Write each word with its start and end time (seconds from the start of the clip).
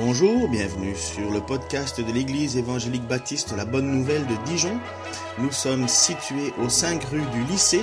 Bonjour, 0.00 0.48
bienvenue 0.48 0.94
sur 0.94 1.28
le 1.32 1.40
podcast 1.40 2.00
de 2.00 2.12
l'Église 2.12 2.56
évangélique 2.56 3.08
baptiste 3.08 3.52
La 3.56 3.64
Bonne 3.64 3.90
Nouvelle 3.90 4.24
de 4.28 4.36
Dijon. 4.44 4.78
Nous 5.38 5.50
sommes 5.50 5.88
situés 5.88 6.54
au 6.62 6.68
5 6.68 7.02
rue 7.02 7.26
du 7.32 7.42
lycée 7.50 7.82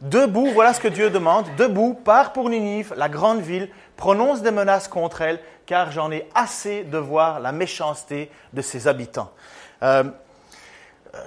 Debout, 0.02 0.50
voilà 0.54 0.74
ce 0.74 0.80
que 0.80 0.88
Dieu 0.88 1.10
demande. 1.10 1.46
Debout, 1.58 1.94
pars 1.94 2.34
pour 2.34 2.50
Ninive, 2.50 2.94
la 2.96 3.10
grande 3.10 3.40
ville, 3.40 3.70
prononce 3.96 4.42
des 4.42 4.52
menaces 4.52 4.88
contre 4.88 5.22
elle, 5.22 5.40
car 5.66 5.92
j'en 5.92 6.12
ai 6.12 6.28
assez 6.36 6.84
de 6.84 6.98
voir 6.98 7.40
la 7.40 7.52
méchanceté 7.52 8.30
de 8.54 8.62
ses 8.62 8.88
habitants. 8.88 9.32
Euh, 9.82 10.04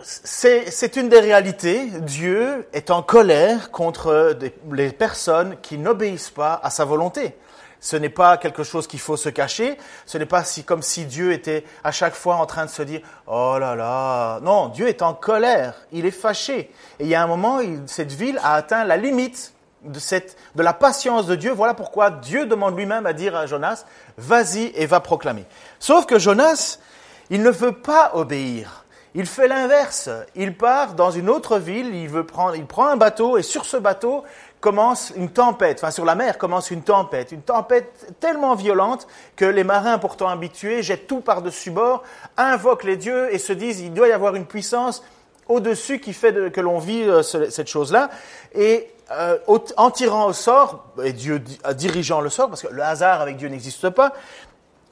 c'est 0.02 0.96
une 0.96 1.08
des 1.08 1.20
réalités. 1.20 1.86
Dieu 2.00 2.66
est 2.72 2.90
en 2.90 3.02
colère 3.02 3.70
contre 3.70 4.36
les 4.72 4.90
personnes 4.92 5.56
qui 5.62 5.78
n'obéissent 5.78 6.30
pas 6.30 6.60
à 6.62 6.70
sa 6.70 6.84
volonté. 6.84 7.34
Ce 7.80 7.96
n'est 7.96 8.10
pas 8.10 8.36
quelque 8.36 8.62
chose 8.62 8.86
qu'il 8.86 9.00
faut 9.00 9.16
se 9.16 9.30
cacher. 9.30 9.78
Ce 10.04 10.18
n'est 10.18 10.26
pas 10.26 10.44
si, 10.44 10.64
comme 10.64 10.82
si 10.82 11.06
Dieu 11.06 11.32
était 11.32 11.64
à 11.82 11.92
chaque 11.92 12.14
fois 12.14 12.36
en 12.36 12.46
train 12.46 12.66
de 12.66 12.70
se 12.70 12.82
dire 12.82 13.00
Oh 13.26 13.56
là 13.58 13.74
là. 13.74 14.38
Non, 14.40 14.68
Dieu 14.68 14.86
est 14.86 15.02
en 15.02 15.14
colère. 15.14 15.74
Il 15.90 16.04
est 16.04 16.10
fâché. 16.10 16.70
Et 16.98 17.04
il 17.04 17.08
y 17.08 17.14
a 17.14 17.22
un 17.22 17.26
moment, 17.26 17.60
cette 17.86 18.12
ville 18.12 18.38
a 18.42 18.54
atteint 18.54 18.84
la 18.84 18.98
limite 18.98 19.54
de, 19.82 19.98
la 20.62 20.74
patience 20.74 21.26
de 21.26 21.34
Dieu. 21.34 21.52
Voilà 21.52 21.72
pourquoi 21.72 22.10
Dieu 22.10 22.44
demande 22.44 22.76
lui-même 22.76 23.06
à 23.06 23.14
dire 23.14 23.34
à 23.34 23.46
Jonas 23.46 23.86
Vas-y 24.18 24.72
et 24.74 24.84
va 24.84 25.00
proclamer. 25.00 25.46
Sauf 25.78 26.04
que 26.04 26.18
Jonas, 26.18 26.78
il 27.30 27.42
ne 27.42 27.50
veut 27.50 27.72
pas 27.72 28.10
obéir. 28.14 28.79
Il 29.14 29.26
fait 29.26 29.48
l'inverse. 29.48 30.08
Il 30.36 30.56
part 30.56 30.94
dans 30.94 31.10
une 31.10 31.28
autre 31.28 31.58
ville, 31.58 31.94
il, 31.94 32.08
veut 32.08 32.24
prendre, 32.24 32.54
il 32.54 32.66
prend 32.66 32.86
un 32.86 32.96
bateau 32.96 33.38
et 33.38 33.42
sur 33.42 33.64
ce 33.64 33.76
bateau 33.76 34.24
commence 34.60 35.12
une 35.16 35.30
tempête, 35.30 35.78
enfin 35.80 35.90
sur 35.90 36.04
la 36.04 36.14
mer 36.14 36.36
commence 36.36 36.70
une 36.70 36.82
tempête, 36.82 37.32
une 37.32 37.40
tempête 37.40 38.14
tellement 38.20 38.54
violente 38.54 39.06
que 39.34 39.46
les 39.46 39.64
marins 39.64 39.98
pourtant 39.98 40.28
habitués 40.28 40.82
jettent 40.82 41.06
tout 41.06 41.20
par-dessus 41.20 41.70
bord, 41.70 42.02
invoquent 42.36 42.84
les 42.84 42.98
dieux 42.98 43.32
et 43.34 43.38
se 43.38 43.54
disent 43.54 43.80
il 43.80 43.94
doit 43.94 44.08
y 44.08 44.12
avoir 44.12 44.36
une 44.36 44.44
puissance 44.44 45.02
au-dessus 45.48 45.98
qui 45.98 46.12
fait 46.12 46.52
que 46.52 46.60
l'on 46.60 46.78
vit 46.78 47.02
euh, 47.02 47.22
cette 47.22 47.68
chose-là. 47.68 48.10
Et 48.54 48.88
euh, 49.12 49.38
en 49.76 49.90
tirant 49.90 50.26
au 50.26 50.32
sort, 50.32 50.84
et 51.02 51.12
Dieu 51.12 51.42
dirigeant 51.74 52.20
le 52.20 52.30
sort, 52.30 52.48
parce 52.48 52.62
que 52.62 52.72
le 52.72 52.82
hasard 52.82 53.20
avec 53.20 53.38
Dieu 53.38 53.48
n'existe 53.48 53.88
pas, 53.90 54.12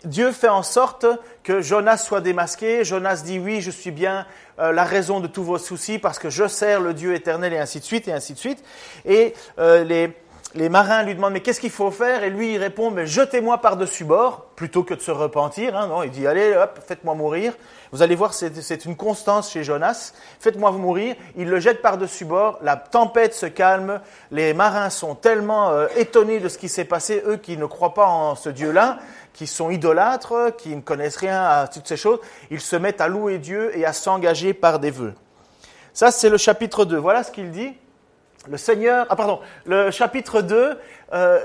Dieu 0.04 0.32
fait 0.32 0.48
en 0.48 0.62
sorte 0.62 1.06
que 1.48 1.62
Jonas 1.62 1.96
soit 1.96 2.20
démasqué. 2.20 2.84
Jonas 2.84 3.22
dit 3.24 3.38
oui, 3.38 3.62
je 3.62 3.70
suis 3.70 3.90
bien 3.90 4.26
euh, 4.58 4.70
la 4.70 4.84
raison 4.84 5.18
de 5.18 5.26
tous 5.26 5.42
vos 5.42 5.56
soucis 5.56 5.98
parce 5.98 6.18
que 6.18 6.28
je 6.28 6.46
sers 6.46 6.78
le 6.78 6.92
Dieu 6.92 7.14
éternel 7.14 7.54
et 7.54 7.58
ainsi 7.58 7.80
de 7.80 7.84
suite 7.84 8.06
et 8.06 8.12
ainsi 8.12 8.34
de 8.34 8.38
suite. 8.38 8.62
Et 9.06 9.32
euh, 9.58 9.82
les, 9.82 10.68
marins 10.68 11.02
lui 11.04 11.14
demandent 11.14 11.32
mais 11.32 11.40
qu'est-ce 11.40 11.62
qu'il 11.62 11.70
faut 11.70 11.90
faire? 11.90 12.22
Et 12.22 12.28
lui 12.28 12.52
il 12.52 12.58
répond 12.58 12.90
mais 12.90 13.06
jetez-moi 13.06 13.62
par-dessus 13.62 14.04
bord 14.04 14.44
plutôt 14.56 14.82
que 14.82 14.92
de 14.92 15.00
se 15.00 15.10
repentir. 15.10 15.74
Hein, 15.74 15.86
non, 15.86 16.02
il 16.02 16.10
dit 16.10 16.26
allez 16.26 16.54
hop 16.54 16.80
faites-moi 16.86 17.14
mourir. 17.14 17.54
Vous 17.92 18.02
allez 18.02 18.14
voir 18.14 18.34
c'est 18.34 18.84
une 18.84 18.96
constance 18.96 19.50
chez 19.50 19.64
Jonas. 19.64 20.12
Faites-moi 20.40 20.70
mourir. 20.72 21.16
Il 21.34 21.48
le 21.48 21.60
jette 21.60 21.80
par-dessus 21.80 22.26
bord. 22.26 22.58
La 22.60 22.76
tempête 22.76 23.32
se 23.32 23.46
calme. 23.46 24.02
Les 24.30 24.52
marins 24.52 24.90
sont 24.90 25.14
tellement 25.14 25.70
euh, 25.70 25.86
étonnés 25.96 26.40
de 26.40 26.50
ce 26.50 26.58
qui 26.58 26.68
s'est 26.68 26.84
passé 26.84 27.22
eux 27.26 27.38
qui 27.38 27.56
ne 27.56 27.64
croient 27.64 27.94
pas 27.94 28.06
en 28.06 28.34
ce 28.34 28.50
Dieu-là 28.50 28.98
qui 29.32 29.46
sont 29.46 29.70
idolâtres, 29.70 30.56
qui 30.56 30.74
ne 30.74 30.80
connaissent 30.80 31.16
rien 31.16 31.42
à 31.42 31.68
toutes 31.68 31.86
ces 31.86 31.96
choses, 31.96 32.18
ils 32.50 32.60
se 32.60 32.76
mettent 32.76 33.00
à 33.00 33.08
louer 33.08 33.38
Dieu 33.38 33.76
et 33.76 33.84
à 33.84 33.92
s'engager 33.92 34.54
par 34.54 34.78
des 34.78 34.90
vœux. 34.90 35.14
Ça, 35.92 36.10
c'est 36.10 36.28
le 36.28 36.36
chapitre 36.36 36.84
2. 36.84 36.96
Voilà 36.96 37.22
ce 37.24 37.32
qu'il 37.32 37.50
dit. 37.50 37.74
Le 38.48 38.56
Seigneur, 38.56 39.06
ah 39.10 39.16
pardon, 39.16 39.40
le 39.66 39.90
chapitre 39.90 40.40
2, 40.40 40.78
euh, 41.12 41.40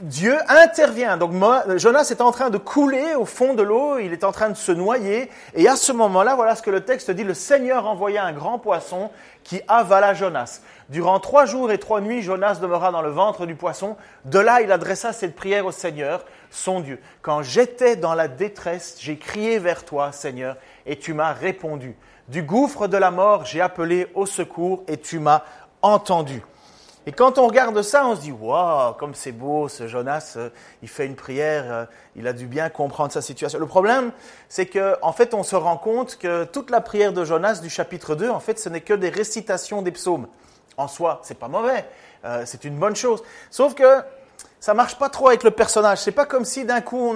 Dieu 0.00 0.36
intervient. 0.48 1.16
Donc 1.16 1.32
Jonas 1.76 2.08
est 2.10 2.20
en 2.20 2.30
train 2.30 2.50
de 2.50 2.58
couler 2.58 3.14
au 3.14 3.24
fond 3.24 3.54
de 3.54 3.62
l'eau, 3.62 3.98
il 3.98 4.12
est 4.12 4.22
en 4.22 4.32
train 4.32 4.50
de 4.50 4.56
se 4.56 4.70
noyer. 4.70 5.30
Et 5.54 5.66
à 5.66 5.76
ce 5.76 5.92
moment-là, 5.92 6.34
voilà 6.34 6.54
ce 6.54 6.62
que 6.62 6.70
le 6.70 6.82
texte 6.82 7.10
dit, 7.10 7.24
le 7.24 7.34
Seigneur 7.34 7.86
envoya 7.86 8.22
un 8.22 8.32
grand 8.32 8.58
poisson 8.58 9.10
qui 9.44 9.60
avala 9.66 10.14
Jonas. 10.14 10.60
Durant 10.88 11.18
trois 11.18 11.46
jours 11.46 11.72
et 11.72 11.78
trois 11.78 12.00
nuits, 12.00 12.22
Jonas 12.22 12.58
demeura 12.60 12.92
dans 12.92 13.02
le 13.02 13.10
ventre 13.10 13.46
du 13.46 13.54
poisson. 13.54 13.96
De 14.24 14.38
là, 14.38 14.60
il 14.60 14.70
adressa 14.70 15.12
cette 15.12 15.34
prière 15.34 15.66
au 15.66 15.72
Seigneur 15.72 16.24
son 16.56 16.80
Dieu. 16.80 17.00
Quand 17.22 17.42
j'étais 17.42 17.96
dans 17.96 18.14
la 18.14 18.28
détresse, 18.28 18.96
j'ai 18.98 19.18
crié 19.18 19.58
vers 19.58 19.84
toi, 19.84 20.12
Seigneur, 20.12 20.56
et 20.86 20.98
tu 20.98 21.14
m'as 21.14 21.32
répondu. 21.32 21.96
Du 22.28 22.42
gouffre 22.42 22.88
de 22.88 22.96
la 22.96 23.10
mort, 23.10 23.44
j'ai 23.44 23.60
appelé 23.60 24.08
au 24.14 24.26
secours 24.26 24.82
et 24.88 24.96
tu 24.96 25.18
m'as 25.18 25.42
entendu. 25.82 26.42
Et 27.08 27.12
quand 27.12 27.38
on 27.38 27.46
regarde 27.46 27.80
ça, 27.82 28.04
on 28.04 28.16
se 28.16 28.22
dit, 28.22 28.32
waouh, 28.32 28.94
comme 28.94 29.14
c'est 29.14 29.30
beau, 29.30 29.68
ce 29.68 29.86
Jonas, 29.86 30.34
euh, 30.36 30.50
il 30.82 30.88
fait 30.88 31.06
une 31.06 31.14
prière, 31.14 31.64
euh, 31.72 31.84
il 32.16 32.26
a 32.26 32.32
dû 32.32 32.46
bien 32.46 32.68
comprendre 32.68 33.12
sa 33.12 33.22
situation. 33.22 33.60
Le 33.60 33.66
problème, 33.66 34.10
c'est 34.48 34.66
que, 34.66 34.96
en 35.02 35.12
fait, 35.12 35.32
on 35.32 35.44
se 35.44 35.54
rend 35.54 35.76
compte 35.76 36.16
que 36.16 36.42
toute 36.42 36.68
la 36.68 36.80
prière 36.80 37.12
de 37.12 37.24
Jonas 37.24 37.60
du 37.60 37.70
chapitre 37.70 38.16
2, 38.16 38.28
en 38.28 38.40
fait, 38.40 38.58
ce 38.58 38.68
n'est 38.68 38.80
que 38.80 38.92
des 38.92 39.08
récitations 39.08 39.82
des 39.82 39.92
psaumes. 39.92 40.26
En 40.76 40.88
soi, 40.88 41.20
c'est 41.22 41.38
pas 41.38 41.46
mauvais, 41.46 41.84
euh, 42.24 42.42
c'est 42.44 42.64
une 42.64 42.76
bonne 42.76 42.96
chose. 42.96 43.22
Sauf 43.50 43.74
que 43.74 44.02
ça 44.66 44.74
marche 44.74 44.98
pas 44.98 45.08
trop 45.08 45.28
avec 45.28 45.44
le 45.44 45.52
personnage. 45.52 45.98
C'est 45.98 46.10
pas 46.10 46.26
comme 46.26 46.44
si 46.44 46.64
d'un 46.64 46.80
coup, 46.80 47.14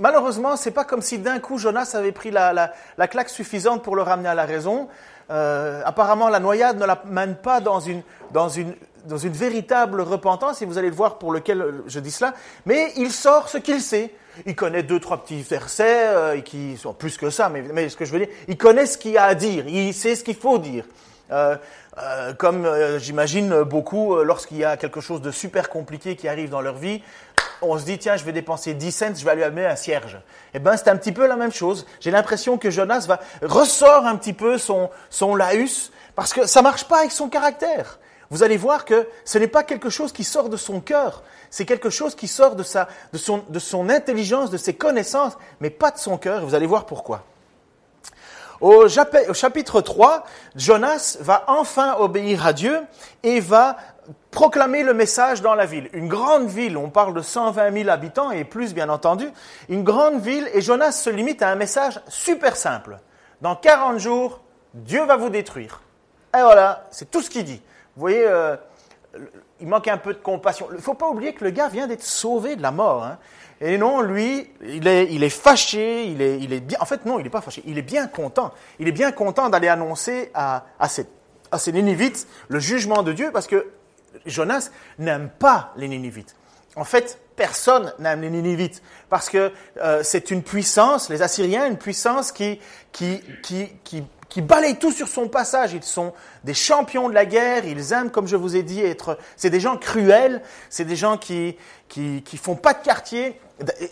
malheureusement, 0.00 0.56
c'est 0.56 0.72
pas 0.72 0.84
comme 0.84 1.02
si 1.02 1.20
d'un 1.20 1.38
coup 1.38 1.56
Jonas 1.56 1.92
avait 1.94 2.10
pris 2.10 2.32
la, 2.32 2.52
la, 2.52 2.72
la, 2.98 3.06
claque 3.06 3.28
suffisante 3.28 3.84
pour 3.84 3.94
le 3.94 4.02
ramener 4.02 4.28
à 4.28 4.34
la 4.34 4.44
raison. 4.44 4.88
Euh, 5.30 5.82
apparemment, 5.84 6.28
la 6.28 6.40
noyade 6.40 6.80
ne 6.80 6.86
la 6.86 7.00
mène 7.06 7.36
pas 7.36 7.60
dans 7.60 7.78
une, 7.78 8.02
dans 8.32 8.48
une, 8.48 8.74
dans 9.04 9.18
une 9.18 9.32
véritable 9.32 10.00
repentance, 10.00 10.62
et 10.62 10.66
vous 10.66 10.78
allez 10.78 10.90
le 10.90 10.96
voir 10.96 11.18
pour 11.18 11.30
lequel 11.30 11.64
je 11.86 12.00
dis 12.00 12.10
cela. 12.10 12.34
Mais 12.66 12.92
il 12.96 13.12
sort 13.12 13.48
ce 13.48 13.58
qu'il 13.58 13.80
sait. 13.80 14.12
Il 14.44 14.56
connaît 14.56 14.82
deux, 14.82 14.98
trois 14.98 15.22
petits 15.22 15.42
versets, 15.42 16.08
euh, 16.08 16.40
qui 16.40 16.76
sont 16.76 16.92
plus 16.92 17.16
que 17.16 17.30
ça, 17.30 17.50
mais, 17.50 17.62
mais 17.72 17.88
ce 17.88 17.96
que 17.96 18.04
je 18.04 18.10
veux 18.10 18.18
dire, 18.18 18.34
il 18.48 18.56
connaît 18.56 18.86
ce 18.86 18.98
qu'il 18.98 19.16
a 19.16 19.26
à 19.26 19.36
dire, 19.36 19.68
il 19.68 19.94
sait 19.94 20.16
ce 20.16 20.24
qu'il 20.24 20.34
faut 20.34 20.58
dire. 20.58 20.86
Euh, 21.30 21.56
euh, 21.98 22.32
comme 22.34 22.66
euh, 22.66 22.98
j'imagine 22.98 23.62
beaucoup, 23.62 24.14
euh, 24.14 24.22
lorsqu'il 24.22 24.58
y 24.58 24.64
a 24.64 24.76
quelque 24.76 25.00
chose 25.00 25.20
de 25.20 25.30
super 25.30 25.68
compliqué 25.68 26.14
qui 26.14 26.28
arrive 26.28 26.48
dans 26.48 26.60
leur 26.60 26.76
vie, 26.76 27.02
on 27.62 27.78
se 27.78 27.84
dit, 27.84 27.98
tiens, 27.98 28.16
je 28.16 28.24
vais 28.24 28.32
dépenser 28.32 28.74
10 28.74 28.92
cents, 28.92 29.14
je 29.14 29.24
vais 29.24 29.34
lui 29.34 29.42
amener 29.42 29.66
un 29.66 29.76
cierge. 29.76 30.18
Eh 30.54 30.58
ben, 30.60 30.76
c'est 30.76 30.88
un 30.88 30.96
petit 30.96 31.12
peu 31.12 31.26
la 31.26 31.36
même 31.36 31.52
chose. 31.52 31.86
J'ai 32.00 32.10
l'impression 32.10 32.58
que 32.58 32.70
Jonas 32.70 33.06
va, 33.06 33.20
ressort 33.42 34.06
un 34.06 34.16
petit 34.16 34.32
peu 34.32 34.56
son, 34.56 34.90
son 35.10 35.34
laus, 35.34 35.90
parce 36.14 36.32
que 36.32 36.46
ça 36.46 36.62
marche 36.62 36.84
pas 36.84 37.00
avec 37.00 37.10
son 37.10 37.28
caractère. 37.28 37.98
Vous 38.30 38.44
allez 38.44 38.56
voir 38.56 38.84
que 38.84 39.08
ce 39.24 39.38
n'est 39.38 39.48
pas 39.48 39.64
quelque 39.64 39.90
chose 39.90 40.12
qui 40.12 40.22
sort 40.22 40.48
de 40.48 40.56
son 40.56 40.80
cœur, 40.80 41.24
c'est 41.50 41.64
quelque 41.64 41.90
chose 41.90 42.14
qui 42.14 42.28
sort 42.28 42.54
de, 42.54 42.62
sa, 42.62 42.88
de, 43.12 43.18
son, 43.18 43.42
de 43.48 43.58
son 43.58 43.88
intelligence, 43.88 44.50
de 44.50 44.56
ses 44.56 44.74
connaissances, 44.74 45.36
mais 45.58 45.70
pas 45.70 45.90
de 45.90 45.98
son 45.98 46.16
cœur. 46.16 46.46
Vous 46.46 46.54
allez 46.54 46.66
voir 46.66 46.86
pourquoi. 46.86 47.24
Au 48.60 48.88
chapitre 48.88 49.80
3, 49.80 50.24
Jonas 50.54 51.16
va 51.20 51.44
enfin 51.46 51.96
obéir 51.98 52.46
à 52.46 52.52
Dieu 52.52 52.80
et 53.22 53.40
va 53.40 53.76
proclamer 54.30 54.82
le 54.82 54.92
message 54.92 55.40
dans 55.40 55.54
la 55.54 55.64
ville. 55.66 55.88
Une 55.92 56.08
grande 56.08 56.46
ville, 56.46 56.76
on 56.76 56.90
parle 56.90 57.14
de 57.14 57.22
120 57.22 57.72
000 57.72 57.88
habitants 57.88 58.30
et 58.30 58.44
plus 58.44 58.74
bien 58.74 58.88
entendu, 58.88 59.28
une 59.68 59.82
grande 59.82 60.20
ville 60.20 60.48
et 60.52 60.60
Jonas 60.60 60.92
se 60.92 61.10
limite 61.10 61.42
à 61.42 61.48
un 61.48 61.54
message 61.54 62.00
super 62.08 62.56
simple. 62.56 62.98
Dans 63.40 63.56
40 63.56 63.98
jours, 63.98 64.40
Dieu 64.74 65.04
va 65.04 65.16
vous 65.16 65.30
détruire. 65.30 65.80
Et 66.36 66.42
voilà, 66.42 66.86
c'est 66.90 67.10
tout 67.10 67.22
ce 67.22 67.30
qu'il 67.30 67.44
dit. 67.44 67.62
Vous 67.96 68.00
voyez, 68.00 68.26
euh, 68.26 68.56
il 69.60 69.68
manque 69.68 69.88
un 69.88 69.98
peu 69.98 70.14
de 70.14 70.18
compassion. 70.18 70.66
Il 70.70 70.76
ne 70.76 70.80
faut 70.80 70.94
pas 70.94 71.08
oublier 71.08 71.32
que 71.34 71.44
le 71.44 71.50
gars 71.50 71.68
vient 71.68 71.86
d'être 71.86 72.02
sauvé 72.02 72.56
de 72.56 72.62
la 72.62 72.70
mort. 72.70 73.04
Hein. 73.04 73.18
Et 73.60 73.76
non, 73.76 74.00
lui, 74.00 74.48
il 74.62 74.88
est, 74.88 75.12
il 75.12 75.22
est 75.22 75.28
fâché, 75.28 76.06
il 76.06 76.22
est, 76.22 76.38
il 76.40 76.52
est 76.52 76.60
bien. 76.60 76.78
En 76.80 76.86
fait, 76.86 77.04
non, 77.04 77.18
il 77.18 77.24
n'est 77.24 77.30
pas 77.30 77.42
fâché. 77.42 77.62
Il 77.66 77.76
est 77.76 77.82
bien 77.82 78.06
content. 78.06 78.52
Il 78.78 78.88
est 78.88 78.92
bien 78.92 79.12
content 79.12 79.50
d'aller 79.50 79.68
annoncer 79.68 80.30
à, 80.32 80.64
à, 80.78 80.88
ces, 80.88 81.06
à 81.52 81.58
le 82.48 82.58
jugement 82.58 83.02
de 83.02 83.12
Dieu 83.12 83.30
parce 83.32 83.46
que 83.46 83.66
Jonas 84.24 84.70
n'aime 84.98 85.28
pas 85.28 85.72
les 85.76 85.88
Ninivites. 85.88 86.34
En 86.76 86.84
fait, 86.84 87.18
personne 87.36 87.92
n'aime 87.98 88.22
les 88.22 88.30
Ninivites 88.30 88.82
parce 89.10 89.28
que 89.28 89.52
euh, 89.78 90.02
c'est 90.02 90.30
une 90.30 90.42
puissance, 90.42 91.10
les 91.10 91.20
Assyriens, 91.20 91.66
une 91.66 91.76
puissance 91.76 92.32
qui, 92.32 92.60
qui, 92.92 93.20
qui, 93.42 93.68
qui 93.84 94.04
qui 94.30 94.40
balayent 94.40 94.78
tout 94.78 94.92
sur 94.92 95.08
son 95.08 95.28
passage. 95.28 95.74
Ils 95.74 95.82
sont 95.82 96.14
des 96.44 96.54
champions 96.54 97.10
de 97.10 97.14
la 97.14 97.26
guerre. 97.26 97.66
Ils 97.66 97.92
aiment, 97.92 98.10
comme 98.10 98.26
je 98.26 98.36
vous 98.36 98.56
ai 98.56 98.62
dit, 98.62 98.80
être. 98.80 99.18
C'est 99.36 99.50
des 99.50 99.60
gens 99.60 99.76
cruels. 99.76 100.40
C'est 100.70 100.86
des 100.86 100.96
gens 100.96 101.18
qui, 101.18 101.58
qui, 101.88 102.22
qui 102.22 102.36
font 102.38 102.56
pas 102.56 102.72
de 102.72 102.82
quartier. 102.82 103.38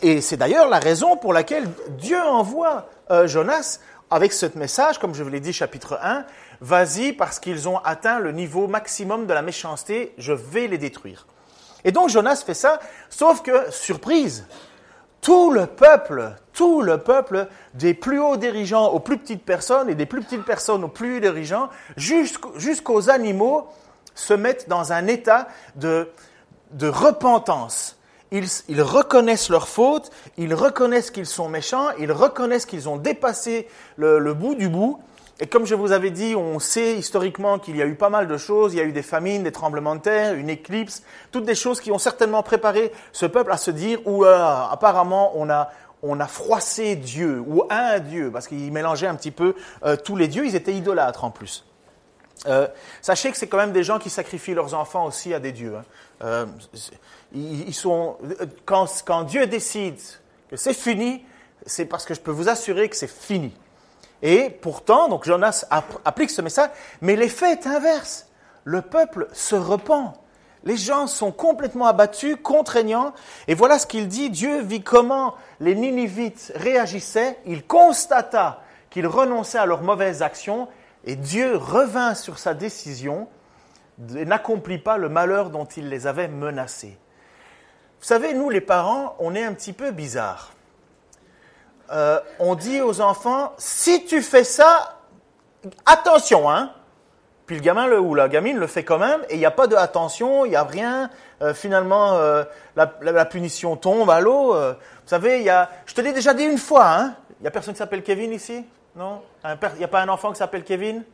Et 0.01 0.23
c'est 0.23 0.39
d'ailleurs 0.39 0.69
la 0.69 0.79
raison 0.79 1.19
pour 1.19 1.35
laquelle 1.35 1.69
Dieu 1.99 2.19
envoie 2.23 2.89
euh, 3.11 3.27
Jonas 3.27 3.81
avec 4.11 4.33
ce 4.33 4.47
message, 4.55 4.99
comme 4.99 5.15
je 5.15 5.23
vous 5.23 5.29
l'ai 5.29 5.41
dit, 5.41 5.53
chapitre 5.53 5.99
1. 6.03 6.25
Vas-y, 6.63 7.13
parce 7.13 7.39
qu'ils 7.39 7.69
ont 7.69 7.79
atteint 7.79 8.21
le 8.21 8.33
niveau 8.33 8.67
maximum 8.67 9.27
de 9.27 9.35
la 9.35 9.43
méchanceté, 9.43 10.15
je 10.17 10.33
vais 10.33 10.67
les 10.67 10.79
détruire. 10.79 11.27
Et 11.85 11.93
donc 11.93 12.09
Jonas 12.09 12.43
fait 12.45 12.55
ça, 12.55 12.81
sauf 13.11 13.43
que, 13.43 13.71
surprise, 13.71 14.47
tout 15.21 15.51
le 15.51 15.67
peuple, 15.67 16.33
tout 16.53 16.81
le 16.83 16.99
peuple, 16.99 17.49
des 17.75 17.95
plus 17.95 18.21
hauts 18.21 18.37
dirigeants 18.37 18.89
aux 18.89 19.01
plus 19.01 19.19
petites 19.19 19.45
personnes 19.45 19.89
et 19.89 19.95
des 19.95 20.07
plus 20.07 20.23
petites 20.23 20.45
personnes 20.45 20.85
aux 20.85 20.89
plus 20.89 21.17
hauts 21.17 21.21
dirigeants, 21.21 21.69
jusqu'aux 21.97 23.11
animaux, 23.11 23.69
se 24.15 24.35
mettent 24.35 24.69
dans 24.69 24.93
un 24.93 25.07
état 25.07 25.49
de, 25.77 26.09
repentance. 26.81 27.97
Ils, 28.31 28.83
reconnaissent 28.83 29.49
leurs 29.49 29.69
fautes, 29.69 30.11
ils 30.37 30.53
reconnaissent 30.53 31.11
qu'ils 31.11 31.27
sont 31.27 31.49
méchants, 31.49 31.89
ils 31.99 32.13
reconnaissent 32.13 32.67
qu'ils 32.67 32.89
ont 32.89 32.97
dépassé 32.97 33.69
le 33.97 34.35
bout 34.35 34.55
du 34.55 34.69
bout, 34.69 35.01
et 35.41 35.47
comme 35.47 35.67
je 35.67 35.75
vous 35.77 35.93
avais 35.93 36.11
dit, 36.11 36.35
on 36.35 36.59
sait 36.59 36.97
historiquement 36.97 37.61
qu'il 37.61 37.77
y 37.77 37.83
a 37.83 37.87
eu 37.87 37.95
pas 37.95 38.11
mal 38.11 38.27
de 38.27 38.37
choses. 38.37 38.75
Il 38.75 38.79
y 38.79 38.81
a 38.81 38.85
eu 38.85 38.93
des 38.93 39.03
famines, 39.03 39.45
des 39.45 39.53
tremblements 39.53 39.95
de 39.95 40.01
terre, 40.01 40.35
une 40.35 40.51
éclipse, 40.51 41.05
toutes 41.31 41.45
des 41.45 41.55
choses 41.55 41.81
qui 41.81 41.93
ont 41.93 41.99
certainement 41.99 42.43
préparé 42.43 42.93
ce 43.13 43.25
peuple 43.25 43.53
à 43.53 43.57
se 43.57 43.71
dire 43.71 44.01
euh, 44.07 44.35
apparemment 44.71 45.33
on 45.37 45.49
a 45.49 45.71
on 46.03 46.21
a 46.21 46.27
froissé 46.27 46.95
Dieu 46.97 47.43
ou 47.47 47.65
un 47.71 47.99
Dieu 47.99 48.31
parce 48.33 48.47
qu'ils 48.49 48.73
mélangeaient 48.73 49.07
un 49.07 49.15
petit 49.15 49.31
peu 49.31 49.55
euh, 49.85 49.97
tous 49.97 50.17
les 50.17 50.27
dieux. 50.27 50.45
Ils 50.45 50.57
étaient 50.57 50.75
idolâtres 50.75 51.25
en 51.25 51.31
plus. 51.31 51.65
Euh, 52.47 52.67
sachez 53.01 53.31
que 53.31 53.37
c'est 53.37 53.49
quand 53.49 53.57
même 53.57 53.73
des 53.73 53.83
gens 53.83 53.99
qui 53.99 54.11
sacrifient 54.11 54.55
leurs 54.55 54.75
enfants 54.75 55.07
aussi 55.07 55.35
à 55.35 55.41
des 55.41 55.53
dieux. 55.53 55.75
Hein. 56.21 56.47
ils, 57.33 57.75
sont 57.75 58.17
quand 58.65 59.23
Dieu 59.25 59.47
décide 59.47 59.99
que 60.49 60.57
c'est 60.57 60.75
fini, 60.75 61.25
c'est 61.67 61.85
parce 61.85 62.05
que 62.05 62.15
je 62.15 62.21
peux 62.21 62.31
vous 62.31 62.49
assurer 62.49 62.89
que 62.89 62.97
c'est 62.97 63.11
fini. 63.11 63.53
Et 64.23 64.51
pourtant, 64.51 65.09
donc 65.09 65.25
Jonas 65.25 65.65
applique 66.05 66.31
ce 66.31 66.43
message, 66.43 66.71
mais 67.01 67.17
l'effet 67.17 67.53
est 67.53 67.67
inverse. 67.67 68.27
Le 68.65 68.83
peuple 68.83 69.29
se 69.33 69.55
repent. 69.55 70.15
Les 70.65 70.77
gens 70.77 71.07
sont 71.07 71.31
complètement 71.31 71.87
abattus, 71.87 72.37
contraignants. 72.43 73.15
Et 73.47 73.55
voilà 73.55 73.79
ce 73.79 73.87
qu'il 73.87 74.09
dit. 74.09 74.29
Dieu 74.29 74.61
vit 74.61 74.83
comment 74.83 75.35
les 75.61 75.75
Ninivites 75.75 76.53
réagissaient. 76.57 77.39
Il 77.47 77.65
constata 77.65 78.61
qu'ils 78.91 79.07
renonçaient 79.07 79.59
à 79.59 79.67
leurs 79.67 79.83
mauvaises 79.83 80.21
actions. 80.21 80.69
Et 81.05 81.17
Dieu 81.17 81.57
revint 81.57 82.15
sur 82.15 82.39
sa 82.39 82.55
décision 82.55 83.29
et 84.17 84.25
n'accomplit 84.25 84.79
pas 84.79 84.97
le 84.97 85.09
malheur 85.09 85.51
dont 85.51 85.65
il 85.65 85.89
les 85.89 86.07
avait 86.07 86.29
menacés. 86.29 86.99
Vous 88.01 88.07
savez, 88.07 88.35
nous 88.35 88.51
les 88.51 88.61
parents, 88.61 89.17
on 89.19 89.35
est 89.35 89.45
un 89.45 89.55
petit 89.55 89.73
peu 89.73 89.91
bizarres. 89.91 90.53
Euh, 91.91 92.21
on 92.39 92.55
dit 92.55 92.81
aux 92.81 93.01
enfants, 93.01 93.53
si 93.59 94.05
tu 94.05 94.23
fais 94.23 94.45
ça, 94.45 94.99
attention, 95.87 96.51
hein. 96.51 96.73
Puis 97.47 97.57
le 97.57 97.63
gamin 97.63 97.87
le, 97.87 97.99
ou 97.99 98.15
la 98.15 98.29
gamine 98.29 98.59
le 98.59 98.67
fait 98.67 98.85
quand 98.85 98.99
même, 98.99 99.23
et 99.31 99.35
il 99.35 99.39
n'y 99.39 99.47
a 99.47 99.51
pas 99.51 99.67
de 99.67 99.75
attention, 99.75 100.45
il 100.45 100.51
n'y 100.51 100.57
a 100.57 100.65
rien. 100.65 101.09
Euh, 101.41 101.55
finalement, 101.55 102.15
euh, 102.15 102.45
la, 102.77 103.25
punition 103.25 103.77
tombe 103.77 104.11
à 104.11 104.21
l'eau. 104.21 104.53
vous 104.53 104.75
savez, 105.07 105.43
y 105.43 105.49
a, 105.49 105.71
je 105.87 105.95
te 105.95 106.01
l'ai 106.03 106.13
déjà 106.13 106.35
dit 106.35 106.45
une 106.45 106.59
fois, 106.59 106.87
hein. 106.87 107.15
Il 107.41 107.43
n'y 107.43 107.49
a 107.49 107.51
personne 107.51 107.73
qui 107.73 107.79
s'appelle 107.79 108.03
Kevin 108.03 108.33
ici? 108.33 108.65
Non? 108.97 109.23
Il 109.45 109.79
n'y 109.79 109.85
a 109.85 109.89
pas 109.89 110.03
un 110.03 110.09
enfant 110.09 110.33
qui 110.33 110.39
s'appelle 110.39 110.65
Kevin? 110.65 111.05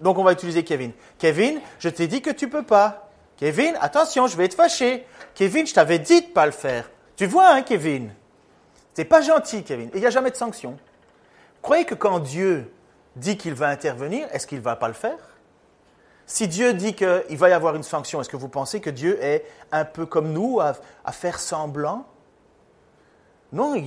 Donc 0.00 0.18
on 0.18 0.24
va 0.24 0.32
utiliser 0.32 0.62
Kevin. 0.62 0.92
Kevin, 1.18 1.60
je 1.78 1.88
t'ai 1.88 2.06
dit 2.06 2.22
que 2.22 2.30
tu 2.30 2.48
peux 2.48 2.62
pas. 2.62 3.08
Kevin, 3.36 3.76
attention, 3.80 4.26
je 4.26 4.36
vais 4.36 4.44
être 4.44 4.54
fâché. 4.54 5.06
Kevin, 5.34 5.66
je 5.66 5.74
t'avais 5.74 5.98
dit 5.98 6.22
de 6.22 6.26
pas 6.28 6.46
le 6.46 6.52
faire. 6.52 6.90
Tu 7.16 7.26
vois, 7.26 7.50
hein, 7.50 7.62
Kevin? 7.62 8.12
C'est 8.98 9.04
pas 9.04 9.20
gentil, 9.20 9.62
Kevin. 9.62 9.90
Il 9.94 10.00
n'y 10.00 10.06
a 10.06 10.10
jamais 10.10 10.32
de 10.32 10.36
sanction. 10.36 10.76
Croyez 11.62 11.84
que 11.84 11.94
quand 11.94 12.18
Dieu 12.18 12.68
dit 13.14 13.36
qu'il 13.36 13.54
va 13.54 13.68
intervenir, 13.68 14.26
est-ce 14.32 14.44
qu'il 14.44 14.58
ne 14.58 14.64
va 14.64 14.74
pas 14.74 14.88
le 14.88 14.94
faire? 14.94 15.36
Si 16.26 16.48
Dieu 16.48 16.74
dit 16.74 16.94
qu'il 16.94 17.38
va 17.38 17.48
y 17.48 17.52
avoir 17.52 17.76
une 17.76 17.84
sanction, 17.84 18.20
est-ce 18.20 18.28
que 18.28 18.36
vous 18.36 18.48
pensez 18.48 18.80
que 18.80 18.90
Dieu 18.90 19.16
est 19.22 19.44
un 19.70 19.84
peu 19.84 20.04
comme 20.04 20.32
nous 20.32 20.58
à, 20.60 21.12
faire 21.12 21.38
semblant? 21.38 22.06
Non, 23.52 23.80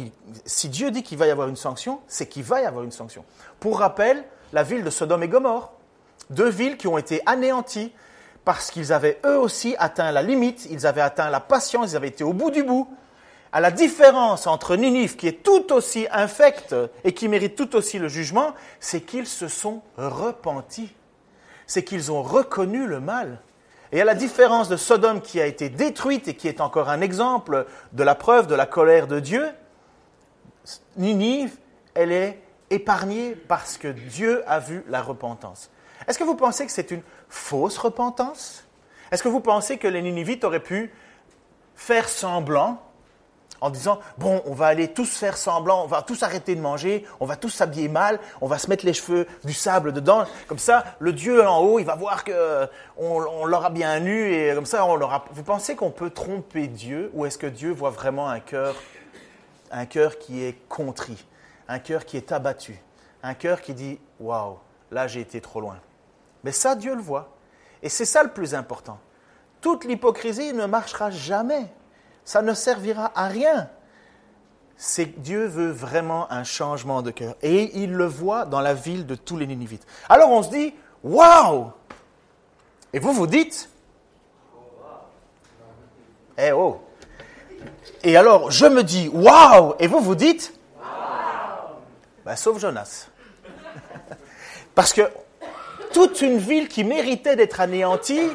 si 0.46 0.70
Dieu 0.70 0.92
dit 0.92 1.04
qu'il 1.04 1.18
va 1.18 1.28
y 1.28 1.30
avoir 1.30 1.50
une 1.50 1.58
sanction, 1.58 2.00
c'est 2.08 2.28
qu'il 2.28 2.44
va 2.44 2.62
y 2.62 2.66
avoir 2.66 2.86
une 2.86 2.94
sanction. 2.94 3.26
Pour 3.60 3.80
rappel, 3.80 4.24
la 4.54 4.64
ville 4.64 4.86
de 4.86 4.90
Sodome 4.90 5.24
et 5.24 5.28
Gomorre, 5.28 5.74
deux 6.30 6.50
villes 6.50 6.78
qui 6.78 6.88
ont 6.88 6.98
été 6.98 7.22
anéanties 7.26 7.92
parce 8.46 8.72
qu'ils 8.72 8.94
avaient 8.94 9.20
eux 9.26 9.38
aussi 9.38 9.76
atteint 9.78 10.14
la 10.14 10.22
limite, 10.22 10.70
ils 10.72 10.88
avaient 10.88 11.02
atteint 11.02 11.30
la 11.30 11.42
patience, 11.42 11.92
ils 11.92 11.98
avaient 11.98 12.08
été 12.08 12.24
au 12.24 12.32
bout 12.32 12.50
du 12.50 12.64
bout, 12.64 12.88
à 13.52 13.60
la 13.60 13.72
différence 13.72 14.48
entre 14.48 14.76
Ninive, 14.76 15.16
qui 15.16 15.28
est 15.28 15.44
tout 15.44 15.74
aussi 15.74 16.08
infecte 16.12 16.76
et 17.04 17.14
qui 17.14 17.28
mérite 17.28 17.56
tout 17.56 17.76
aussi 17.76 18.00
le 18.00 18.08
jugement, 18.08 18.54
c'est 18.80 19.02
qu'ils 19.02 19.28
se 19.28 19.48
sont 19.48 19.82
repentis. 19.98 20.96
C'est 21.68 21.84
qu'ils 21.84 22.12
ont 22.12 22.22
reconnu 22.22 22.88
le 22.88 23.00
mal. 23.00 23.40
Et 23.92 24.02
à 24.02 24.06
la 24.06 24.16
différence 24.16 24.70
de 24.70 24.78
Sodome 24.78 25.22
qui 25.22 25.42
a 25.42 25.46
été 25.46 25.70
détruite 25.70 26.30
et 26.30 26.36
qui 26.36 26.48
est 26.48 26.62
encore 26.62 26.90
un 26.90 27.02
exemple 27.02 27.66
de 27.92 28.04
la 28.04 28.16
preuve 28.16 28.48
de 28.48 28.56
la 28.56 28.66
colère 28.66 29.08
de 29.08 29.20
Dieu, 29.20 29.50
Ninive, 30.96 31.58
elle 31.94 32.12
est 32.12 32.42
épargnée 32.70 33.36
parce 33.36 33.78
que 33.78 33.90
Dieu 33.90 34.44
a 34.48 34.60
vu 34.60 34.86
la 34.88 35.02
repentance. 35.02 35.70
Est-ce 36.08 36.18
que 36.18 36.24
vous 36.24 36.36
pensez 36.36 36.66
que 36.66 36.72
c'est 36.72 36.92
une 36.92 37.02
fausse 37.28 37.78
repentance? 37.78 38.66
Est-ce 39.12 39.24
que 39.24 39.28
vous 39.30 39.42
pensez 39.42 39.78
que 39.78 39.90
les 39.90 40.02
Ninivites 40.02 40.46
auraient 40.46 40.62
pu 40.62 40.94
faire 41.76 42.08
semblant 42.08 42.82
en 43.62 43.70
disant, 43.70 44.00
bon, 44.18 44.42
on 44.46 44.54
va 44.54 44.66
aller 44.66 44.88
tous 44.88 45.10
faire 45.10 45.38
semblant, 45.38 45.84
on 45.84 45.88
va 45.88 46.02
tous 46.02 46.24
arrêter 46.24 46.56
de 46.56 46.62
manger, 46.62 47.06
on 47.20 47.28
va 47.28 47.36
tous 47.36 47.50
s'habiller 47.50 47.88
mal, 47.88 48.20
on 48.42 48.48
va 48.48 48.58
se 48.58 48.68
mettre 48.68 48.86
les 48.86 48.94
cheveux 48.94 49.28
du 49.44 49.54
sable 49.54 49.94
dedans. 49.94 50.26
Comme 50.48 50.58
ça, 50.58 50.84
le 51.00 51.14
Dieu 51.14 51.48
en 51.48 51.60
haut, 51.60 51.80
il 51.80 51.86
va 51.86 51.96
voir 51.96 52.24
que 52.24 52.68
on, 52.98 53.46
l'aura 53.46 53.70
bien 53.70 54.00
nu 54.00 54.34
et 54.34 54.54
comme 54.56 54.66
ça, 54.66 54.84
on 54.86 54.96
l'aura. 54.96 55.26
Vous 55.32 55.44
pensez 55.44 55.76
qu'on 55.76 55.92
peut 55.92 56.10
tromper 56.10 56.68
Dieu 56.68 57.12
ou 57.14 57.26
est-ce 57.28 57.38
que 57.38 57.48
Dieu 57.48 57.72
voit 57.72 57.92
vraiment 57.92 58.28
un 58.28 58.40
cœur, 58.40 58.76
un 59.72 59.86
cœur 59.86 60.18
qui 60.18 60.44
est 60.44 60.58
contrit, 60.68 61.24
un 61.68 61.78
cœur 61.78 62.06
qui 62.06 62.18
est 62.18 62.32
abattu, 62.32 62.82
un 63.22 63.36
cœur 63.36 63.62
qui 63.62 63.76
dit, 63.76 64.00
waouh, 64.20 64.58
là 64.90 65.08
j'ai 65.08 65.22
été 65.22 65.40
trop 65.40 65.62
loin. 65.62 65.78
Mais 66.44 66.52
ça, 66.52 66.76
Dieu 66.76 66.96
le 66.96 67.02
voit. 67.02 67.30
Et 67.84 67.90
c'est 67.90 68.06
ça 68.06 68.24
le 68.24 68.30
plus 68.30 68.56
important. 68.56 69.00
Toute 69.62 69.86
l'hypocrisie 69.86 70.54
ne 70.54 70.66
marchera 70.66 71.12
jamais 71.12 71.68
ça 72.26 72.42
ne 72.42 72.54
servira 72.54 73.12
à 73.16 73.28
rien. 73.28 73.70
Dieu 75.18 75.46
veut 75.46 75.72
vraiment 75.72 76.32
un 76.32 76.44
changement 76.44 77.02
de 77.02 77.12
cœur. 77.12 77.36
Et 77.42 77.78
il 77.82 77.94
le 77.94 78.06
voit 78.06 78.46
dans 78.46 78.62
la 78.62 78.74
ville 78.74 79.06
de 79.06 79.16
tous 79.16 79.38
les 79.38 79.46
Ninivites. 79.46 79.86
Alors 80.10 80.32
on 80.32 80.42
se 80.42 80.50
dit, 80.50 80.74
waouh 81.04 81.72
Et 82.94 83.00
vous 83.00 83.14
vous 83.14 83.28
dites, 83.28 83.70
eh 86.38 86.52
oh 86.52 86.82
Et 88.04 88.18
alors 88.18 88.50
je 88.50 88.66
me 88.66 88.84
dis, 88.84 89.08
waouh 89.14 89.76
Et 89.80 89.88
vous 89.88 90.00
vous 90.00 90.16
dites, 90.16 90.54
ben, 92.26 92.36
sauf 92.36 92.60
Jonas. 92.60 93.08
Parce 94.76 94.94
que 94.94 95.02
toute 95.94 96.22
une 96.22 96.38
ville 96.38 96.68
qui 96.68 96.84
méritait 96.84 97.36
d'être 97.36 97.60
anéantie, 97.60 98.30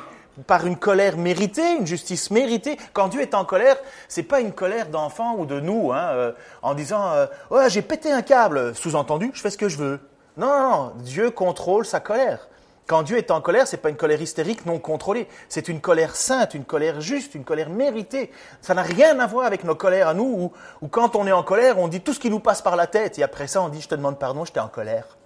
par 0.47 0.67
une 0.67 0.77
colère 0.77 1.17
méritée, 1.17 1.77
une 1.79 1.87
justice 1.87 2.31
méritée. 2.31 2.77
Quand 2.93 3.09
Dieu 3.09 3.21
est 3.21 3.35
en 3.35 3.45
colère, 3.45 3.77
c'est 4.09 4.23
pas 4.23 4.41
une 4.41 4.53
colère 4.53 4.89
d'enfant 4.89 5.37
ou 5.37 5.47
de 5.47 5.61
nous, 5.61 5.93
hein, 5.93 6.09
euh, 6.13 6.33
en 6.63 6.75
disant 6.75 7.13
euh, 7.13 7.27
ouais 7.51 7.71
j'ai 7.71 7.83
pété 7.83 8.13
un 8.13 8.23
câble, 8.23 8.75
sous-entendu 8.75 9.31
je 9.35 9.41
fais 9.41 9.51
ce 9.51 9.59
que 9.59 9.69
je 9.69 9.79
veux. 9.79 10.01
Non, 10.37 10.47
non, 10.49 10.71
non, 10.71 10.93
Dieu 10.97 11.31
contrôle 11.31 11.87
sa 11.87 12.01
colère. 12.01 12.49
Quand 12.87 13.03
Dieu 13.03 13.19
est 13.19 13.33
en 13.33 13.41
colère, 13.41 13.67
c'est 13.67 13.79
pas 13.79 13.89
une 13.89 13.97
colère 13.97 14.23
hystérique 14.23 14.65
non 14.65 14.79
contrôlée, 14.79 15.27
c'est 15.49 15.67
une 15.67 15.81
colère 15.81 16.15
sainte, 16.15 16.55
une 16.55 16.65
colère 16.65 17.01
juste, 17.01 17.35
une 17.35 17.43
colère 17.43 17.69
méritée. 17.69 18.31
Ça 18.61 18.75
n'a 18.75 18.83
rien 18.83 19.19
à 19.19 19.27
voir 19.27 19.45
avec 19.45 19.65
nos 19.65 19.75
colères 19.75 20.07
à 20.07 20.15
nous, 20.15 20.53
où, 20.81 20.89
quand 20.89 21.17
on 21.17 21.27
est 21.27 21.33
en 21.33 21.43
colère, 21.43 21.81
on 21.81 21.89
dit 21.89 22.01
tout 22.01 22.13
ce 22.13 22.21
qui 22.21 22.31
nous 22.31 22.39
passe 22.39 22.63
par 22.63 22.77
la 22.77 22.87
tête, 22.87 23.19
et 23.19 23.25
après 23.25 23.49
ça, 23.49 23.61
on 23.61 23.71
dit 23.71 23.81
je 23.81 23.89
te 23.89 23.97
demande 23.97 24.21
pardon, 24.21 24.45
j'étais 24.45 24.61
en 24.61 24.69
colère. 24.69 25.17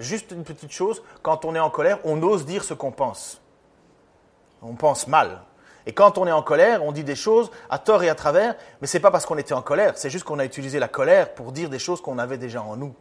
Juste 0.00 0.30
une 0.30 0.44
petite 0.44 0.72
chose, 0.72 1.02
quand 1.20 1.44
on 1.44 1.54
est 1.54 1.60
en 1.60 1.68
colère, 1.68 1.98
on 2.04 2.22
ose 2.22 2.46
dire 2.46 2.64
ce 2.64 2.72
qu'on 2.72 2.90
pense. 2.90 3.41
On 4.62 4.74
pense 4.74 5.08
mal. 5.08 5.40
Et 5.86 5.92
quand 5.92 6.18
on 6.18 6.26
est 6.26 6.32
en 6.32 6.42
colère, 6.42 6.84
on 6.84 6.92
dit 6.92 7.04
des 7.04 7.16
choses 7.16 7.50
à 7.68 7.78
tort 7.78 8.02
et 8.02 8.08
à 8.08 8.14
travers, 8.14 8.54
mais 8.80 8.86
c'est 8.86 9.00
pas 9.00 9.10
parce 9.10 9.26
qu'on 9.26 9.38
était 9.38 9.54
en 9.54 9.62
colère, 9.62 9.94
c'est 9.96 10.10
juste 10.10 10.24
qu'on 10.24 10.38
a 10.38 10.44
utilisé 10.44 10.78
la 10.78 10.88
colère 10.88 11.34
pour 11.34 11.52
dire 11.52 11.68
des 11.68 11.80
choses 11.80 12.00
qu'on 12.00 12.18
avait 12.18 12.38
déjà 12.38 12.62
en 12.62 12.76
nous. 12.76 12.94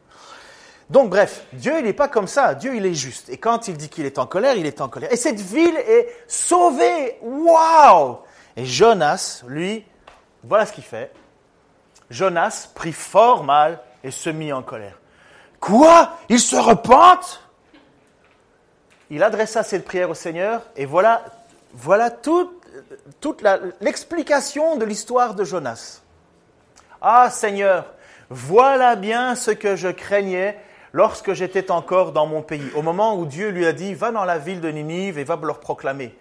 Donc 0.89 1.09
bref, 1.09 1.45
Dieu 1.53 1.77
il 1.77 1.85
n'est 1.85 1.93
pas 1.93 2.07
comme 2.07 2.27
ça, 2.27 2.55
Dieu 2.55 2.75
il 2.75 2.85
est 2.85 2.93
juste. 2.93 3.29
Et 3.29 3.37
quand 3.37 3.67
il 3.67 3.77
dit 3.77 3.87
qu'il 3.87 4.05
est 4.05 4.19
en 4.19 4.25
colère, 4.25 4.55
il 4.55 4.65
est 4.65 4.81
en 4.81 4.89
colère. 4.89 5.11
Et 5.13 5.15
cette 5.15 5.39
ville 5.39 5.77
est 5.77 6.09
sauvée. 6.27 7.17
Waouh 7.21 8.17
Et 8.57 8.65
Jonas, 8.65 9.43
lui, 9.47 9.85
voilà 10.43 10.65
ce 10.65 10.73
qu'il 10.73 10.83
fait. 10.83 11.11
Jonas 12.09 12.69
prit 12.75 12.91
fort 12.91 13.43
mal 13.43 13.79
et 14.03 14.11
se 14.11 14.29
mit 14.29 14.51
en 14.51 14.63
colère. 14.63 14.99
Quoi? 15.59 16.11
Il 16.27 16.39
se 16.39 16.55
repente? 16.57 17.47
Il 19.09 19.23
adressa 19.23 19.63
cette 19.63 19.85
prière 19.85 20.09
au 20.09 20.13
Seigneur 20.13 20.61
et 20.75 20.85
voilà, 20.85 21.23
voilà 21.73 22.11
toute, 22.11 22.51
l'explication 23.81 24.75
de 24.77 24.85
l'histoire 24.85 25.35
de 25.35 25.43
Jonas. 25.43 26.01
Ah 27.01 27.29
Seigneur, 27.29 27.93
voilà 28.29 28.95
bien 28.95 29.35
ce 29.35 29.51
que 29.51 29.75
je 29.75 29.87
craignais 29.87 30.57
lorsque 30.93 31.33
j'étais 31.33 31.71
encore 31.71 32.11
dans 32.11 32.27
mon 32.27 32.41
pays, 32.41 32.69
au 32.75 32.81
moment 32.81 33.17
où 33.17 33.25
Dieu 33.25 33.49
lui 33.49 33.65
a 33.65 33.73
dit, 33.73 33.93
va 33.93 34.11
dans 34.11 34.25
la 34.25 34.37
ville 34.37 34.61
de 34.61 34.69
Ninive 34.69 35.17
et 35.17 35.23
va 35.23 35.39
leur 35.41 35.59
proclamer. 35.59 36.15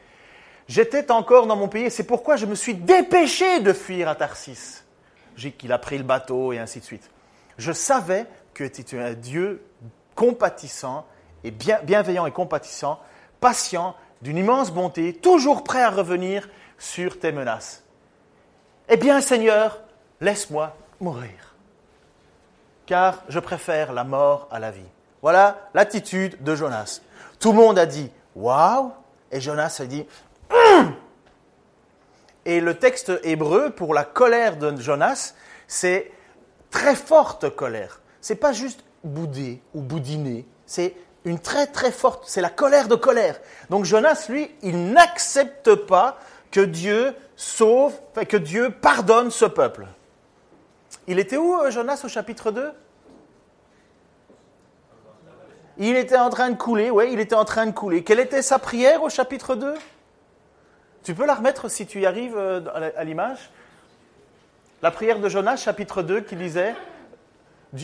J'étais 0.69 1.11
encore 1.11 1.47
dans 1.47 1.57
mon 1.57 1.69
pays 1.69 1.91
c'est 1.91 2.05
pourquoi 2.05 2.37
je 2.37 2.47
me 2.47 2.55
suis 2.55 2.75
dépêché 2.75 3.61
de 3.61 3.73
fuir 3.73 4.09
à 4.09 4.15
Tarsis. 4.15 4.85
J'ai 5.37 5.53
qu'il 5.53 5.73
a 5.73 5.79
pris 5.79 5.99
le 5.99 6.05
bateau 6.05 6.53
et 6.53 6.59
ainsi 6.59 6.81
de 6.81 6.85
suite. 6.85 7.11
Je 7.59 7.73
savais 7.73 8.27
que 8.55 8.65
tu 8.65 8.99
un 8.99 9.15
Dieu 9.15 9.63
compatissant 10.15 11.07
et 11.45 11.51
bienveillant 11.51 12.27
et 12.27 12.31
compatissant, 12.31 13.01
patient, 13.41 13.97
d'une 14.23 14.39
immense 14.39 14.71
bonté, 14.71 15.15
toujours 15.15 15.65
prêt 15.65 15.83
à 15.83 15.91
revenir 15.91 16.49
sur 16.79 17.19
tes 17.19 17.33
menaces. 17.33 17.83
Eh 18.89 18.97
bien, 18.97 19.21
Seigneur, 19.21 19.81
laisse-moi 20.21 20.77
mourir, 21.01 21.55
car 22.87 23.23
je 23.29 23.39
préfère 23.39 23.93
la 23.93 24.05
mort 24.05 24.49
à 24.51 24.59
la 24.59 24.71
vie. 24.71 24.83
Voilà 25.23 25.69
l'attitude 25.75 26.43
de 26.43 26.55
Jonas. 26.55 27.01
Tout 27.39 27.53
le 27.53 27.59
monde 27.59 27.79
a 27.79 27.87
dit 27.87 28.11
Waouh 28.35 28.93
Et 29.31 29.41
Jonas 29.41 29.79
a 29.81 29.87
dit 29.87 30.07
hum! 30.51 30.95
Et 32.45 32.61
le 32.61 32.79
texte 32.79 33.13
hébreu 33.23 33.71
pour 33.71 33.93
la 33.95 34.05
colère 34.05 34.57
de 34.57 34.75
Jonas, 34.81 35.35
c'est 35.69 36.11
très 36.71 36.97
forte 36.97 37.55
colère. 37.55 38.01
C'est 38.21 38.37
pas 38.37 38.53
juste 38.53 38.83
bouder 39.05 39.63
ou 39.75 39.83
boudiner, 39.83 40.47
c'est 40.67 40.95
une 41.25 41.39
très 41.39 41.67
très 41.67 41.93
forte, 41.93 42.25
c'est 42.27 42.41
la 42.41 42.49
colère 42.49 42.89
de 42.89 42.95
colère. 42.95 43.41
Donc 43.69 43.85
Jonas, 43.85 44.27
lui, 44.29 44.51
il 44.63 44.93
n'accepte 44.93 45.75
pas 45.75 46.19
que 46.51 46.61
Dieu 46.61 47.15
sauve, 47.37 47.93
que 48.29 48.37
Dieu 48.37 48.71
pardonne 48.71 49.31
ce 49.31 49.45
peuple. 49.45 49.87
Il 51.07 51.19
était 51.19 51.37
où 51.37 51.55
euh, 51.55 51.71
Jonas 51.71 52.01
au 52.05 52.09
chapitre 52.09 52.51
2 52.51 52.73
Il 55.79 55.97
était 55.97 56.19
en 56.19 56.31
train 56.31 56.51
de 56.51 56.57
couler, 56.57 56.91
oui, 56.91 57.11
il 57.13 57.21
était 57.21 57.35
en 57.35 57.45
train 57.45 57.67
de 57.67 57.73
couler. 57.73 58.03
Quelle 58.05 58.21
était 58.21 58.43
sa 58.43 58.59
prière 58.59 59.03
au 59.03 59.09
chapitre 59.09 59.55
2 59.55 59.75
Tu 61.05 61.15
peux 61.15 61.27
la 61.27 61.35
remettre 61.35 61.71
si 61.71 61.87
tu 61.87 62.01
y 62.01 62.07
arrives 62.07 62.37
euh, 62.37 62.61
à 62.97 63.05
l'image? 63.05 63.51
La 64.83 64.91
prière 64.91 65.21
de 65.21 65.29
Jonas, 65.29 65.57
chapitre 65.57 66.03
2, 66.03 66.23
qui 66.23 66.37
disait 66.37 66.75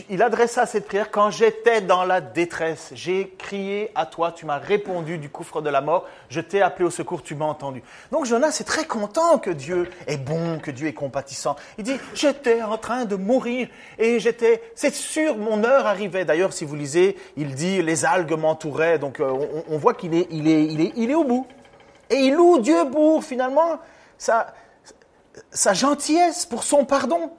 il 0.09 0.21
adressa 0.21 0.65
cette 0.65 0.85
prière 0.85 1.11
quand 1.11 1.29
j'étais 1.29 1.79
dans 1.79 2.03
la 2.03 2.19
détresse. 2.19 2.89
J'ai 2.93 3.33
crié 3.37 3.89
à 3.95 4.05
toi, 4.05 4.33
tu 4.33 4.45
m'as 4.45 4.57
répondu 4.57 5.17
du 5.17 5.29
gouffre 5.29 5.61
de 5.61 5.69
la 5.69 5.79
mort, 5.79 6.05
je 6.29 6.41
t'ai 6.41 6.61
appelé 6.61 6.85
au 6.85 6.89
secours, 6.89 7.23
tu 7.23 7.35
m'as 7.35 7.45
entendu. 7.45 7.81
Donc 8.11 8.25
Jonas 8.25 8.57
est 8.59 8.65
très 8.65 8.85
content 8.85 9.37
que 9.39 9.49
Dieu 9.49 9.89
est 10.07 10.17
bon, 10.17 10.59
que 10.59 10.71
Dieu 10.71 10.87
est 10.87 10.93
compatissant. 10.93 11.55
Il 11.77 11.85
dit, 11.85 11.97
j'étais 12.13 12.61
en 12.61 12.77
train 12.77 13.05
de 13.05 13.15
mourir 13.15 13.69
et 13.97 14.19
j'étais, 14.19 14.61
c'est 14.75 14.93
sûr, 14.93 15.37
mon 15.37 15.63
heure 15.63 15.85
arrivait. 15.85 16.25
D'ailleurs, 16.25 16.51
si 16.51 16.65
vous 16.65 16.75
lisez, 16.75 17.15
il 17.37 17.55
dit, 17.55 17.81
les 17.81 18.03
algues 18.03 18.37
m'entouraient. 18.37 18.99
Donc 18.99 19.21
euh, 19.21 19.63
on, 19.69 19.77
voit 19.77 19.93
qu'il 19.93 20.13
est, 20.13 20.27
il 20.31 20.49
est, 20.49 20.65
il 20.65 20.81
est, 20.81 20.93
il 20.97 21.11
est 21.11 21.15
au 21.15 21.23
bout. 21.23 21.47
Et 22.09 22.15
il 22.15 22.33
loue 22.33 22.59
Dieu 22.59 22.89
pour 22.91 23.23
finalement 23.23 23.79
sa, 24.17 24.53
sa 25.51 25.73
gentillesse, 25.73 26.45
pour 26.45 26.63
son 26.63 26.83
pardon. 26.83 27.31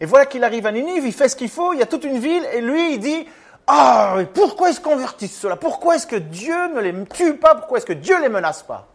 Et 0.00 0.06
voilà 0.06 0.26
qu'il 0.26 0.42
arrive 0.44 0.66
à 0.66 0.72
Ninive, 0.72 1.04
il 1.04 1.12
fait 1.12 1.28
ce 1.28 1.36
qu'il 1.36 1.50
faut, 1.50 1.74
il 1.74 1.78
y 1.78 1.82
a 1.82 1.86
toute 1.86 2.04
une 2.04 2.18
ville, 2.18 2.44
et 2.52 2.60
lui, 2.60 2.94
il 2.94 3.00
dit, 3.00 3.26
ah, 3.66 4.16
pourquoi 4.34 4.70
est-ce 4.70 4.80
qu'on 4.80 4.92
convertissent 4.92 5.38
cela? 5.38 5.56
Pourquoi 5.56 5.96
est-ce 5.96 6.06
que 6.06 6.16
Dieu 6.16 6.68
ne 6.74 6.80
les 6.80 7.04
tue 7.04 7.36
pas? 7.36 7.54
Pourquoi 7.54 7.78
est-ce 7.78 7.86
que 7.86 7.92
Dieu 7.92 8.16
ne 8.16 8.22
les 8.22 8.28
menace 8.28 8.62
pas? 8.62 8.88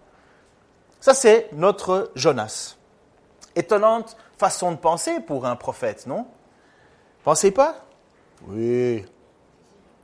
Ça, 1.00 1.14
c'est 1.14 1.50
notre 1.54 2.12
Jonas. 2.16 2.76
Étonnante 3.56 4.18
façon 4.38 4.72
de 4.72 4.78
penser 4.78 5.20
pour 5.20 5.46
un 5.46 5.56
prophète, 5.56 6.08
non? 6.08 6.26
Pensez 7.24 7.52
pas? 7.52 7.86
Oui. 8.48 9.06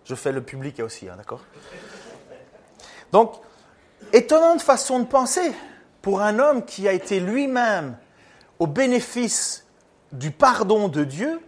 Je 0.05 0.15
fais 0.15 0.31
le 0.31 0.41
public 0.41 0.79
aussi, 0.79 1.09
hein, 1.09 1.15
d'accord? 1.17 1.41
Donc, 3.11 3.33
étonnante 4.13 4.61
façon 4.61 4.99
de 4.99 5.05
penser 5.05 5.51
pour 6.01 6.21
un 6.21 6.39
homme 6.39 6.63
qui 6.63 6.87
a 6.87 6.93
été 6.93 7.19
lui-même 7.19 7.97
au 8.59 8.67
bénéfice 8.67 9.65
du 10.11 10.31
pardon 10.31 10.87
de 10.87 11.03
Dieu, 11.03 11.39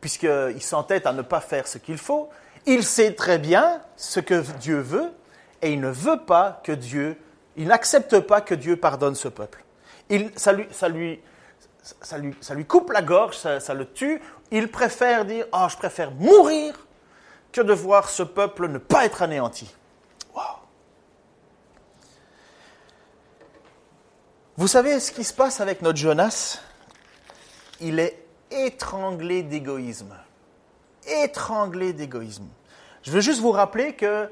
puisqu'il 0.00 0.62
s'entête 0.62 1.06
à 1.06 1.12
ne 1.12 1.22
pas 1.22 1.40
faire 1.40 1.66
ce 1.66 1.78
qu'il 1.78 1.98
faut, 1.98 2.28
il 2.66 2.84
sait 2.84 3.14
très 3.14 3.38
bien 3.38 3.80
ce 3.96 4.20
que 4.20 4.42
Dieu 4.58 4.80
veut, 4.80 5.12
et 5.62 5.72
il 5.72 5.80
ne 5.80 5.90
veut 5.90 6.20
pas 6.24 6.60
que 6.62 6.72
Dieu, 6.72 7.18
il 7.56 7.68
n'accepte 7.68 8.20
pas 8.20 8.40
que 8.40 8.54
Dieu 8.54 8.76
pardonne 8.76 9.14
ce 9.14 9.28
peuple. 9.28 9.64
Il, 10.10 10.30
ça, 10.36 10.52
lui, 10.52 10.66
ça, 10.70 10.88
lui, 10.88 11.20
ça, 11.82 12.18
lui, 12.18 12.34
ça, 12.40 12.54
lui, 12.54 12.64
coupe 12.64 12.90
la 12.90 13.02
gorge, 13.02 13.36
ça, 13.36 13.74
le 13.74 13.86
tue. 13.86 14.20
Il 14.50 14.70
préfère 14.70 15.24
dire, 15.24 15.46
oh, 15.52 15.66
je 15.68 15.76
préfère 15.76 16.10
mourir 16.10 16.74
que 17.52 17.60
de 17.60 17.72
voir 17.72 18.08
ce 18.10 18.22
peuple 18.22 18.68
ne 18.68 18.78
pas 18.78 19.04
être 19.04 19.22
anéanti. 19.22 19.74
Vous 24.56 24.68
savez 24.68 25.00
ce 25.00 25.10
qui 25.10 25.24
se 25.24 25.32
passe 25.32 25.60
avec 25.60 25.82
notre 25.82 25.98
Jonas? 25.98 26.60
Il 27.80 27.98
est 27.98 28.24
étranglé 28.50 29.42
d'égoïsme. 29.42 30.14
Étranglé 31.22 31.92
d'égoïsme. 31.92 32.48
Je 33.02 33.10
veux 33.10 33.20
juste 33.20 33.40
vous 33.40 33.50
rappeler 33.50 33.94
que 33.94 34.28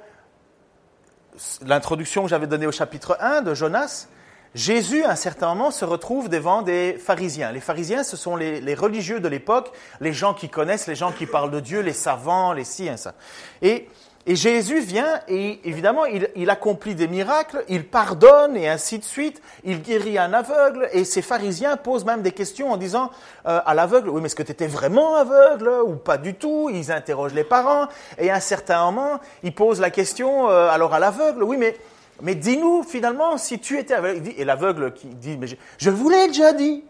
l'introduction 1.64 2.24
que 2.24 2.28
j'avais 2.28 2.46
donnée 2.46 2.66
au 2.66 2.72
chapitre 2.72 3.16
1 3.20 3.42
de 3.42 3.54
Jonas, 3.54 4.08
Jésus, 4.54 5.02
à 5.04 5.10
un 5.10 5.16
certain 5.16 5.48
moment, 5.48 5.70
se 5.70 5.84
retrouve 5.84 6.28
devant 6.28 6.60
des 6.60 6.98
pharisiens. 6.98 7.52
Les 7.52 7.60
pharisiens, 7.60 8.04
ce 8.04 8.18
sont 8.18 8.36
les, 8.36 8.74
religieux 8.74 9.18
de 9.18 9.28
l'époque, 9.28 9.72
les 10.00 10.12
gens 10.12 10.34
qui 10.34 10.50
connaissent, 10.50 10.86
les 10.86 10.94
gens 10.94 11.10
qui 11.10 11.24
parlent 11.24 11.50
de 11.50 11.60
Dieu, 11.60 11.80
les 11.80 11.94
savants, 11.94 12.52
les 12.52 12.64
ci, 12.64 12.90
ça. 12.96 13.14
Et 13.62 13.88
et 14.24 14.36
Jésus 14.36 14.80
vient 14.80 15.20
et 15.26 15.58
évidemment, 15.64 16.04
il, 16.04 16.50
accomplit 16.50 16.94
des 16.94 17.08
miracles, 17.08 17.64
il 17.68 17.84
pardonne 17.84 18.56
et 18.56 18.68
ainsi 18.68 18.98
de 18.98 19.04
suite, 19.04 19.42
il 19.64 19.82
guérit 19.82 20.16
un 20.16 20.32
aveugle 20.32 20.88
et 20.92 21.04
ces 21.04 21.22
pharisiens 21.22 21.76
posent 21.76 22.04
même 22.04 22.22
des 22.22 22.30
questions 22.30 22.70
en 22.70 22.76
disant 22.76 23.10
euh, 23.46 23.60
à 23.66 23.74
l'aveugle, 23.74 24.10
oui 24.10 24.20
mais 24.20 24.26
est-ce 24.26 24.36
que 24.36 24.44
tu 24.44 24.52
étais 24.52 24.68
vraiment 24.68 25.16
aveugle 25.16 25.70
ou 25.84 25.96
pas 25.96 26.18
du 26.18 26.34
tout? 26.34 26.70
Ils 26.72 26.92
interrogent 26.92 27.34
les 27.34 27.44
parents 27.44 27.88
et 28.16 28.30
à 28.30 28.36
un 28.36 28.40
certain 28.40 28.84
moment, 28.84 29.18
ils 29.42 29.54
posent 29.54 29.80
la 29.80 29.90
question 29.90 30.48
euh, 30.48 30.68
alors 30.68 30.94
à 30.94 31.00
l'aveugle, 31.00 31.42
oui 31.42 31.56
mais, 31.56 31.76
mais 32.20 32.36
dis-nous 32.36 32.84
finalement 32.84 33.38
si 33.38 33.58
tu 33.58 33.78
étais 33.78 33.94
aveugle. 33.94 34.30
Et 34.36 34.44
l'aveugle 34.44 34.92
qui 34.92 35.08
dit, 35.08 35.36
mais 35.36 35.48
je, 35.48 35.56
je 35.78 35.90
vous 35.90 36.08
l'ai 36.08 36.28
déjà 36.28 36.52
dit. 36.52 36.84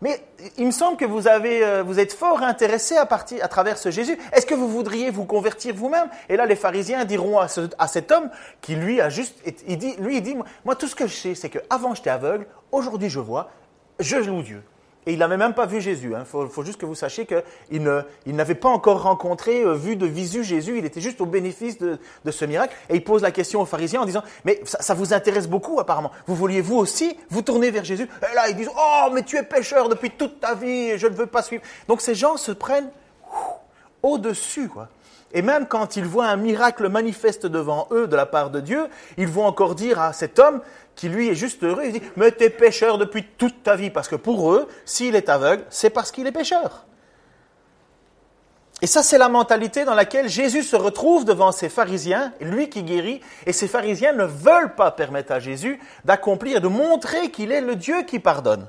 Mais 0.00 0.20
il 0.56 0.66
me 0.66 0.70
semble 0.70 0.96
que 0.96 1.04
euh, 1.04 1.82
vous 1.82 1.98
êtes 1.98 2.12
fort 2.12 2.42
intéressé 2.42 2.96
à, 2.96 3.06
partir, 3.06 3.44
à 3.44 3.48
travers 3.48 3.78
ce 3.78 3.90
Jésus. 3.90 4.16
Est-ce 4.32 4.46
que 4.46 4.54
vous 4.54 4.68
voudriez 4.68 5.10
vous 5.10 5.24
convertir 5.24 5.74
vous-même? 5.74 6.08
Et 6.28 6.36
là, 6.36 6.46
les 6.46 6.54
pharisiens 6.54 7.04
diront 7.04 7.38
à, 7.38 7.48
cet 7.48 8.12
homme 8.12 8.30
qui, 8.60 8.76
lui, 8.76 9.00
a 9.00 9.08
juste, 9.08 9.36
dit, 9.66 9.96
lui, 9.98 10.18
il 10.18 10.22
dit, 10.22 10.36
moi, 10.64 10.76
tout 10.76 10.86
ce 10.86 10.94
que 10.94 11.06
je 11.06 11.14
sais, 11.14 11.34
c'est 11.34 11.50
qu'avant, 11.50 11.94
j'étais 11.94 12.10
aveugle, 12.10 12.46
aujourd'hui, 12.70 13.10
je 13.10 13.18
vois, 13.18 13.50
je 13.98 14.16
loue 14.16 14.42
Dieu. 14.42 14.62
Et 15.06 15.12
il 15.12 15.18
n'avait 15.18 15.36
même 15.36 15.54
pas 15.54 15.64
vu 15.64 15.80
Jésus. 15.80 16.10
Il 16.10 16.14
hein. 16.14 16.24
faut, 16.24 16.64
juste 16.64 16.78
que 16.78 16.84
vous 16.84 16.94
sachiez 16.94 17.26
qu'il 17.26 17.82
n'avait 18.26 18.54
pas 18.54 18.68
encore 18.68 19.02
rencontré, 19.02 19.62
euh, 19.62 19.72
vu 19.72 19.96
de 19.96 20.06
visu 20.06 20.44
Jésus. 20.44 20.78
Il 20.78 20.84
était 20.84 21.00
juste 21.00 21.20
au 21.20 21.26
bénéfice 21.26 21.78
de, 21.78 21.98
ce 22.30 22.44
miracle. 22.44 22.76
Et 22.90 22.96
il 22.96 23.04
pose 23.04 23.22
la 23.22 23.30
question 23.30 23.60
aux 23.60 23.66
pharisiens 23.66 24.02
en 24.02 24.06
disant, 24.06 24.22
mais 24.44 24.60
ça, 24.64 24.94
vous 24.94 25.14
intéresse 25.14 25.48
beaucoup 25.48 25.80
apparemment. 25.80 26.10
Vous 26.26 26.34
vouliez 26.34 26.60
vous 26.60 26.76
aussi 26.76 27.16
vous 27.30 27.42
tourner 27.42 27.70
vers 27.70 27.84
Jésus? 27.84 28.08
Et 28.30 28.34
là, 28.34 28.48
ils 28.48 28.56
disent, 28.56 28.70
oh, 28.76 29.08
mais 29.12 29.22
tu 29.22 29.36
es 29.36 29.42
pécheur 29.42 29.88
depuis 29.88 30.10
toute 30.10 30.40
ta 30.40 30.54
vie 30.54 30.90
et 30.90 30.98
je 30.98 31.06
ne 31.06 31.14
veux 31.14 31.26
pas 31.26 31.42
suivre. 31.42 31.62
Donc 31.86 32.02
ces 32.02 32.14
gens 32.14 32.36
se 32.36 32.52
prennent 32.52 32.90
au-dessus. 34.02 34.68
quoi. 34.68 34.88
Et 35.32 35.42
même 35.42 35.66
quand 35.66 35.96
ils 35.96 36.04
voient 36.04 36.26
un 36.26 36.36
miracle 36.36 36.88
manifeste 36.88 37.46
devant 37.46 37.88
eux 37.90 38.06
de 38.06 38.16
la 38.16 38.26
part 38.26 38.50
de 38.50 38.60
Dieu, 38.60 38.88
ils 39.18 39.28
vont 39.28 39.44
encore 39.44 39.74
dire 39.74 40.00
à 40.00 40.12
cet 40.12 40.38
homme, 40.38 40.62
qui 40.94 41.08
lui 41.08 41.28
est 41.28 41.34
juste 41.34 41.62
heureux, 41.62 41.82
il 41.84 41.92
dit, 41.92 42.02
mais 42.16 42.32
t'es 42.32 42.50
pécheur 42.50 42.98
depuis 42.98 43.24
toute 43.36 43.62
ta 43.62 43.76
vie, 43.76 43.90
parce 43.90 44.08
que 44.08 44.16
pour 44.16 44.52
eux, 44.52 44.68
s'il 44.84 45.14
est 45.14 45.28
aveugle, 45.28 45.64
c'est 45.70 45.90
parce 45.90 46.10
qu'il 46.10 46.26
est 46.26 46.32
pécheur. 46.32 46.86
Et 48.80 48.86
ça, 48.86 49.02
c'est 49.02 49.18
la 49.18 49.28
mentalité 49.28 49.84
dans 49.84 49.94
laquelle 49.94 50.28
Jésus 50.28 50.62
se 50.62 50.76
retrouve 50.76 51.24
devant 51.24 51.52
ces 51.52 51.68
pharisiens, 51.68 52.32
lui 52.40 52.68
qui 52.68 52.82
guérit, 52.82 53.20
et 53.44 53.52
ces 53.52 53.68
pharisiens 53.68 54.12
ne 54.12 54.24
veulent 54.24 54.74
pas 54.76 54.92
permettre 54.92 55.32
à 55.32 55.40
Jésus 55.40 55.80
d'accomplir, 56.04 56.60
de 56.60 56.68
montrer 56.68 57.30
qu'il 57.30 57.52
est 57.52 57.60
le 57.60 57.76
Dieu 57.76 58.02
qui 58.02 58.20
pardonne. 58.20 58.68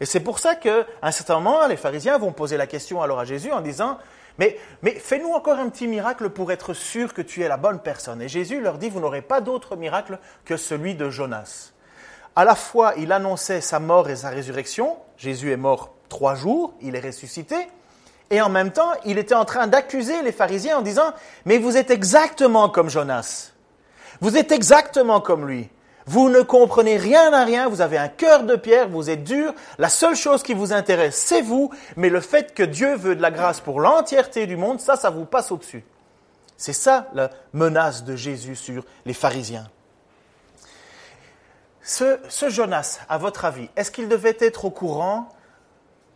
Et 0.00 0.04
c'est 0.04 0.20
pour 0.20 0.40
ça 0.40 0.56
qu'à 0.56 0.84
un 1.00 1.10
certain 1.10 1.40
moment, 1.40 1.66
les 1.66 1.76
pharisiens 1.76 2.18
vont 2.18 2.32
poser 2.32 2.56
la 2.56 2.66
question 2.66 3.02
alors 3.02 3.20
à 3.20 3.24
Jésus 3.24 3.52
en 3.52 3.60
disant, 3.60 3.98
mais, 4.38 4.58
mais 4.82 4.92
fais-nous 4.92 5.32
encore 5.32 5.58
un 5.58 5.68
petit 5.68 5.86
miracle 5.86 6.30
pour 6.30 6.52
être 6.52 6.74
sûr 6.74 7.14
que 7.14 7.22
tu 7.22 7.42
es 7.42 7.48
la 7.48 7.56
bonne 7.56 7.80
personne. 7.80 8.22
Et 8.22 8.28
Jésus 8.28 8.60
leur 8.60 8.78
dit, 8.78 8.90
vous 8.90 9.00
n'aurez 9.00 9.22
pas 9.22 9.40
d'autre 9.40 9.76
miracle 9.76 10.18
que 10.44 10.56
celui 10.56 10.94
de 10.94 11.10
Jonas. 11.10 11.72
À 12.34 12.44
la 12.44 12.54
fois, 12.54 12.94
il 12.98 13.12
annonçait 13.12 13.60
sa 13.60 13.80
mort 13.80 14.10
et 14.10 14.16
sa 14.16 14.28
résurrection. 14.28 14.96
Jésus 15.16 15.52
est 15.52 15.56
mort 15.56 15.94
trois 16.08 16.34
jours, 16.34 16.74
il 16.82 16.94
est 16.94 17.00
ressuscité. 17.00 17.56
Et 18.30 18.40
en 18.42 18.48
même 18.48 18.72
temps, 18.72 18.92
il 19.04 19.18
était 19.18 19.34
en 19.34 19.44
train 19.44 19.68
d'accuser 19.68 20.22
les 20.22 20.32
pharisiens 20.32 20.78
en 20.78 20.82
disant, 20.82 21.12
mais 21.44 21.58
vous 21.58 21.76
êtes 21.76 21.90
exactement 21.90 22.68
comme 22.68 22.90
Jonas. 22.90 23.52
Vous 24.20 24.36
êtes 24.36 24.52
exactement 24.52 25.20
comme 25.20 25.46
lui. 25.46 25.70
Vous 26.08 26.30
ne 26.30 26.40
comprenez 26.40 26.96
rien 26.96 27.32
à 27.32 27.44
rien, 27.44 27.68
vous 27.68 27.80
avez 27.80 27.98
un 27.98 28.08
cœur 28.08 28.44
de 28.44 28.54
pierre, 28.54 28.88
vous 28.88 29.10
êtes 29.10 29.24
dur, 29.24 29.52
la 29.78 29.88
seule 29.88 30.14
chose 30.14 30.44
qui 30.44 30.54
vous 30.54 30.72
intéresse, 30.72 31.16
c'est 31.16 31.42
vous, 31.42 31.70
mais 31.96 32.10
le 32.10 32.20
fait 32.20 32.54
que 32.54 32.62
Dieu 32.62 32.94
veut 32.94 33.16
de 33.16 33.22
la 33.22 33.32
grâce 33.32 33.60
pour 33.60 33.80
l'entièreté 33.80 34.46
du 34.46 34.56
monde, 34.56 34.80
ça, 34.80 34.94
ça 34.94 35.10
vous 35.10 35.24
passe 35.24 35.50
au-dessus. 35.50 35.84
C'est 36.56 36.72
ça 36.72 37.08
la 37.12 37.30
menace 37.52 38.04
de 38.04 38.14
Jésus 38.14 38.54
sur 38.54 38.84
les 39.04 39.14
pharisiens. 39.14 39.68
Ce, 41.82 42.18
Jonas, 42.48 43.00
à 43.08 43.18
votre 43.18 43.44
avis, 43.44 43.68
est-ce 43.76 43.90
qu'il 43.90 44.08
devait 44.08 44.36
être 44.40 44.64
au 44.64 44.70
courant 44.70 45.28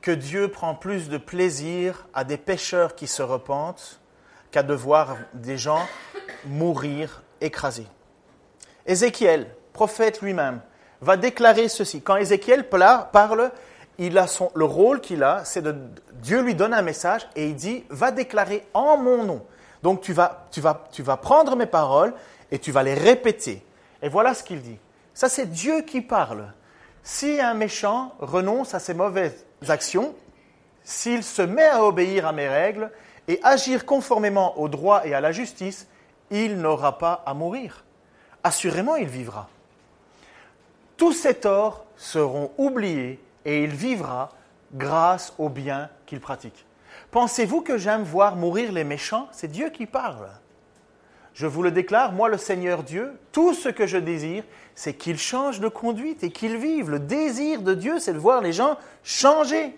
que 0.01 0.11
Dieu 0.11 0.49
prend 0.49 0.75
plus 0.75 1.09
de 1.09 1.19
plaisir 1.19 2.07
à 2.15 2.25
des 2.25 2.39
pécheurs 2.39 2.95
qui 2.95 3.07
se 3.07 3.23
repentent 3.23 4.01
qu'à 4.51 4.63
de 4.63 4.75
voir 4.75 5.17
des 5.35 5.59
gens 5.59 5.87
mourir 6.47 7.23
écrasés? 7.41 7.87
Ézéchiel, 8.87 9.55
prophète 9.73 10.21
lui-même, 10.23 10.61
va 11.01 11.17
déclarer 11.17 11.69
ceci. 11.69 12.03
Quand 12.03 12.17
Ézéchiel 12.17 12.69
parle, 12.69 13.51
il 13.99 14.19
a 14.19 14.27
son, 14.27 14.51
le 14.55 14.65
rôle 14.65 15.01
qu'il 15.01 15.23
a, 15.23 15.45
c'est 15.45 15.63
de 15.63 15.77
Dieu 16.15 16.41
lui 16.41 16.55
donne 16.55 16.75
un 16.75 16.83
message 16.83 17.29
et 17.37 17.49
il 17.49 17.55
dit 17.55 17.85
va 17.89 18.11
déclarer 18.11 18.67
en 18.75 18.97
mon 18.97 19.25
nom. 19.25 19.45
Donc 19.83 20.01
tu 20.01 20.13
vas, 20.13 20.47
tu 20.51 20.61
vas, 20.61 20.87
tu 20.93 21.03
vas 21.03 21.17
prendre 21.17 21.57
mes 21.57 21.67
paroles 21.67 22.15
et 22.51 22.59
tu 22.59 22.73
vas 22.73 22.83
les 22.83 22.95
répéter. 22.95 23.65
Et 24.03 24.09
voilà 24.09 24.35
ce 24.35 24.43
qu'il 24.43 24.61
dit. 24.63 24.79
Ça 25.15 25.29
c'est 25.29 25.47
Dieu 25.47 25.83
qui 25.83 26.01
parle. 26.01 26.53
Si 27.03 27.41
un 27.41 27.55
méchant 27.55 28.15
renonce 28.19 28.75
à 28.75 28.79
ses 28.79 28.95
mauvaises 28.95 29.45
actions, 29.69 30.15
s'il 30.83 31.23
se 31.23 31.43
met 31.43 31.67
à 31.67 31.85
obéir 31.85 32.27
à 32.27 32.33
mes 32.33 32.49
règles 32.49 32.91
et 33.29 33.41
agir 33.43 33.87
conformément 33.87 34.59
au 34.59 34.69
droit 34.69 35.03
et 35.07 35.15
à 35.15 35.21
la 35.21 35.33
justice, 35.33 35.87
il 36.31 36.59
n'aura 36.59 36.99
pas 36.99 37.23
à 37.27 37.35
mourir. 37.35 37.85
Assurément, 38.43 38.97
il 38.97 39.09
vivra. 39.09 39.49
Tous 41.01 41.15
ses 41.15 41.33
torts 41.33 41.87
seront 41.97 42.51
oubliés 42.59 43.19
et 43.47 43.65
il 43.65 43.71
vivra 43.71 44.29
grâce 44.75 45.33
au 45.39 45.49
bien 45.49 45.89
qu'il 46.05 46.21
pratique. 46.21 46.67
Pensez-vous 47.11 47.63
que 47.63 47.79
j'aime 47.79 48.03
voir 48.03 48.37
mourir 48.37 48.71
les 48.71 48.85
méchants? 48.85 49.27
C'est 49.33 49.51
Dieu 49.51 49.71
qui 49.71 49.87
parle. 49.87 50.29
Je 51.33 51.47
vous 51.47 51.63
le 51.63 51.71
déclare, 51.71 52.13
moi 52.13 52.29
le 52.29 52.37
Seigneur 52.37 52.83
Dieu, 52.83 53.19
tout 53.33 53.55
ce 53.55 53.71
que 53.71 53.87
je 53.87 53.97
désire, 53.97 54.45
c'est 54.75 54.93
qu'ils 54.93 55.17
changent 55.17 55.61
de 55.61 55.69
conduite 55.69 56.23
et 56.23 56.31
qu'ils 56.31 56.59
vivent. 56.59 56.91
Le 56.91 56.99
désir 56.99 57.63
de 57.63 57.73
Dieu, 57.73 57.99
c'est 57.99 58.13
de 58.13 58.19
voir 58.19 58.43
les 58.43 58.53
gens 58.53 58.77
changer. 59.03 59.75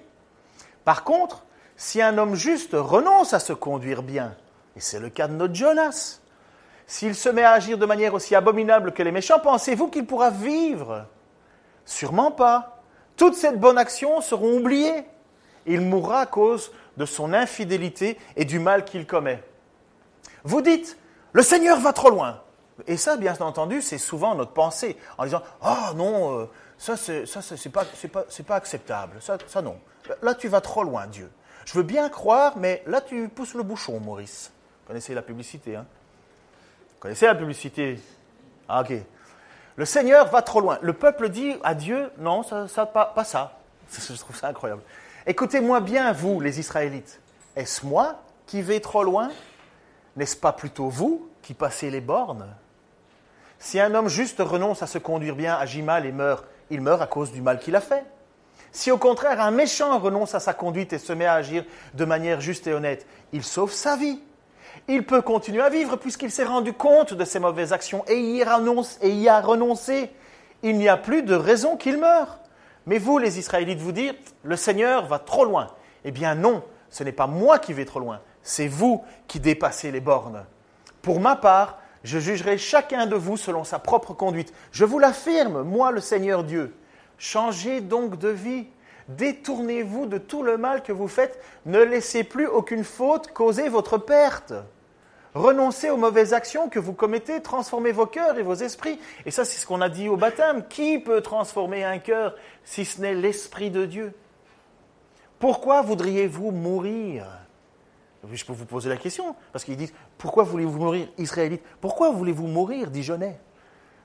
Par 0.85 1.05
contre, 1.05 1.45
si 1.77 2.03
un 2.03 2.19
homme 2.19 2.35
juste 2.35 2.73
renonce 2.75 3.33
à 3.33 3.39
se 3.39 3.53
conduire 3.53 4.03
bien, 4.03 4.35
et 4.75 4.81
c'est 4.81 4.99
le 4.99 5.09
cas 5.09 5.29
de 5.29 5.35
notre 5.35 5.55
Jonas, 5.55 6.19
s'il 6.87 7.15
se 7.15 7.29
met 7.29 7.43
à 7.43 7.53
agir 7.53 7.79
de 7.79 7.87
manière 7.87 8.15
aussi 8.15 8.35
abominable 8.35 8.93
que 8.93 9.03
les 9.03 9.13
méchants, 9.13 9.39
pensez-vous 9.39 9.89
qu'il 9.89 10.07
pourra 10.07 10.31
vivre? 10.31 11.07
Sûrement 11.85 12.31
pas. 12.31 12.83
Toutes 13.17 13.35
ces 13.35 13.53
bonnes 13.53 13.79
actions 13.79 14.21
seront 14.21 14.59
oubliées. 14.59 15.05
Il 15.67 15.81
mourra 15.81 16.21
à 16.21 16.27
cause 16.27 16.73
de 16.97 17.05
son 17.05 17.33
infidélité 17.33 18.19
et 18.37 18.45
du 18.45 18.59
mal 18.59 18.85
qu'il 18.85 19.07
commet. 19.07 19.43
Vous 20.45 20.61
dites, 20.61 20.99
le 21.33 21.43
Seigneur 21.43 21.79
va 21.79 21.93
trop 21.93 22.11
loin. 22.11 22.41
Et 22.87 22.97
ça, 22.97 23.17
bien 23.17 23.37
entendu, 23.39 23.81
c'est 23.81 23.99
souvent 23.99 24.35
notre 24.35 24.53
pensée, 24.53 24.97
en 25.19 25.25
disant 25.25 25.43
Oh 25.65 25.95
non, 25.95 26.41
euh, 26.41 26.51
ça, 26.79 26.97
c'est, 26.97 27.27
ça, 27.27 27.43
c'est, 27.43 27.69
pas, 27.69 27.85
c'est, 27.95 28.09
pas, 28.09 28.25
c'est 28.29 28.45
pas 28.45 28.57
acceptable. 28.57 29.19
Ça, 29.21 29.39
ça, 29.47 29.63
non. 29.63 29.79
Là, 30.23 30.35
tu 30.35 30.49
vas 30.49 30.61
trop 30.61 30.83
loin, 30.83 31.07
Dieu. 31.07 31.31
Je 31.65 31.75
veux 31.75 31.85
bien 31.85 32.09
croire, 32.09 32.57
mais 32.57 32.83
là, 32.87 33.01
tu 33.01 33.29
pousses 33.29 33.55
le 33.55 33.63
bouchon, 33.63 34.01
Maurice. 34.01 34.51
Vous 34.81 34.89
connaissez 34.89 35.15
la 35.15 35.23
publicité, 35.23 35.77
hein? 35.77 35.87
Connaissez 37.03 37.27
la 37.27 37.35
publicité? 37.35 37.99
Ah, 38.69 38.83
ok. 38.83 38.93
Le 39.75 39.85
Seigneur 39.85 40.29
va 40.29 40.41
trop 40.41 40.61
loin. 40.61 40.79
Le 40.83 40.93
peuple 40.93 41.31
dit 41.31 41.57
à 41.65 41.75
Dieu 41.75 42.11
Non, 42.19 42.45
ça, 42.45 42.87
pas, 42.87 43.07
pas 43.07 43.25
ça. 43.25 43.59
Je 43.91 44.15
trouve 44.15 44.37
ça 44.37 44.47
incroyable. 44.47 44.83
Écoutez-moi 45.27 45.81
bien, 45.81 46.13
vous, 46.13 46.41
les 46.41 46.61
Israélites. 46.61 47.21
Est-ce 47.57 47.85
moi 47.85 48.23
qui 48.47 48.63
vais 48.63 48.79
trop 48.79 49.03
loin? 49.03 49.31
N'est-ce 50.15 50.37
pas 50.37 50.53
plutôt 50.53 50.89
vous 50.89 51.29
qui 51.43 51.55
passez 51.55 51.91
les 51.91 52.01
bornes? 52.01 52.47
Si 53.59 53.81
un 53.81 53.95
homme 53.97 54.09
juste 54.09 54.39
renonce 54.39 54.83
à 54.85 54.87
se 54.87 54.99
conduire 54.99 55.35
bien, 55.35 55.57
agit 55.57 55.83
mal 55.83 56.07
et 56.07 56.13
meurt, 56.13 56.45
il 56.71 56.81
meurt 56.81 57.03
à 57.03 57.07
cause 57.09 57.33
du 57.33 57.43
mal 57.43 57.59
qu'il 57.59 57.75
a 57.75 57.81
fait. 57.81 58.05
Si 58.71 58.93
au 58.93 58.99
contraire 58.99 59.41
un 59.41 59.51
méchant 59.51 59.99
renonce 59.99 60.37
à 60.37 60.41
sa 60.41 60.55
conduite 60.55 60.93
et 60.93 60.99
se 60.99 61.13
met 61.13 61.27
à 61.27 61.35
agir 61.35 61.65
de 61.95 62.05
manière 62.05 62.41
juste 62.41 62.69
et 62.69 62.73
honnête, 62.73 63.07
il 63.33 63.43
sauve 63.43 63.73
sa 63.73 63.97
vie. 63.97 64.21
Il 64.89 65.05
peut 65.05 65.23
continuer 65.23 65.63
à 65.63 65.71
vivre 65.71 65.97
puisqu'il 65.97 66.31
s'est 66.31 66.45
rendu 66.45 66.73
compte 66.73 67.15
de 67.15 67.25
ses 67.25 67.39
mauvaises 67.39 67.73
actions 67.73 68.05
et 68.09 68.19
y, 68.19 68.43
a 68.43 69.41
renoncé. 69.41 70.11
Il 70.63 70.77
n'y 70.77 70.89
a 70.89 70.97
plus 70.97 71.23
de 71.23 71.35
raison 71.35 71.77
qu'il 71.77 71.99
meure. 71.99 72.39
Mais 72.87 72.99
vous, 72.99 73.19
les 73.19 73.39
Israélites, 73.39 73.79
vous 73.79 73.93
dire, 73.93 74.15
le 74.43 74.57
Seigneur 74.57 75.07
va 75.07 75.19
trop 75.19 75.45
loin. 75.45 75.69
Eh 76.05 76.11
bien 76.11 76.35
non, 76.35 76.63
ce 76.91 77.05
n'est 77.05 77.13
pas 77.13 77.27
moi 77.27 77.59
qui 77.59 77.73
vais 77.73 77.85
trop 77.85 78.01
loin, 78.01 78.21
c'est 78.43 78.67
vous 78.67 79.05
qui 79.29 79.39
dépassez 79.39 79.93
les 79.93 80.01
bornes. 80.01 80.45
Pour 81.01 81.21
ma 81.21 81.37
part, 81.37 81.79
je 82.03 82.19
jugerai 82.19 82.59
chacun 82.59 83.07
de 83.07 83.15
vous 83.15 83.37
selon 83.37 83.63
sa 83.65 83.79
propre 83.79 84.15
conduite. 84.15 84.53
Je 84.73 84.85
vous 84.85 84.99
l'affirme, 84.99 85.63
moi 85.63 85.93
le 85.93 86.01
Seigneur 86.01 86.43
Dieu. 86.43 86.75
Changez 87.19 87.81
donc 87.81 88.19
de 88.19 88.29
vie. 88.29 88.67
Détournez-vous 89.09 90.07
de 90.07 90.19
tout 90.19 90.43
le 90.43 90.57
mal 90.57 90.83
que 90.83 90.93
vous 90.93 91.09
faites. 91.09 91.43
Ne 91.67 91.83
laissez 91.83 92.25
plus 92.25 92.47
aucune 92.47 92.85
faute 92.85 93.33
causer 93.33 93.69
votre 93.69 93.99
perte. 93.99 94.55
Renoncez 95.35 95.89
aux 95.89 95.97
mauvaises 95.97 96.35
actions 96.35 96.69
que 96.69 96.79
vous 96.79 96.93
commettez, 96.93 97.41
transformez 97.41 97.93
vos 97.93 98.07
cœurs 98.07 98.39
et 98.39 98.43
vos 98.43 98.55
esprits. 98.55 99.01
Et 99.25 99.31
ça, 99.31 99.45
c'est 99.45 99.59
ce 99.59 99.67
qu'on 99.67 99.81
a 99.81 99.89
dit 99.89 100.09
au 100.09 100.17
baptême. 100.17 100.67
Qui 100.69 100.99
peut 100.99 101.23
transformer 101.23 101.85
un 101.85 101.99
cœur 101.99 102.37
si 102.65 102.85
ce 102.85 103.01
n'est 103.01 103.15
l'Esprit 103.15 103.71
de 103.71 103.87
Dieu? 103.87 104.13
Pourquoi 105.39 105.81
voudriez-vous 105.81 106.51
mourir? 106.51 107.27
Je 108.31 108.45
peux 108.45 108.53
vous 108.53 108.67
poser 108.67 108.89
la 108.89 108.97
question, 108.97 109.35
parce 109.53 109.65
qu'ils 109.65 109.77
disent 109.77 109.95
Pourquoi 110.19 110.45
voulez-vous 110.45 110.79
mourir, 110.79 111.09
Israélites? 111.19 111.65
Pourquoi 111.81 112.11
voulez-vous 112.11 112.47
mourir, 112.47 112.91
Dijonais? 112.91 113.41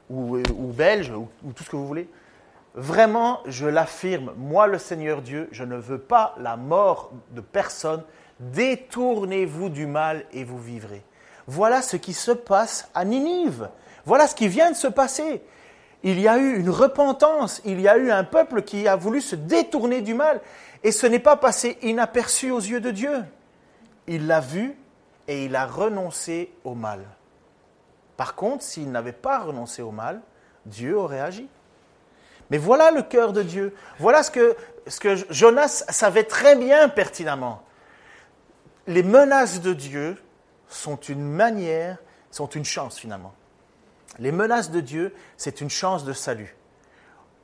Ou, 0.10 0.38
ou 0.38 0.72
Belges, 0.72 1.12
ou, 1.12 1.28
ou 1.44 1.52
tout 1.52 1.64
ce 1.64 1.70
que 1.70 1.76
vous 1.76 1.86
voulez? 1.86 2.10
Vraiment, 2.78 3.42
je 3.46 3.68
l'affirme, 3.68 4.34
moi 4.38 4.68
le 4.68 4.78
Seigneur 4.78 5.22
Dieu, 5.22 5.50
je 5.52 5.66
ne 5.66 5.76
veux 5.76 6.00
pas 6.00 6.36
la 6.38 6.56
mort 6.56 7.12
de 7.32 7.42
personne. 7.42 8.04
Détournez-vous 8.40 9.68
du 9.68 9.86
mal 9.86 10.24
et 10.32 10.46
vous 10.46 10.60
vivrez. 10.60 11.04
Voilà 11.48 11.82
ce 11.82 11.98
qui 11.98 12.14
se 12.14 12.32
passe 12.32 12.90
à 12.94 13.04
Ninive. 13.04 13.70
Voilà 14.06 14.28
ce 14.28 14.36
qui 14.36 14.48
vient 14.48 14.72
de 14.72 14.76
se 14.76 14.88
passer. 14.88 15.42
Il 16.04 16.22
y 16.22 16.30
a 16.30 16.38
eu 16.38 16.58
une 16.58 16.70
repentance, 16.70 17.62
il 17.66 17.82
y 17.82 17.90
a 17.90 17.98
eu 17.98 18.12
un 18.12 18.24
peuple 18.24 18.62
qui 18.62 18.88
a 18.88 18.96
voulu 18.96 19.20
se 19.20 19.36
détourner 19.36 20.02
du 20.02 20.14
mal, 20.14 20.40
et 20.84 20.94
ce 20.94 21.08
n'est 21.08 21.20
pas 21.20 21.36
passé 21.36 21.78
inaperçu 21.82 22.52
aux 22.52 22.60
yeux 22.60 22.80
de 22.80 22.92
Dieu 22.92 23.24
il 24.08 24.26
l'a 24.26 24.40
vu 24.40 24.76
et 25.28 25.46
il 25.46 25.56
a 25.56 25.66
renoncé 25.66 26.54
au 26.64 26.74
mal. 26.74 27.02
Par 28.16 28.36
contre, 28.36 28.64
s'il 28.64 28.92
n'avait 28.92 29.12
pas 29.12 29.40
renoncé 29.40 29.82
au 29.82 29.92
mal, 29.92 30.22
Dieu 30.66 30.98
aurait 30.98 31.20
agi. 31.20 31.48
Mais 32.50 32.58
voilà 32.58 32.92
le 32.92 33.02
cœur 33.02 33.34
de 33.34 33.44
Dieu. 33.44 33.74
Voilà 34.00 34.24
ce 34.24 34.32
que, 34.32 34.56
Jonas 35.30 35.86
savait 35.90 36.24
très 36.24 36.56
bien 36.56 36.90
pertinemment. 36.90 37.64
Les 38.88 39.04
menaces 39.04 39.62
de 39.62 39.74
Dieu 39.74 40.18
sont 40.70 40.96
une 40.96 41.24
manière, 41.24 41.98
sont 42.32 42.48
une 42.48 42.66
chance 42.66 42.98
finalement. 42.98 43.34
Les 44.20 44.32
menaces 44.32 44.72
de 44.72 44.80
Dieu, 44.80 45.14
c'est 45.36 45.62
une 45.62 45.70
chance 45.70 46.06
de 46.06 46.14
salut. 46.14 46.56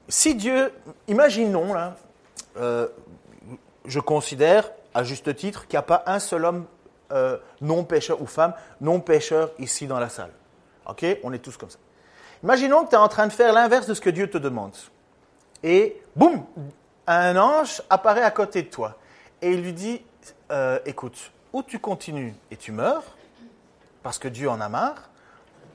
Si 0.08 0.36
Dieu, 0.36 0.72
imaginons, 1.08 1.74
là, 1.74 1.98
euh, 2.58 2.88
je 3.86 4.00
considère 4.00 4.72
à 4.94 5.04
juste 5.04 5.36
titre, 5.36 5.68
qu'il 5.68 5.78
n'y 5.78 5.80
a 5.80 5.84
pas 5.84 6.04
un 6.06 6.20
seul 6.20 6.46
homme 6.46 6.66
euh, 7.12 7.38
non 7.62 7.84
pêcheur 7.84 8.22
ou 8.22 8.26
femme 8.26 8.54
non 8.82 9.00
pêcheur 9.00 9.52
ici 9.60 9.88
dans 9.88 10.00
la 10.00 10.10
salle. 10.10 10.32
OK? 10.88 11.06
On 11.24 11.34
est 11.34 11.40
tous 11.40 11.58
comme 11.58 11.70
ça. 11.70 11.80
Imaginons 12.44 12.84
que 12.86 12.90
tu 12.90 12.96
es 12.96 13.00
en 13.00 13.08
train 13.08 13.28
de 13.28 13.32
faire 13.32 13.54
l'inverse 13.54 13.88
de 13.88 13.94
ce 13.94 14.02
que 14.02 14.10
Dieu 14.10 14.30
te 14.30 14.38
demande. 14.38 14.74
Et 15.64 16.02
boum, 16.16 16.46
un 17.08 17.38
ange 17.38 17.82
apparaît 17.90 18.24
à 18.24 18.32
côté 18.32 18.64
de 18.64 18.70
toi. 18.70 18.98
Et 19.42 19.52
il 19.52 19.62
lui 19.62 19.74
dit, 19.74 20.02
euh, 20.52 20.80
écoute, 20.86 21.32
ou 21.54 21.64
tu 21.64 21.80
continues 21.80 22.36
et 22.52 22.58
tu 22.58 22.72
meurs, 22.72 23.04
parce 24.02 24.20
que 24.20 24.28
Dieu 24.28 24.50
en 24.50 24.60
a 24.60 24.70
marre, 24.70 25.10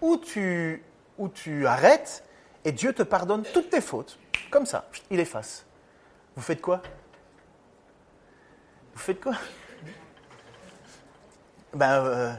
ou 0.01 0.17
tu, 0.17 0.83
ou 1.17 1.29
tu 1.29 1.67
arrêtes 1.67 2.25
et 2.65 2.73
Dieu 2.73 2.93
te 2.93 3.03
pardonne 3.03 3.43
toutes 3.43 3.71
tes 3.71 3.81
fautes. 3.81 4.19
Comme 4.51 4.67
ça, 4.67 4.89
il 5.11 5.21
efface. 5.21 5.65
Vous 6.37 6.43
faites 6.43 6.61
quoi? 6.61 6.83
Vous 8.95 9.01
faites 9.01 9.21
quoi? 9.21 9.35
Ben, 11.75 12.05
euh, 12.05 12.33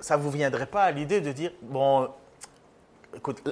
ça 0.00 0.16
ne 0.16 0.22
vous 0.22 0.30
viendrait 0.30 0.66
pas 0.66 0.84
à 0.84 0.90
l'idée 0.90 1.20
de 1.20 1.32
dire, 1.32 1.52
bon, 1.62 2.10
écoute, 3.14 3.42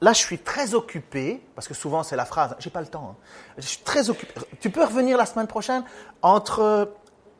là 0.00 0.12
je 0.12 0.18
suis 0.18 0.38
très 0.38 0.74
occupé, 0.74 1.42
parce 1.54 1.68
que 1.68 1.74
souvent 1.74 2.02
c'est 2.02 2.16
la 2.16 2.24
phrase, 2.24 2.56
j'ai 2.58 2.70
pas 2.70 2.80
le 2.80 2.86
temps, 2.86 3.16
hein. 3.16 3.54
je 3.58 3.66
suis 3.66 3.82
très 3.82 4.10
occupé. 4.10 4.32
Tu 4.60 4.70
peux 4.70 4.84
revenir 4.84 5.16
la 5.16 5.26
semaine 5.26 5.46
prochaine 5.46 5.84
entre, 6.22 6.92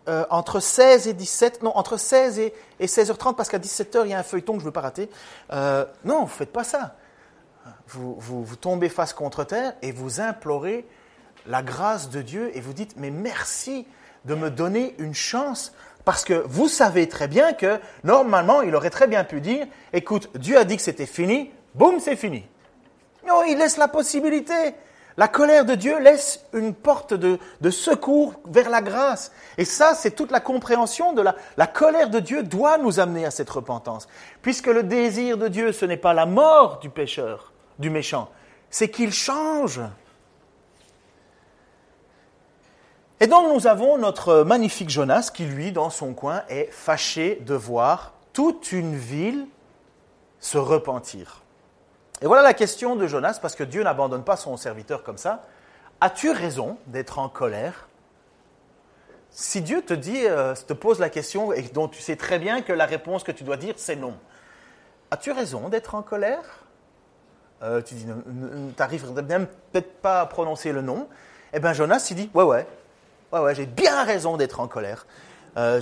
euh, 0.08 0.24
entre 0.30 0.60
16 0.60 1.08
et 1.08 1.12
17, 1.12 1.62
non, 1.62 1.76
entre 1.76 1.96
16 1.96 2.38
et, 2.38 2.54
16h30, 2.80 3.34
parce 3.34 3.48
qu'à 3.48 3.58
17h 3.58 4.02
il 4.04 4.10
y 4.10 4.14
a 4.14 4.18
un 4.18 4.22
feuilleton 4.22 4.54
que 4.54 4.60
je 4.60 4.64
ne 4.64 4.68
veux 4.68 4.72
pas 4.72 4.80
rater. 4.80 5.10
Euh, 5.52 5.84
non, 6.04 6.20
vous 6.20 6.26
faites 6.28 6.52
pas 6.52 6.64
ça. 6.64 6.96
Vous, 7.88 8.16
vous, 8.18 8.44
vous 8.44 8.56
tombez 8.56 8.88
face 8.88 9.12
contre 9.12 9.44
terre 9.44 9.74
et 9.82 9.92
vous 9.92 10.20
implorez 10.20 10.86
la 11.46 11.62
grâce 11.62 12.10
de 12.10 12.22
Dieu 12.22 12.56
et 12.56 12.60
vous 12.60 12.72
dites, 12.72 12.94
mais 12.96 13.10
merci 13.10 13.86
de 14.24 14.34
me 14.34 14.50
donner 14.50 14.94
une 14.98 15.14
chance 15.14 15.72
parce 16.04 16.24
que 16.24 16.44
vous 16.46 16.68
savez 16.68 17.08
très 17.08 17.28
bien 17.28 17.52
que 17.52 17.78
normalement, 18.04 18.62
il 18.62 18.74
aurait 18.74 18.90
très 18.90 19.06
bien 19.06 19.24
pu 19.24 19.40
dire, 19.40 19.66
écoute, 19.92 20.30
Dieu 20.36 20.56
a 20.58 20.64
dit 20.64 20.76
que 20.76 20.82
c'était 20.82 21.06
fini, 21.06 21.50
boum, 21.74 22.00
c'est 22.00 22.16
fini. 22.16 22.44
Non, 23.26 23.42
il 23.44 23.59
laisse 23.59 23.76
la 23.76 23.88
possibilité. 23.88 24.74
La 25.16 25.28
colère 25.28 25.64
de 25.64 25.74
Dieu 25.74 25.98
laisse 25.98 26.44
une 26.54 26.72
porte 26.72 27.12
de, 27.12 27.38
secours 27.70 28.35
vers 28.46 28.70
la 28.70 28.80
grâce. 28.80 29.33
Et 29.59 29.64
ça, 29.64 29.94
c'est 29.94 30.12
toute 30.12 30.30
la 30.30 30.40
compréhension 30.40 31.12
de 31.12 31.20
la, 31.20 31.37
la 31.56 31.66
colère 31.66 32.09
de 32.09 32.20
Dieu 32.20 32.42
doit 32.42 32.78
nous 32.78 33.00
amener 33.00 33.26
à 33.26 33.30
cette 33.30 33.50
repentance. 33.50 34.09
Puisque 34.40 34.68
le 34.68 34.83
désir 34.83 35.37
de 35.37 35.48
Dieu, 35.48 35.72
ce 35.72 35.85
n'est 35.85 35.96
pas 35.96 36.14
la 36.14 36.26
mort 36.26 36.78
du 36.78 36.90
pécheur, 36.90 37.52
du 37.78 37.90
méchant, 37.90 38.30
c'est 38.70 38.88
qu'il 38.88 39.12
change. 39.12 39.80
Et 43.18 43.26
donc 43.26 43.52
nous 43.52 43.66
avons 43.66 43.98
notre 43.98 44.42
magnifique 44.44 44.88
Jonas 44.88 45.30
qui, 45.35 45.44
lui, 45.44 45.72
dans 45.72 45.90
son 45.90 46.14
coin, 46.14 46.42
est 46.48 46.70
fâché 46.70 47.37
de 47.44 47.54
voir 47.54 48.14
toute 48.33 48.72
une 48.72 48.96
ville 48.96 49.46
se 50.38 50.56
repentir. 50.56 51.39
Et 52.22 52.26
voilà 52.26 52.42
la 52.42 52.54
question 52.54 52.96
de 52.96 53.06
Jonas, 53.06 53.38
parce 53.40 53.54
que 53.54 53.64
Dieu 53.64 53.83
n'abandonne 53.83 54.24
pas 54.24 54.37
son 54.37 54.56
serviteur 54.56 55.02
comme 55.02 55.18
ça. 55.18 55.44
As-tu 56.00 56.30
raison 56.30 56.78
d'être 56.87 57.18
en 57.18 57.28
colère? 57.28 57.88
Si 59.30 59.62
Dieu 59.62 59.83
te 59.83 59.94
dit, 59.94 60.26
euh, 60.26 60.54
te 60.54 60.72
pose 60.72 60.98
la 60.98 61.09
question 61.09 61.52
et 61.52 61.62
dont 61.62 61.88
tu 61.88 62.00
sais 62.00 62.16
très 62.16 62.38
bien 62.38 62.62
que 62.62 62.72
la 62.72 62.87
réponse 62.87 63.22
que 63.22 63.33
tu 63.33 63.44
dois 63.44 63.56
dire, 63.56 63.74
c'est 63.76 63.96
non. 63.96 64.14
As-tu 65.11 65.33
raison 65.33 65.68
d'être 65.68 65.94
en 65.94 66.02
colère? 66.02 66.44
Euh, 67.62 67.83
Tu 67.83 67.94
dis, 67.94 68.04
tu 68.06 68.12
n'arrives 68.78 69.11
même 69.28 69.46
peut-être 69.72 70.00
pas 70.00 70.20
à 70.20 70.26
prononcer 70.26 70.72
le 70.72 70.83
nom. 70.83 71.09
Eh 71.52 71.61
bien, 71.61 71.72
Jonas, 71.72 72.06
il 72.11 72.16
dit, 72.16 72.30
ouais, 72.35 72.44
ouais, 72.44 72.66
Ouais, 73.33 73.40
ouais, 73.40 73.54
j'ai 73.54 73.66
bien 73.66 74.02
raison 74.02 74.37
d'être 74.37 74.59
en 74.59 74.66
colère. 74.66 75.06
Euh, 75.56 75.80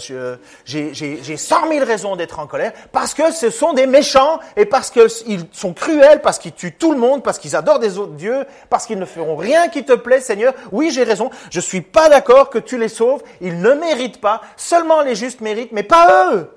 j'ai 0.64 1.36
100 1.36 1.68
000 1.68 1.84
raisons 1.84 2.16
d'être 2.16 2.38
en 2.38 2.46
colère 2.46 2.72
parce 2.92 3.14
que 3.14 3.30
ce 3.30 3.50
sont 3.50 3.74
des 3.74 3.86
méchants 3.86 4.40
et 4.56 4.64
parce 4.64 4.90
qu'ils 4.90 5.46
sont 5.52 5.74
cruels, 5.74 6.20
parce 6.22 6.38
qu'ils 6.38 6.52
tuent 6.52 6.76
tout 6.76 6.92
le 6.92 6.98
monde, 6.98 7.22
parce 7.22 7.38
qu'ils 7.38 7.54
adorent 7.54 7.78
des 7.78 7.98
autres 7.98 8.14
dieux, 8.14 8.46
parce 8.70 8.86
qu'ils 8.86 8.98
ne 8.98 9.04
feront 9.04 9.36
rien 9.36 9.68
qui 9.68 9.84
te 9.84 9.92
plaît, 9.92 10.20
Seigneur. 10.20 10.54
Oui, 10.72 10.90
j'ai 10.90 11.04
raison. 11.04 11.30
Je 11.50 11.60
suis 11.60 11.82
pas 11.82 12.08
d'accord 12.08 12.50
que 12.50 12.58
tu 12.58 12.78
les 12.78 12.88
sauves. 12.88 13.22
Ils 13.40 13.60
ne 13.60 13.72
méritent 13.72 14.20
pas. 14.20 14.40
Seulement 14.56 15.02
les 15.02 15.14
justes 15.14 15.40
méritent, 15.40 15.72
mais 15.72 15.82
pas 15.82 16.32
eux. 16.32 16.50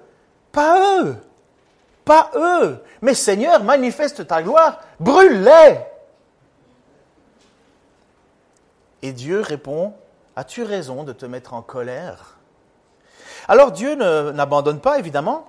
Pas 0.52 1.02
eux. 1.02 1.16
Pas 2.06 2.32
eux. 2.36 2.80
Mais 3.02 3.14
Seigneur, 3.14 3.64
manifeste 3.64 4.28
ta 4.28 4.42
gloire. 4.42 4.80
Brûle-les. 5.00 5.80
Et 9.04 9.14
Dieu 9.14 9.42
répond, 9.42 9.94
As-tu 10.36 10.64
raison 10.64 11.04
de 11.04 11.12
te 11.12 11.26
mettre 11.26 11.54
en 11.54 11.62
colère? 11.62 12.38
Alors 13.52 13.74
Dieu 13.74 13.96
n'abandonne 13.96 14.80
pas, 14.80 14.98
évidemment. 14.98 15.46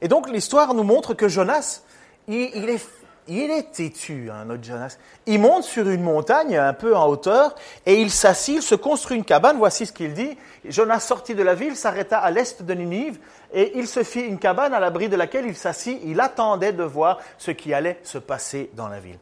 Et 0.00 0.06
donc 0.06 0.30
l'histoire 0.30 0.74
nous 0.74 0.84
montre 0.84 1.12
que 1.12 1.26
Jonas, 1.26 1.82
il, 2.28 2.70
est, 2.70 3.72
têtu, 3.72 4.30
hein, 4.30 4.44
notre 4.44 4.62
Jonas. 4.62 4.96
Il 5.26 5.40
monte 5.40 5.64
sur 5.64 5.88
une 5.88 6.04
montagne 6.04 6.56
un 6.56 6.72
peu 6.74 6.96
en 6.96 7.08
hauteur 7.08 7.56
et 7.84 8.00
il 8.00 8.12
s'assit, 8.12 8.58
il 8.58 8.62
se 8.62 8.76
construit 8.76 9.16
une 9.16 9.24
cabane. 9.24 9.58
Voici 9.58 9.86
ce 9.86 9.92
qu'il 9.92 10.14
dit. 10.14 10.38
Jonas 10.66 11.00
sortit 11.00 11.34
de 11.34 11.42
la 11.42 11.56
ville, 11.56 11.74
s'arrêta 11.74 12.20
à 12.20 12.30
l'est 12.30 12.62
de 12.62 12.74
Ninive 12.74 13.18
et 13.52 13.76
il 13.76 13.88
se 13.88 14.04
fit 14.04 14.20
une 14.20 14.38
cabane 14.38 14.72
à 14.72 14.78
l'abri 14.78 15.08
de 15.08 15.16
laquelle 15.16 15.46
il 15.46 15.56
s'assit. 15.56 16.00
Il 16.04 16.20
attendait 16.20 16.72
de 16.72 16.84
voir 16.84 17.18
ce 17.38 17.50
qui 17.50 17.74
allait 17.74 17.98
se 18.04 18.18
passer 18.18 18.70
dans 18.74 18.86
la 18.86 19.00
ville. 19.00 19.18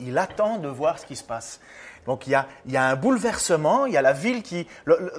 Il 0.00 0.18
attend 0.18 0.58
de 0.58 0.66
voir 0.66 0.98
ce 0.98 1.06
qui 1.06 1.14
se 1.14 1.22
passe. 1.22 1.60
Donc 2.06 2.26
il 2.26 2.30
y, 2.30 2.34
a, 2.34 2.48
il 2.66 2.72
y 2.72 2.76
a, 2.76 2.84
un 2.84 2.96
bouleversement, 2.96 3.86
il 3.86 3.92
y 3.92 3.96
a 3.96 4.02
la 4.02 4.12
ville 4.12 4.42
qui, 4.42 4.66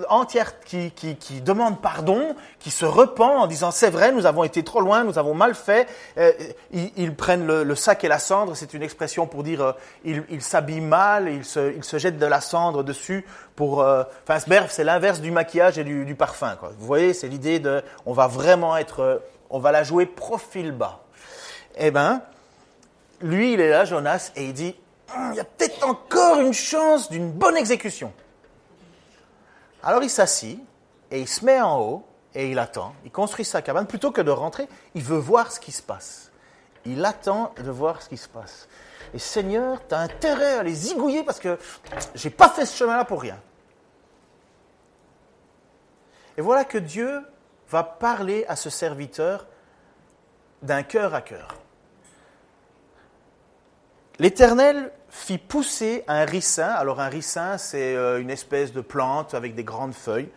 entière 0.10 0.60
qui, 0.60 0.92
qui, 0.92 1.16
qui, 1.16 1.40
demande 1.40 1.82
pardon, 1.82 2.36
qui 2.60 2.72
se 2.72 2.86
repent 2.86 3.22
en 3.22 3.48
disant 3.48 3.72
c'est 3.72 3.90
vrai, 3.90 4.12
nous 4.12 4.26
avons 4.26 4.44
été 4.44 4.64
trop 4.64 4.82
loin, 4.82 5.06
nous 5.06 5.18
avons 5.18 5.34
mal 5.34 5.56
fait. 5.56 5.88
Euh, 6.18 6.34
ils, 6.72 7.16
prennent 7.16 7.48
le, 7.48 7.76
sac 7.76 8.04
et 8.04 8.10
la 8.10 8.20
cendre, 8.20 8.56
c'est 8.56 8.74
une 8.74 8.84
expression 8.84 9.28
pour 9.28 9.44
dire 9.44 9.62
euh, 9.62 10.22
ils, 10.30 10.42
s'habillent 10.42 10.82
mal, 10.82 11.30
ils 11.30 11.46
se, 11.46 11.74
ils 11.74 11.86
se 11.86 11.98
jettent 11.98 12.20
de 12.20 12.26
la 12.26 12.42
cendre 12.42 12.84
dessus 12.84 13.26
pour... 13.56 13.82
Euh, 13.82 14.04
enfin, 14.28 14.40
c'est 14.70 14.84
l'inverse 14.84 15.22
du 15.22 15.32
maquillage 15.32 15.78
et 15.78 15.86
du, 15.86 16.04
du 16.04 16.16
parfum. 16.16 16.58
Quoi. 16.60 16.74
Vous 16.78 16.86
voyez, 16.86 17.14
c'est 17.14 17.30
l'idée 17.30 17.60
de 17.60 17.82
on 18.06 18.12
va 18.12 18.28
vraiment 18.28 18.76
être... 18.76 19.22
on 19.50 19.60
va 19.60 19.72
la 19.72 19.84
jouer 19.84 20.06
profil 20.06 20.74
bas. 20.74 21.00
Eh 21.78 21.92
ben, 21.92 22.22
lui, 23.22 23.54
il 23.54 23.62
est 23.62 23.70
là, 23.70 23.86
Jonas, 23.86 24.34
et 24.36 24.44
il 24.44 24.54
dit 24.54 24.76
il 25.32 25.36
y 25.36 25.40
a 25.40 25.46
peut-être 25.46 25.88
encore 25.88 26.40
une 26.40 26.54
chance 26.54 27.10
d'une 27.10 27.32
bonne 27.32 27.58
exécution. 27.58 28.14
Alors 29.82 30.04
il 30.04 30.10
s'assit 30.10 30.60
et 31.12 31.20
il 31.20 31.28
se 31.28 31.44
met 31.46 31.62
en 31.62 31.80
haut 31.80 32.06
et 32.36 32.50
il 32.50 32.60
attend. 32.60 32.96
Il 33.06 33.12
construit 33.12 33.46
sa 33.46 33.62
cabane. 33.62 33.86
Plutôt 33.86 34.12
que 34.12 34.22
de 34.22 34.32
rentrer, 34.32 34.68
il 34.96 35.04
veut 35.04 35.18
voir 35.18 35.52
ce 35.52 35.60
qui 35.60 35.72
se 35.72 35.82
passe. 35.82 36.32
Il 36.86 37.04
attend 37.06 37.54
de 37.58 37.72
voir 37.72 38.02
ce 38.02 38.10
qui 38.10 38.18
se 38.18 38.28
passe. 38.28 38.68
Et 39.14 39.20
Seigneur, 39.20 39.80
tu 39.88 39.94
as 39.94 40.00
intérêt 40.00 40.58
à 40.58 40.64
les 40.64 40.74
zigouiller 40.74 41.24
parce 41.24 41.40
que 41.40 41.60
j'ai 42.16 42.30
pas 42.30 42.50
fait 42.50 42.66
ce 42.66 42.76
chemin-là 42.78 43.06
pour 43.06 43.22
rien. 43.22 43.40
Et 46.38 46.42
voilà 46.42 46.66
que 46.66 46.78
Dieu 46.78 47.22
va 47.70 47.84
parler 47.84 48.46
à 48.48 48.56
ce 48.56 48.70
serviteur 48.70 49.48
d'un 50.62 50.84
cœur 50.84 51.14
à 51.14 51.22
cœur. 51.22 51.56
L'Éternel 54.20 54.92
fit 55.14 55.38
pousser 55.38 56.04
un 56.08 56.26
ricin. 56.26 56.68
Alors 56.68 57.00
un 57.00 57.08
ricin, 57.08 57.60
c'est 57.60 57.96
euh, 57.96 58.20
une 58.20 58.32
espèce 58.32 58.74
de 58.74 58.82
plante 58.82 59.36
avec 59.36 59.54
des 59.54 59.64
grandes 59.64 59.94
feuilles. 59.94 60.30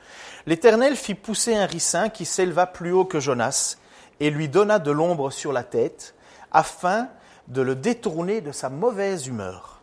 L'Éternel 0.45 0.97
fit 0.97 1.15
pousser 1.15 1.57
un 1.57 1.65
ricin 1.65 2.11
qui 2.11 2.27
s'éleva 2.27 2.67
plus 2.67 2.93
haut 2.93 3.07
que 3.07 3.19
Jonas 3.19 3.79
et 4.21 4.31
lui 4.31 4.49
donna 4.49 4.79
de 4.79 4.91
l'ombre 4.91 5.31
sur 5.31 5.53
la 5.53 5.65
tête, 5.65 6.15
afin 6.53 7.09
de 7.49 7.63
le 7.63 7.75
détourner 7.75 8.43
de 8.43 8.53
sa 8.53 8.69
mauvaise 8.69 9.27
humeur. 9.27 9.81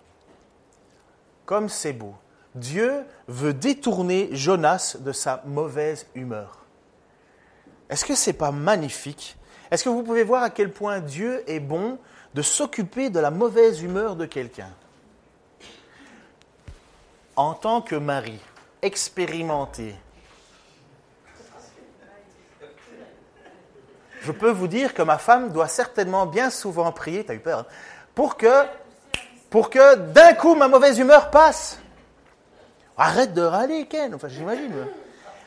Comme 1.45 1.69
c'est 1.69 1.93
beau. 1.93 2.13
Dieu 2.55 3.03
veut 3.27 3.53
détourner 3.53 4.29
Jonas 4.31 4.97
de 4.99 5.11
sa 5.11 5.41
mauvaise 5.45 6.05
humeur. 6.13 6.65
Est-ce 7.89 8.05
que 8.05 8.15
ce 8.15 8.29
n'est 8.29 8.37
pas 8.37 8.51
magnifique? 8.51 9.37
Est-ce 9.71 9.83
que 9.83 9.89
vous 9.89 10.03
pouvez 10.03 10.23
voir 10.23 10.43
à 10.43 10.51
quel 10.51 10.71
point 10.71 10.99
Dieu 10.99 11.43
est 11.47 11.59
bon 11.59 11.97
de 12.35 12.41
s'occuper 12.43 13.09
de 13.09 13.19
la 13.19 13.31
mauvaise 13.31 13.81
humeur 13.81 14.15
de 14.15 14.25
quelqu'un? 14.25 14.69
En 17.35 17.53
tant 17.53 17.81
que 17.81 17.95
mari 17.95 18.39
expérimenté, 18.81 19.95
je 24.21 24.31
peux 24.31 24.51
vous 24.51 24.67
dire 24.67 24.93
que 24.93 25.01
ma 25.01 25.17
femme 25.17 25.51
doit 25.51 25.67
certainement 25.67 26.25
bien 26.25 26.49
souvent 26.49 26.91
prier, 26.91 27.25
t'as 27.25 27.33
eu 27.33 27.39
peur, 27.39 27.59
hein, 27.59 27.65
pour 28.13 28.37
que, 28.37 28.65
pour 29.49 29.69
que 29.69 29.95
d'un 29.95 30.33
coup 30.33 30.55
ma 30.55 30.67
mauvaise 30.67 30.99
humeur 30.99 31.31
passe. 31.31 31.79
Arrête 32.97 33.33
de 33.33 33.41
râler, 33.41 33.87
Ken, 33.87 34.13
enfin 34.13 34.27
j'imagine. 34.27 34.87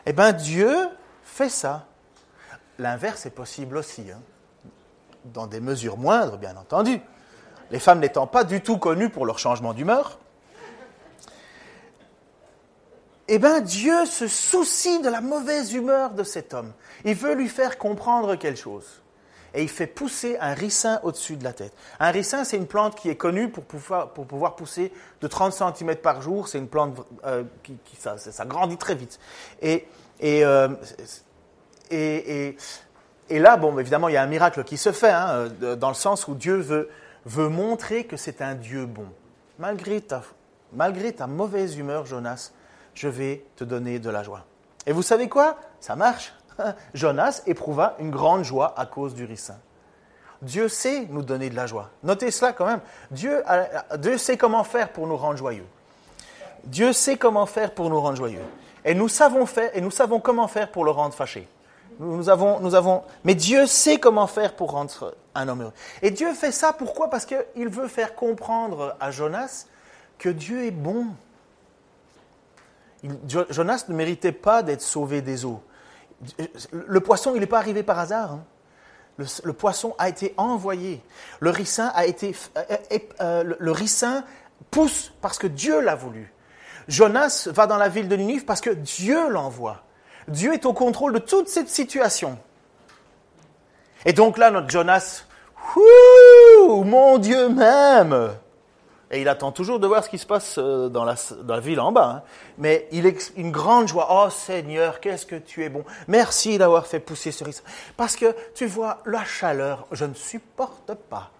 Eh 0.04 0.12
bien 0.12 0.32
Dieu 0.32 0.88
fait 1.22 1.48
ça. 1.48 1.86
L'inverse 2.78 3.26
est 3.26 3.30
possible 3.30 3.76
aussi. 3.76 4.10
Hein 4.10 4.20
dans 5.32 5.46
des 5.46 5.60
mesures 5.60 5.96
moindres, 5.96 6.38
bien 6.38 6.56
entendu. 6.56 7.00
Les 7.70 7.80
femmes 7.80 8.00
n'étant 8.00 8.26
pas 8.26 8.44
du 8.44 8.60
tout 8.60 8.78
connues 8.78 9.10
pour 9.10 9.26
leur 9.26 9.38
changement 9.38 9.72
d'humeur. 9.74 10.18
Eh 13.28 13.38
bien, 13.38 13.60
Dieu 13.60 14.06
se 14.06 14.28
soucie 14.28 15.00
de 15.00 15.08
la 15.08 15.20
mauvaise 15.20 15.72
humeur 15.72 16.10
de 16.10 16.22
cet 16.22 16.54
homme. 16.54 16.72
Il 17.04 17.14
veut 17.14 17.34
lui 17.34 17.48
faire 17.48 17.76
comprendre 17.76 18.36
quelque 18.36 18.60
chose. 18.60 19.02
Et 19.52 19.62
il 19.62 19.68
fait 19.68 19.86
pousser 19.86 20.36
un 20.38 20.52
ricin 20.52 21.00
au-dessus 21.02 21.36
de 21.36 21.42
la 21.42 21.52
tête. 21.52 21.72
Un 21.98 22.10
ricin, 22.10 22.44
c'est 22.44 22.56
une 22.56 22.66
plante 22.66 22.94
qui 22.94 23.08
est 23.08 23.16
connue 23.16 23.48
pour 23.48 23.64
pouvoir, 23.64 24.54
pousser 24.54 24.92
de 25.20 25.26
30 25.26 25.52
cm 25.52 25.96
par 25.96 26.20
jour. 26.20 26.46
C'est 26.46 26.58
une 26.58 26.68
plante 26.68 27.04
euh, 27.24 27.42
qui, 27.62 27.76
ça, 27.96 28.44
grandit 28.44 28.76
très 28.76 28.94
vite. 28.94 29.18
Euh, 29.64 29.78
et, 30.20 30.40
et, 31.90 32.56
et, 33.30 33.38
là, 33.38 33.56
bon, 33.56 33.76
évidemment, 33.78 34.08
il 34.08 34.14
y 34.14 34.18
a 34.18 34.22
un 34.22 34.26
miracle 34.26 34.62
qui 34.62 34.76
se 34.76 34.92
fait, 34.92 35.10
hein, 35.10 35.48
dans 35.78 35.88
le 35.88 35.94
sens 35.94 36.28
où 36.28 36.34
Dieu 36.34 36.56
veut, 36.56 36.90
veut 37.24 37.48
montrer 37.48 38.04
que 38.04 38.16
c'est 38.16 38.42
un 38.42 38.54
Dieu 38.54 38.84
bon. 38.84 39.06
Malgré 39.58 40.02
ta, 40.02 40.22
malgré 40.74 41.12
ta 41.12 41.26
mauvaise 41.26 41.76
humeur, 41.78 42.04
Jonas, 42.04 42.52
je 42.96 43.08
vais 43.08 43.44
te 43.54 43.62
donner 43.62 44.00
de 44.00 44.10
la 44.10 44.24
joie. 44.24 44.44
Et 44.86 44.92
vous 44.92 45.02
savez 45.02 45.28
quoi? 45.28 45.56
Ça 45.80 45.94
marche. 45.94 46.34
Jonas 46.94 47.42
éprouva 47.46 47.94
une 48.00 48.10
grande 48.10 48.42
joie 48.42 48.74
à 48.76 48.86
cause 48.86 49.14
du 49.14 49.24
ricin. 49.24 49.56
Dieu 50.42 50.68
sait 50.68 51.06
nous 51.10 51.22
donner 51.22 51.50
de 51.50 51.56
la 51.56 51.66
joie. 51.66 51.90
Notez 52.02 52.30
cela 52.30 52.52
quand 52.52 52.66
même. 52.66 52.80
Dieu, 53.10 53.42
sait 54.18 54.36
comment 54.36 54.64
faire 54.64 54.90
pour 54.92 55.06
nous 55.06 55.16
rendre 55.16 55.36
joyeux. 55.36 55.66
Dieu 56.64 56.92
sait 56.92 57.16
comment 57.16 57.46
faire 57.46 57.72
pour 57.72 57.88
nous 57.90 58.00
rendre 58.00 58.16
joyeux. 58.16 58.42
Et 58.84 58.94
nous 58.94 59.08
savons 59.08 59.46
faire, 59.46 59.70
et 59.74 59.80
nous 59.80 59.90
savons 59.90 60.20
comment 60.20 60.48
faire 60.48 60.70
pour 60.70 60.84
le 60.84 60.90
rendre 60.90 61.14
fâché. 61.14 61.48
Nous, 61.98 62.16
nous 62.16 62.28
avons, 62.28 63.02
mais 63.24 63.34
Dieu 63.34 63.66
sait 63.66 63.98
comment 63.98 64.26
faire 64.26 64.54
pour 64.54 64.72
rendre 64.72 65.14
un 65.34 65.48
homme 65.48 65.62
heureux. 65.62 65.72
Et 66.02 66.10
Dieu 66.10 66.32
fait 66.34 66.52
ça 66.52 66.72
pourquoi? 66.72 67.08
Parce 67.08 67.24
qu'il 67.24 67.68
veut 67.68 67.88
faire 67.88 68.14
comprendre 68.14 68.96
à 69.00 69.10
Jonas 69.10 69.66
que 70.18 70.28
Dieu 70.28 70.64
est 70.64 70.70
bon. 70.70 71.06
Jonas 73.50 73.84
ne 73.88 73.94
méritait 73.94 74.32
pas 74.32 74.62
d'être 74.62 74.82
sauvé 74.82 75.22
des 75.22 75.44
eaux. 75.44 75.62
Le 76.72 77.00
poisson, 77.00 77.32
il 77.34 77.40
n'est 77.40 77.46
pas 77.46 77.58
arrivé 77.58 77.82
par 77.82 77.98
hasard. 77.98 78.32
Hein. 78.32 78.44
Le, 79.18 79.52
poisson 79.52 79.94
a 79.98 80.08
été 80.08 80.34
envoyé. 80.36 81.02
Le 81.40 81.50
ricin 81.50 81.90
a 81.94 82.04
été, 82.06 82.34
euh, 82.56 82.62
euh, 82.92 82.98
euh, 83.20 83.54
le 83.58 83.74
pousse 84.70 85.12
parce 85.22 85.38
que 85.38 85.46
Dieu 85.46 85.80
l'a 85.80 85.94
voulu. 85.94 86.32
Jonas 86.88 87.48
va 87.50 87.66
dans 87.66 87.78
la 87.78 87.88
ville 87.88 88.08
de 88.08 88.16
Ninive 88.16 88.44
parce 88.44 88.60
que 88.60 88.70
Dieu 88.70 89.28
l'envoie. 89.30 89.82
Dieu 90.28 90.52
est 90.52 90.66
au 90.66 90.72
contrôle 90.72 91.14
de 91.14 91.18
toute 91.18 91.48
cette 91.48 91.68
situation. 91.68 92.38
Et 94.04 94.12
donc 94.12 94.38
là, 94.38 94.50
notre 94.50 94.68
Jonas, 94.68 95.24
mon 95.76 97.18
Dieu 97.18 97.48
même, 97.48 98.34
et 99.10 99.20
il 99.20 99.28
attend 99.28 99.52
toujours 99.52 99.78
de 99.78 99.86
voir 99.86 100.02
ce 100.02 100.10
qui 100.10 100.18
se 100.18 100.26
passe 100.26 100.56
euh, 100.58 100.88
dans 100.88 101.04
la, 101.04 101.60
ville 101.60 101.78
en 101.78 101.92
bas. 101.92 102.16
Hein. 102.16 102.22
Mais 102.58 102.88
il 102.90 103.06
est 103.06 103.32
une 103.36 103.52
grande 103.52 103.86
joie. 103.86 104.08
Oh 104.10 104.30
Seigneur, 104.30 104.98
qu'est-ce 105.00 105.26
que 105.26 105.36
tu 105.36 105.64
es 105.64 105.68
bon. 105.68 105.84
Merci 106.08 106.58
d'avoir 106.58 106.86
fait 106.86 106.98
pousser 106.98 107.30
ce 107.30 107.44
risque. 107.44 107.62
Parce 107.96 108.16
que 108.16 108.34
tu 108.54 108.66
vois, 108.66 108.98
la 109.06 109.24
chaleur, 109.24 109.86
je 109.92 110.04
ne 110.04 110.14
supporte 110.14 110.94
pas. 110.94 111.30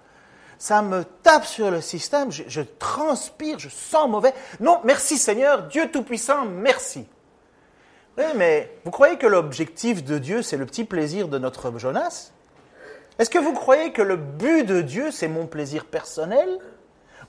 Ça 0.58 0.80
me 0.80 1.04
tape 1.22 1.44
sur 1.44 1.70
le 1.70 1.80
système, 1.80 2.32
je, 2.32 2.44
je 2.46 2.62
transpire, 2.62 3.58
je 3.58 3.68
sens 3.68 4.08
mauvais. 4.08 4.32
Non, 4.60 4.80
merci 4.84 5.18
Seigneur, 5.18 5.64
Dieu 5.64 5.90
Tout-Puissant, 5.90 6.46
merci. 6.46 7.06
Oui, 8.16 8.24
mais 8.36 8.72
vous 8.84 8.90
croyez 8.90 9.18
que 9.18 9.26
l'objectif 9.26 10.02
de 10.02 10.16
Dieu, 10.16 10.40
c'est 10.40 10.56
le 10.56 10.64
petit 10.64 10.84
plaisir 10.84 11.28
de 11.28 11.36
notre 11.36 11.76
Jonas? 11.78 12.30
Est-ce 13.18 13.28
que 13.28 13.38
vous 13.38 13.52
croyez 13.52 13.92
que 13.92 14.02
le 14.02 14.16
but 14.16 14.64
de 14.64 14.80
Dieu, 14.80 15.10
c'est 15.10 15.28
mon 15.28 15.46
plaisir 15.46 15.84
personnel? 15.84 16.58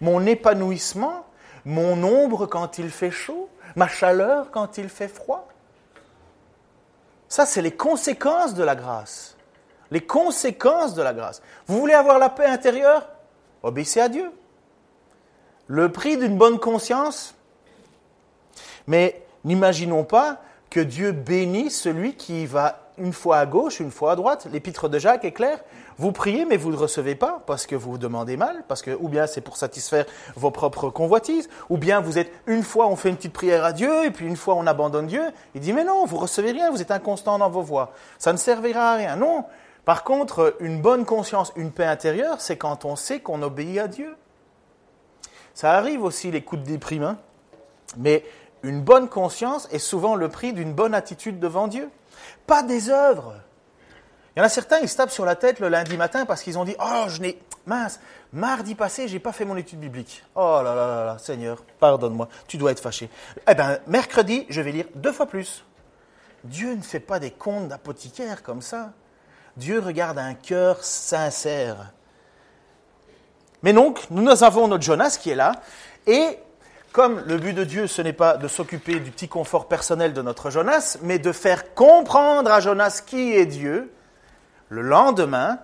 Mon 0.02 0.26
épanouissement, 0.26 1.26
mon 1.66 2.04
ombre 2.04 2.46
quand 2.46 2.78
il 2.78 2.90
fait 2.90 3.12
chaud, 3.12 3.50
ma 3.76 3.88
chaleur 3.88 4.52
quand 4.52 4.78
il 4.78 4.90
fait 4.90 5.08
froid. 5.08 5.48
Ça, 7.30 7.46
c'est 7.46 7.62
les 7.62 7.76
conséquences 7.76 8.54
de 8.54 8.64
la 8.64 8.76
grâce. 8.76 9.36
Les 9.92 10.02
conséquences 10.02 10.94
de 10.94 11.02
la 11.02 11.14
grâce. 11.14 11.42
Vous 11.68 11.78
voulez 11.80 11.94
avoir 11.94 12.20
la 12.20 12.30
paix 12.30 12.46
intérieure? 12.46 13.10
Obéissez 13.64 14.00
à 14.00 14.10
Dieu. 14.10 14.32
Le 15.68 15.92
prix 15.92 16.18
d'une 16.18 16.38
bonne 16.38 16.60
conscience? 16.60 17.36
Mais 18.88 19.26
n'imaginons 19.44 20.04
pas 20.04 20.42
que 20.70 20.80
Dieu 20.80 21.12
bénisse 21.12 21.82
celui 21.82 22.16
qui 22.16 22.46
va 22.46 22.92
une 22.98 23.14
fois 23.14 23.38
à 23.38 23.46
gauche, 23.46 23.80
une 23.80 23.92
fois 23.92 24.14
à 24.14 24.16
droite. 24.16 24.48
L'épître 24.52 24.90
de 24.90 25.00
Jacques 25.00 25.26
est 25.26 25.32
clair. 25.32 25.60
Vous 26.00 26.12
priez, 26.12 26.46
mais 26.46 26.58
vous 26.58 26.72
ne 26.72 26.78
recevez 26.78 27.16
pas 27.16 27.42
parce 27.48 27.66
que 27.66 27.76
vous 27.76 27.98
demandez 27.98 28.38
mal, 28.38 28.64
parce 28.68 28.84
que 28.84 28.92
ou 28.92 29.10
bien 29.10 29.26
c'est 29.26 29.42
pour 29.42 29.58
satisfaire 29.58 30.06
vos 30.36 30.52
propres 30.52 30.90
convoitises, 30.90 31.50
ou 31.70 31.78
bien 31.78 32.02
vous 32.02 32.20
êtes 32.20 32.32
une 32.46 32.62
fois 32.62 32.88
on 32.88 32.96
fait 32.96 33.10
une 33.10 33.16
petite 33.16 33.34
prière 33.34 33.66
à 33.66 33.74
Dieu 33.74 34.06
et 34.06 34.12
puis 34.12 34.28
une 34.28 34.38
fois 34.38 34.56
on 34.56 34.68
abandonne 34.68 35.08
Dieu. 35.08 35.24
Il 35.56 35.62
dit 35.62 35.74
mais 35.74 35.84
non, 35.84 36.06
vous 36.06 36.18
recevez 36.18 36.52
rien, 36.52 36.70
vous 36.70 36.82
êtes 36.82 36.92
inconstant 36.92 37.40
dans 37.40 37.50
vos 37.50 37.64
voies. 37.64 37.94
Ça 38.20 38.32
ne 38.32 38.38
servira 38.38 38.92
à 38.92 38.96
rien. 38.96 39.16
Non. 39.16 39.46
Par 39.86 40.04
contre, 40.04 40.56
une 40.60 40.82
bonne 40.82 41.06
conscience, 41.06 41.52
une 41.56 41.72
paix 41.72 41.86
intérieure, 41.86 42.42
c'est 42.42 42.58
quand 42.58 42.86
on 42.86 42.96
sait 42.96 43.22
qu'on 43.22 43.42
obéit 43.42 43.80
à 43.80 43.88
Dieu. 43.88 44.16
Ça 45.54 45.72
arrive 45.74 46.04
aussi 46.04 46.30
les 46.30 46.44
coups 46.44 46.62
de 46.62 46.68
déprime, 46.68 47.04
hein. 47.04 47.18
mais 47.98 48.24
une 48.62 48.82
bonne 48.82 49.08
conscience 49.08 49.68
est 49.72 49.80
souvent 49.80 50.16
le 50.16 50.30
prix 50.30 50.54
d'une 50.54 50.74
bonne 50.74 50.94
attitude 50.94 51.40
devant 51.40 51.68
Dieu. 51.68 51.90
Pas 52.46 52.62
des 52.62 52.90
œuvres. 52.90 53.34
Il 54.38 54.42
y 54.42 54.44
en 54.44 54.46
a 54.46 54.50
certains, 54.50 54.78
ils 54.82 54.88
se 54.88 54.96
tapent 54.96 55.10
sur 55.10 55.26
la 55.26 55.36
tête 55.36 55.60
le 55.60 55.68
lundi 55.68 55.98
matin 55.98 56.28
parce 56.28 56.44
qu'ils 56.44 56.60
ont 56.60 56.64
dit 56.64 56.76
Oh, 56.80 57.06
je 57.08 57.22
n'ai. 57.22 57.40
Mince, 57.66 58.00
mardi 58.32 58.76
passé, 58.76 59.08
j'ai 59.08 59.18
pas 59.18 59.32
fait 59.32 59.46
mon 59.46 59.58
étude 59.58 59.80
biblique. 59.80 60.24
Oh 60.36 60.62
là 60.64 60.76
là 60.76 60.88
là 60.88 61.06
là, 61.06 61.18
Seigneur, 61.18 61.64
pardonne-moi, 61.80 62.30
tu 62.48 62.58
dois 62.58 62.70
être 62.70 62.80
fâché. 62.80 63.10
Eh 63.50 63.56
bien, 63.56 63.80
mercredi, 63.88 64.46
je 64.50 64.62
vais 64.62 64.72
lire 64.72 64.86
deux 64.94 65.12
fois 65.12 65.26
plus. 65.26 65.66
Dieu 66.44 66.76
ne 66.76 66.84
fait 66.84 67.00
pas 67.00 67.18
des 67.18 67.32
comptes 67.32 67.70
d'apothicaire 67.70 68.44
comme 68.44 68.62
ça. 68.62 68.92
Dieu 69.56 69.80
regarde 69.80 70.20
un 70.20 70.36
cœur 70.36 70.84
sincère. 70.84 71.92
Mais 73.64 73.74
donc, 73.74 74.06
nous 74.12 74.44
avons 74.44 74.68
notre 74.68 74.84
Jonas 74.84 75.18
qui 75.20 75.32
est 75.32 75.36
là, 75.36 75.54
et 76.06 76.38
comme 76.92 77.24
le 77.26 77.38
but 77.38 77.54
de 77.54 77.64
Dieu, 77.64 77.88
ce 77.88 78.04
n'est 78.04 78.14
pas 78.14 78.38
de 78.38 78.48
s'occuper 78.48 79.00
du 79.00 79.10
petit 79.10 79.28
confort 79.28 79.68
personnel 79.68 80.14
de 80.14 80.22
notre 80.22 80.52
Jonas, 80.52 81.00
mais 81.02 81.18
de 81.18 81.32
faire 81.32 81.74
comprendre 81.74 82.52
à 82.52 82.60
Jonas 82.60 83.02
qui 83.04 83.34
est 83.34 83.48
Dieu, 83.48 83.92
le 84.70 84.82
lendemain, 84.82 85.60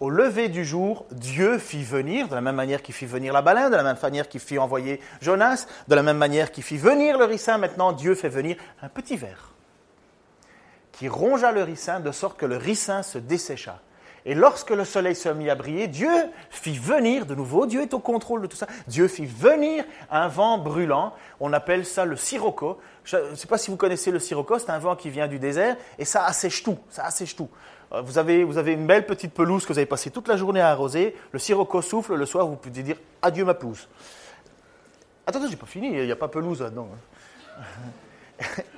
au 0.00 0.10
lever 0.10 0.48
du 0.48 0.64
jour, 0.64 1.06
Dieu 1.12 1.58
fit 1.58 1.84
venir, 1.84 2.28
de 2.28 2.34
la 2.34 2.40
même 2.40 2.56
manière 2.56 2.82
qu'il 2.82 2.94
fit 2.94 3.06
venir 3.06 3.32
la 3.32 3.42
baleine, 3.42 3.70
de 3.70 3.76
la 3.76 3.84
même 3.84 3.96
manière 4.02 4.28
qu'il 4.28 4.40
fit 4.40 4.58
envoyer 4.58 5.00
Jonas, 5.20 5.66
de 5.86 5.94
la 5.94 6.02
même 6.02 6.18
manière 6.18 6.50
qu'il 6.50 6.64
fit 6.64 6.78
venir 6.78 7.18
le 7.18 7.24
ricin, 7.24 7.58
maintenant 7.58 7.92
Dieu 7.92 8.14
fait 8.14 8.28
venir 8.28 8.56
un 8.82 8.88
petit 8.88 9.16
ver 9.16 9.52
qui 10.92 11.08
rongea 11.08 11.52
le 11.52 11.62
ricin 11.62 12.00
de 12.00 12.12
sorte 12.12 12.38
que 12.38 12.46
le 12.46 12.56
ricin 12.56 13.02
se 13.02 13.18
dessécha. 13.18 13.80
Et 14.24 14.34
lorsque 14.34 14.70
le 14.70 14.84
soleil 14.84 15.16
se 15.16 15.28
mit 15.28 15.50
à 15.50 15.54
briller, 15.54 15.88
Dieu 15.88 16.10
fit 16.50 16.78
venir, 16.78 17.26
de 17.26 17.34
nouveau, 17.34 17.66
Dieu 17.66 17.82
est 17.82 17.92
au 17.92 17.98
contrôle 17.98 18.42
de 18.42 18.46
tout 18.46 18.56
ça, 18.56 18.66
Dieu 18.86 19.08
fit 19.08 19.26
venir 19.26 19.84
un 20.10 20.28
vent 20.28 20.58
brûlant, 20.58 21.12
on 21.40 21.52
appelle 21.52 21.84
ça 21.84 22.04
le 22.04 22.16
sirocco. 22.16 22.78
Je 23.04 23.16
ne 23.16 23.34
sais 23.34 23.48
pas 23.48 23.58
si 23.58 23.70
vous 23.70 23.76
connaissez 23.76 24.12
le 24.12 24.20
sirocco, 24.20 24.58
c'est 24.58 24.70
un 24.70 24.78
vent 24.78 24.94
qui 24.94 25.10
vient 25.10 25.26
du 25.26 25.40
désert 25.40 25.76
et 25.98 26.04
ça 26.04 26.24
assèche 26.24 26.62
tout, 26.62 26.78
ça 26.88 27.04
assèche 27.04 27.34
tout. 27.34 27.48
Euh, 27.92 28.00
vous 28.00 28.16
avez, 28.16 28.44
vous 28.44 28.58
avez 28.58 28.72
une 28.72 28.86
belle 28.86 29.06
petite 29.06 29.34
pelouse 29.34 29.64
que 29.64 29.72
vous 29.72 29.78
avez 29.78 29.86
passé 29.86 30.10
toute 30.10 30.28
la 30.28 30.36
journée 30.36 30.60
à 30.60 30.70
arroser, 30.70 31.16
le 31.32 31.38
sirocco 31.40 31.82
souffle, 31.82 32.14
le 32.14 32.26
soir 32.26 32.46
vous 32.46 32.56
pouvez 32.56 32.82
dire 32.82 32.96
adieu 33.22 33.44
ma 33.44 33.54
pelouse. 33.54 33.88
Attendez, 35.26 35.48
j'ai 35.48 35.56
pas 35.56 35.66
fini, 35.66 35.88
il 35.88 36.04
n'y 36.04 36.12
a 36.12 36.16
pas 36.16 36.28
pelouse 36.28 36.62
là-dedans. 36.62 36.88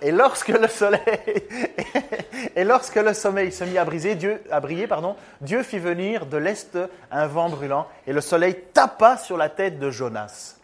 Et 0.03 0.13
lorsque 0.13 0.49
le 0.49 0.69
soleil 0.69 1.01
et 2.57 2.65
lorsque 2.65 2.97
le 2.97 3.15
sommeil 3.15 3.53
se 3.53 3.65
mit 3.65 3.79
à 3.79 3.85
briser, 3.85 4.17
à 4.51 4.61
briller, 4.61 4.87
pardon, 4.87 5.17
Dieu 5.41 5.63
fit 5.63 5.79
venir 5.79 6.27
de 6.27 6.37
l'est 6.37 6.79
un 7.11 7.27
vent 7.27 7.49
brûlant 7.49 7.87
et 8.07 8.13
le 8.13 8.21
soleil 8.21 8.57
tapa 8.73 9.17
sur 9.17 9.37
la 9.37 9.49
tête 9.49 9.79
de 9.79 9.91
Jonas. 9.91 10.57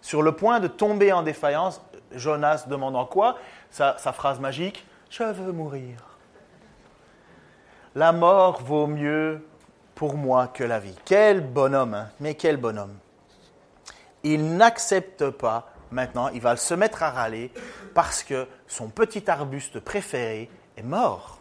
Sur 0.00 0.22
le 0.22 0.32
point 0.32 0.60
de 0.60 0.68
tomber 0.68 1.12
en 1.12 1.22
défaillance, 1.22 1.80
Jonas 2.12 2.64
demandant 2.68 3.06
quoi? 3.06 3.38
Sa, 3.70 3.96
sa 3.98 4.12
phrase 4.12 4.38
magique 4.38 4.86
Je 5.10 5.24
veux 5.24 5.52
mourir. 5.52 5.96
La 7.94 8.12
mort 8.12 8.60
vaut 8.62 8.86
mieux 8.86 9.46
pour 9.94 10.16
moi 10.16 10.48
que 10.48 10.64
la 10.64 10.78
vie. 10.78 10.96
Quel 11.04 11.40
bonhomme, 11.40 11.94
hein 11.94 12.08
mais 12.20 12.34
quel 12.34 12.56
bonhomme. 12.56 12.96
Il 14.22 14.56
n'accepte 14.56 15.30
pas 15.30 15.73
maintenant, 15.94 16.28
il 16.28 16.40
va 16.40 16.56
se 16.56 16.74
mettre 16.74 17.02
à 17.02 17.10
râler 17.10 17.50
parce 17.94 18.22
que 18.22 18.46
son 18.66 18.88
petit 18.88 19.30
arbuste 19.30 19.80
préféré 19.80 20.50
est 20.76 20.82
mort. 20.82 21.38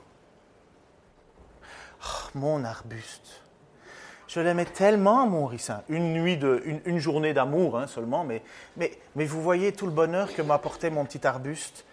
Oh, 2.06 2.30
mon 2.36 2.64
arbuste. 2.64 3.42
Je 4.28 4.40
l'aimais 4.40 4.66
tellement, 4.66 5.28
mon 5.28 5.46
ricin. 5.46 5.84
Une 5.90 6.14
nuit 6.14 6.38
de, 6.38 6.64
une, 6.86 6.98
journée 6.98 7.34
d'amour 7.34 7.78
hein, 7.78 7.88
seulement, 7.88 8.24
mais, 8.24 8.42
mais, 8.78 9.26
vous 9.26 9.42
voyez 9.42 9.74
tout 9.74 9.86
le 9.86 9.92
bonheur 9.92 10.34
que 10.34 10.42
m'apportait 10.42 10.90
mon 10.90 11.06
petit 11.06 11.26
arbuste. 11.28 11.86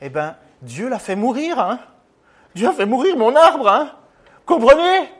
Eh 0.00 0.08
bien, 0.08 0.36
Dieu 0.62 0.88
l'a 0.88 1.00
fait 1.00 1.16
mourir, 1.16 1.58
hein. 1.58 1.80
Dieu 2.54 2.68
a 2.68 2.72
fait 2.72 2.86
mourir 2.86 3.16
mon 3.16 3.34
arbre, 3.34 3.68
hein. 3.68 3.92
Comprenez? 4.46 5.10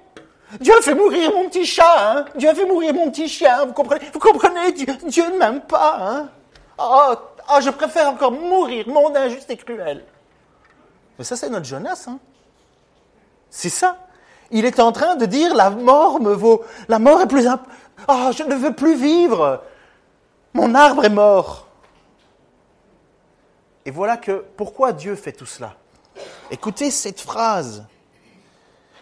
Dieu 0.61 0.73
a 0.79 0.81
fait 0.81 0.95
mourir 0.95 1.33
mon 1.35 1.49
petit 1.49 1.67
chat, 1.67 1.85
hein. 1.99 2.25
Dieu 2.37 2.49
a 2.49 2.55
fait 2.55 2.67
mourir 2.67 2.95
mon 2.95 3.11
petit 3.11 3.29
chien, 3.29 3.67
vous 3.67 3.73
comprenez? 3.73 4.07
Vous 4.13 4.21
comprenez? 4.21 4.73
Dieu, 4.73 4.95
Dieu 5.05 5.25
ne 5.33 5.37
m'aime 5.37 5.63
pas, 5.63 6.29
hein. 6.79 7.17
Oh, 7.51 7.61
je 7.63 7.71
préfère 7.71 8.09
encore 8.09 8.33
mourir, 8.33 8.87
monde 8.89 9.17
injuste 9.17 9.51
et 9.51 9.57
cruel. 9.57 10.05
Mais 11.19 11.25
ça, 11.25 11.35
c'est 11.35 11.49
notre 11.49 11.65
Jonas. 11.65 12.05
Hein? 12.09 12.19
C'est 13.49 13.71
ça. 13.71 13.97
Il 14.51 14.67
est 14.67 14.81
en 14.81 14.93
train 14.93 15.17
de 15.17 15.25
dire 15.25 15.55
la 15.55 15.71
mort 15.71 16.21
me 16.21 16.35
vaut. 16.35 16.63
La 16.89 16.99
mort 16.99 17.23
est 17.23 17.27
plus. 17.27 17.47
Imp... 17.47 17.63
Oh, 18.07 18.31
je 18.37 18.43
ne 18.43 18.55
veux 18.55 18.75
plus 18.75 18.97
vivre. 18.97 19.63
Mon 20.53 20.75
arbre 20.75 21.05
est 21.05 21.11
mort. 21.11 21.67
Et 23.87 23.91
voilà 23.91 24.19
que 24.19 24.45
pourquoi 24.57 24.93
Dieu 24.93 25.15
fait 25.17 25.33
tout 25.33 25.47
cela? 25.47 25.75
Écoutez 26.51 26.91
cette 26.91 27.21
phrase. 27.21 27.87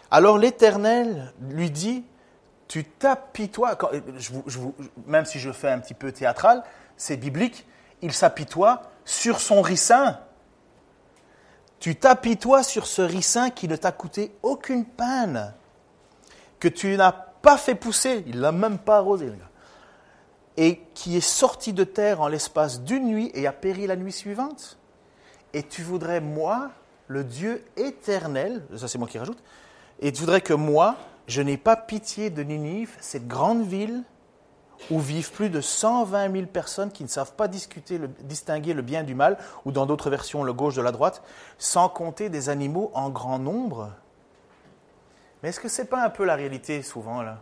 Alors 0.09 0.37
l'Éternel 0.37 1.33
lui 1.41 1.69
dit, 1.69 2.05
tu 2.69 2.85
t'apitoies, 2.85 3.77
même 5.05 5.25
si 5.25 5.39
je 5.39 5.51
fais 5.51 5.69
un 5.69 5.79
petit 5.79 5.93
peu 5.93 6.13
théâtral, 6.13 6.63
c'est 6.97 7.17
biblique, 7.17 7.65
il 8.01 8.11
s'apitoie 8.11 8.83
sur 9.05 9.39
son 9.39 9.61
ricin. 9.61 10.19
Tu 11.79 11.95
t'apitoies 11.95 12.63
sur 12.63 12.87
ce 12.87 13.01
ricin 13.01 13.49
qui 13.51 13.67
ne 13.67 13.75
t'a 13.75 13.91
coûté 13.91 14.35
aucune 14.41 14.83
peine, 14.83 15.53
que 16.59 16.67
tu 16.67 16.97
n'as 16.97 17.11
pas 17.11 17.57
fait 17.57 17.75
pousser, 17.75 18.23
il 18.27 18.39
l'a 18.39 18.51
même 18.51 18.79
pas 18.79 18.97
arrosé, 18.97 19.31
et 20.57 20.81
qui 20.95 21.15
est 21.15 21.21
sorti 21.21 21.71
de 21.71 21.83
terre 21.83 22.21
en 22.21 22.27
l'espace 22.27 22.81
d'une 22.81 23.05
nuit 23.05 23.31
et 23.35 23.45
a 23.45 23.53
péri 23.53 23.85
la 23.85 23.95
nuit 23.95 24.11
suivante. 24.11 24.79
Et 25.53 25.63
tu 25.63 25.83
voudrais, 25.83 26.19
moi, 26.19 26.71
le 27.07 27.23
Dieu 27.23 27.63
éternel, 27.77 28.65
ça 28.75 28.87
c'est 28.87 28.97
moi 28.97 29.07
qui 29.07 29.19
rajoute, 29.19 29.41
et 29.99 30.11
tu 30.11 30.21
voudrais 30.21 30.41
que 30.41 30.53
moi, 30.53 30.95
je 31.27 31.41
n'ai 31.41 31.57
pas 31.57 31.75
pitié 31.75 32.31
de 32.31 32.41
Ninive, 32.41 32.95
cette 32.99 33.27
grande 33.27 33.65
ville 33.65 34.03
où 34.91 34.99
vivent 34.99 35.31
plus 35.31 35.49
de 35.49 35.61
120 35.61 36.31
000 36.31 36.45
personnes 36.47 36.91
qui 36.91 37.03
ne 37.03 37.09
savent 37.09 37.33
pas 37.33 37.47
discuter, 37.47 37.99
distinguer 38.21 38.73
le 38.73 38.81
bien 38.81 39.03
du 39.03 39.15
mal, 39.15 39.37
ou 39.65 39.71
dans 39.71 39.85
d'autres 39.85 40.09
versions 40.09 40.43
le 40.43 40.53
gauche 40.53 40.75
de 40.75 40.81
la 40.81 40.91
droite, 40.91 41.23
sans 41.57 41.89
compter 41.89 42.29
des 42.29 42.49
animaux 42.49 42.91
en 42.93 43.09
grand 43.09 43.39
nombre. 43.39 43.91
Mais 45.41 45.49
est-ce 45.49 45.59
que 45.59 45.69
ce 45.69 45.81
n'est 45.81 45.87
pas 45.87 46.03
un 46.03 46.09
peu 46.09 46.25
la 46.25 46.35
réalité 46.35 46.81
souvent 46.81 47.21
là? 47.21 47.39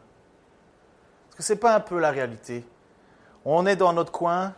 Est-ce 1.30 1.38
que 1.38 1.44
ce 1.44 1.54
n'est 1.54 1.60
pas 1.60 1.76
un 1.76 1.80
peu 1.80 2.00
la 2.00 2.12
réalité? 2.12 2.66
On 3.46 3.66
est 3.66 3.76
dans 3.76 3.94
notre 3.94 4.12
coin, 4.12 4.54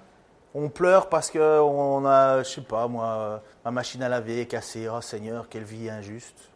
on 0.54 0.70
pleure 0.70 1.10
parce 1.10 1.30
qu'on 1.30 2.06
a, 2.06 2.44
je 2.44 2.50
sais 2.50 2.62
pas 2.62 2.88
moi, 2.88 3.44
ma 3.66 3.72
machine 3.72 4.02
à 4.02 4.10
laver 4.10 4.42
est 4.42 4.46
cassée, 4.48 4.88
oh 4.88 5.02
Seigneur, 5.02 5.50
quelle 5.50 5.64
vie 5.64 5.90
injuste. 5.90 6.50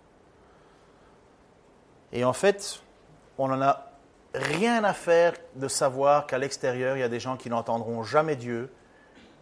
Et 2.13 2.23
en 2.23 2.33
fait, 2.33 2.81
on 3.37 3.47
n'en 3.47 3.61
a 3.61 3.90
rien 4.33 4.83
à 4.83 4.93
faire 4.93 5.33
de 5.55 5.67
savoir 5.67 6.27
qu'à 6.27 6.37
l'extérieur, 6.37 6.95
il 6.97 6.99
y 6.99 7.03
a 7.03 7.09
des 7.09 7.19
gens 7.19 7.37
qui 7.37 7.49
n'entendront 7.49 8.03
jamais 8.03 8.35
Dieu 8.35 8.71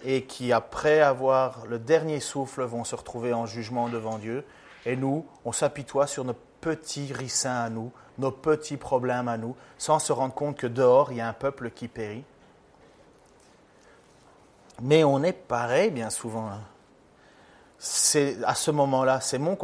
et 0.03 0.23
qui, 0.23 0.53
après 0.53 1.01
avoir 1.01 1.65
le 1.67 1.79
dernier 1.79 2.19
souffle, 2.19 2.63
vont 2.63 2.83
se 2.83 2.95
retrouver 2.95 3.33
en 3.33 3.45
jugement 3.45 3.89
devant 3.89 4.17
Dieu. 4.17 4.45
Et 4.85 4.95
nous, 4.95 5.25
on 5.45 5.51
s'apitoie 5.51 6.07
sur 6.07 6.23
nos 6.23 6.35
petits 6.61 7.11
ricins 7.13 7.61
à 7.61 7.69
nous, 7.69 7.91
nos 8.17 8.31
petits 8.31 8.77
problèmes 8.77 9.27
à 9.27 9.37
nous, 9.37 9.55
sans 9.77 9.99
se 9.99 10.11
rendre 10.11 10.33
compte 10.33 10.57
que 10.57 10.67
dehors, 10.67 11.11
il 11.11 11.17
y 11.17 11.21
a 11.21 11.27
un 11.27 11.33
peuple 11.33 11.71
qui 11.71 11.87
périt. 11.87 12.23
Mais 14.81 15.03
on 15.03 15.23
est 15.23 15.33
pareil 15.33 15.91
bien 15.91 16.09
souvent. 16.09 16.47
Hein. 16.47 16.61
C'est 17.77 18.37
à 18.43 18.55
ce 18.55 18.71
moment-là, 18.71 19.21
c'est 19.21 19.37
mon 19.37 19.57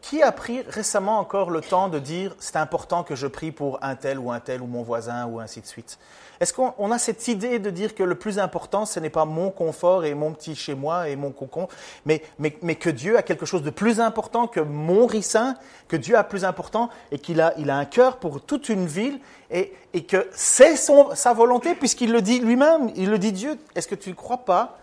qui 0.00 0.22
a 0.22 0.32
pris 0.32 0.62
récemment 0.62 1.18
encore 1.18 1.50
le 1.50 1.60
temps 1.60 1.88
de 1.88 1.98
dire 1.98 2.34
c'est 2.38 2.56
important 2.56 3.02
que 3.02 3.14
je 3.14 3.26
prie 3.26 3.52
pour 3.52 3.78
un 3.82 3.94
tel 3.94 4.18
ou 4.18 4.30
un 4.30 4.40
tel 4.40 4.62
ou 4.62 4.66
mon 4.66 4.82
voisin 4.82 5.26
ou 5.26 5.40
ainsi 5.40 5.60
de 5.60 5.66
suite? 5.66 5.98
Est-ce 6.40 6.52
qu'on 6.52 6.90
a 6.90 6.98
cette 6.98 7.28
idée 7.28 7.58
de 7.58 7.70
dire 7.70 7.94
que 7.94 8.02
le 8.02 8.14
plus 8.14 8.38
important, 8.38 8.84
ce 8.84 9.00
n'est 9.00 9.10
pas 9.10 9.24
mon 9.24 9.50
confort 9.50 10.04
et 10.04 10.14
mon 10.14 10.32
petit 10.32 10.54
chez 10.54 10.74
moi 10.74 11.08
et 11.08 11.16
mon 11.16 11.30
cocon, 11.30 11.68
mais, 12.04 12.22
mais, 12.38 12.56
mais 12.62 12.74
que 12.74 12.90
Dieu 12.90 13.16
a 13.16 13.22
quelque 13.22 13.46
chose 13.46 13.62
de 13.62 13.70
plus 13.70 14.00
important 14.00 14.46
que 14.46 14.60
mon 14.60 15.06
ricin, 15.06 15.56
que 15.88 15.96
Dieu 15.96 16.16
a 16.16 16.24
plus 16.24 16.44
important 16.44 16.90
et 17.10 17.18
qu'il 17.18 17.40
a, 17.40 17.54
il 17.56 17.70
a 17.70 17.76
un 17.76 17.86
cœur 17.86 18.18
pour 18.18 18.42
toute 18.42 18.68
une 18.68 18.86
ville 18.86 19.18
et, 19.50 19.72
et 19.94 20.04
que 20.04 20.28
c'est 20.32 20.76
sa 20.76 21.32
volonté 21.32 21.74
puisqu'il 21.74 22.12
le 22.12 22.20
dit 22.20 22.38
lui-même, 22.38 22.90
il 22.96 23.10
le 23.10 23.18
dit 23.18 23.32
Dieu. 23.32 23.58
Est-ce 23.74 23.88
que 23.88 23.94
tu 23.94 24.10
ne 24.10 24.14
crois 24.14 24.44
pas 24.44 24.78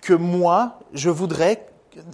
que 0.00 0.14
moi, 0.14 0.80
je 0.92 1.10
voudrais 1.10 1.64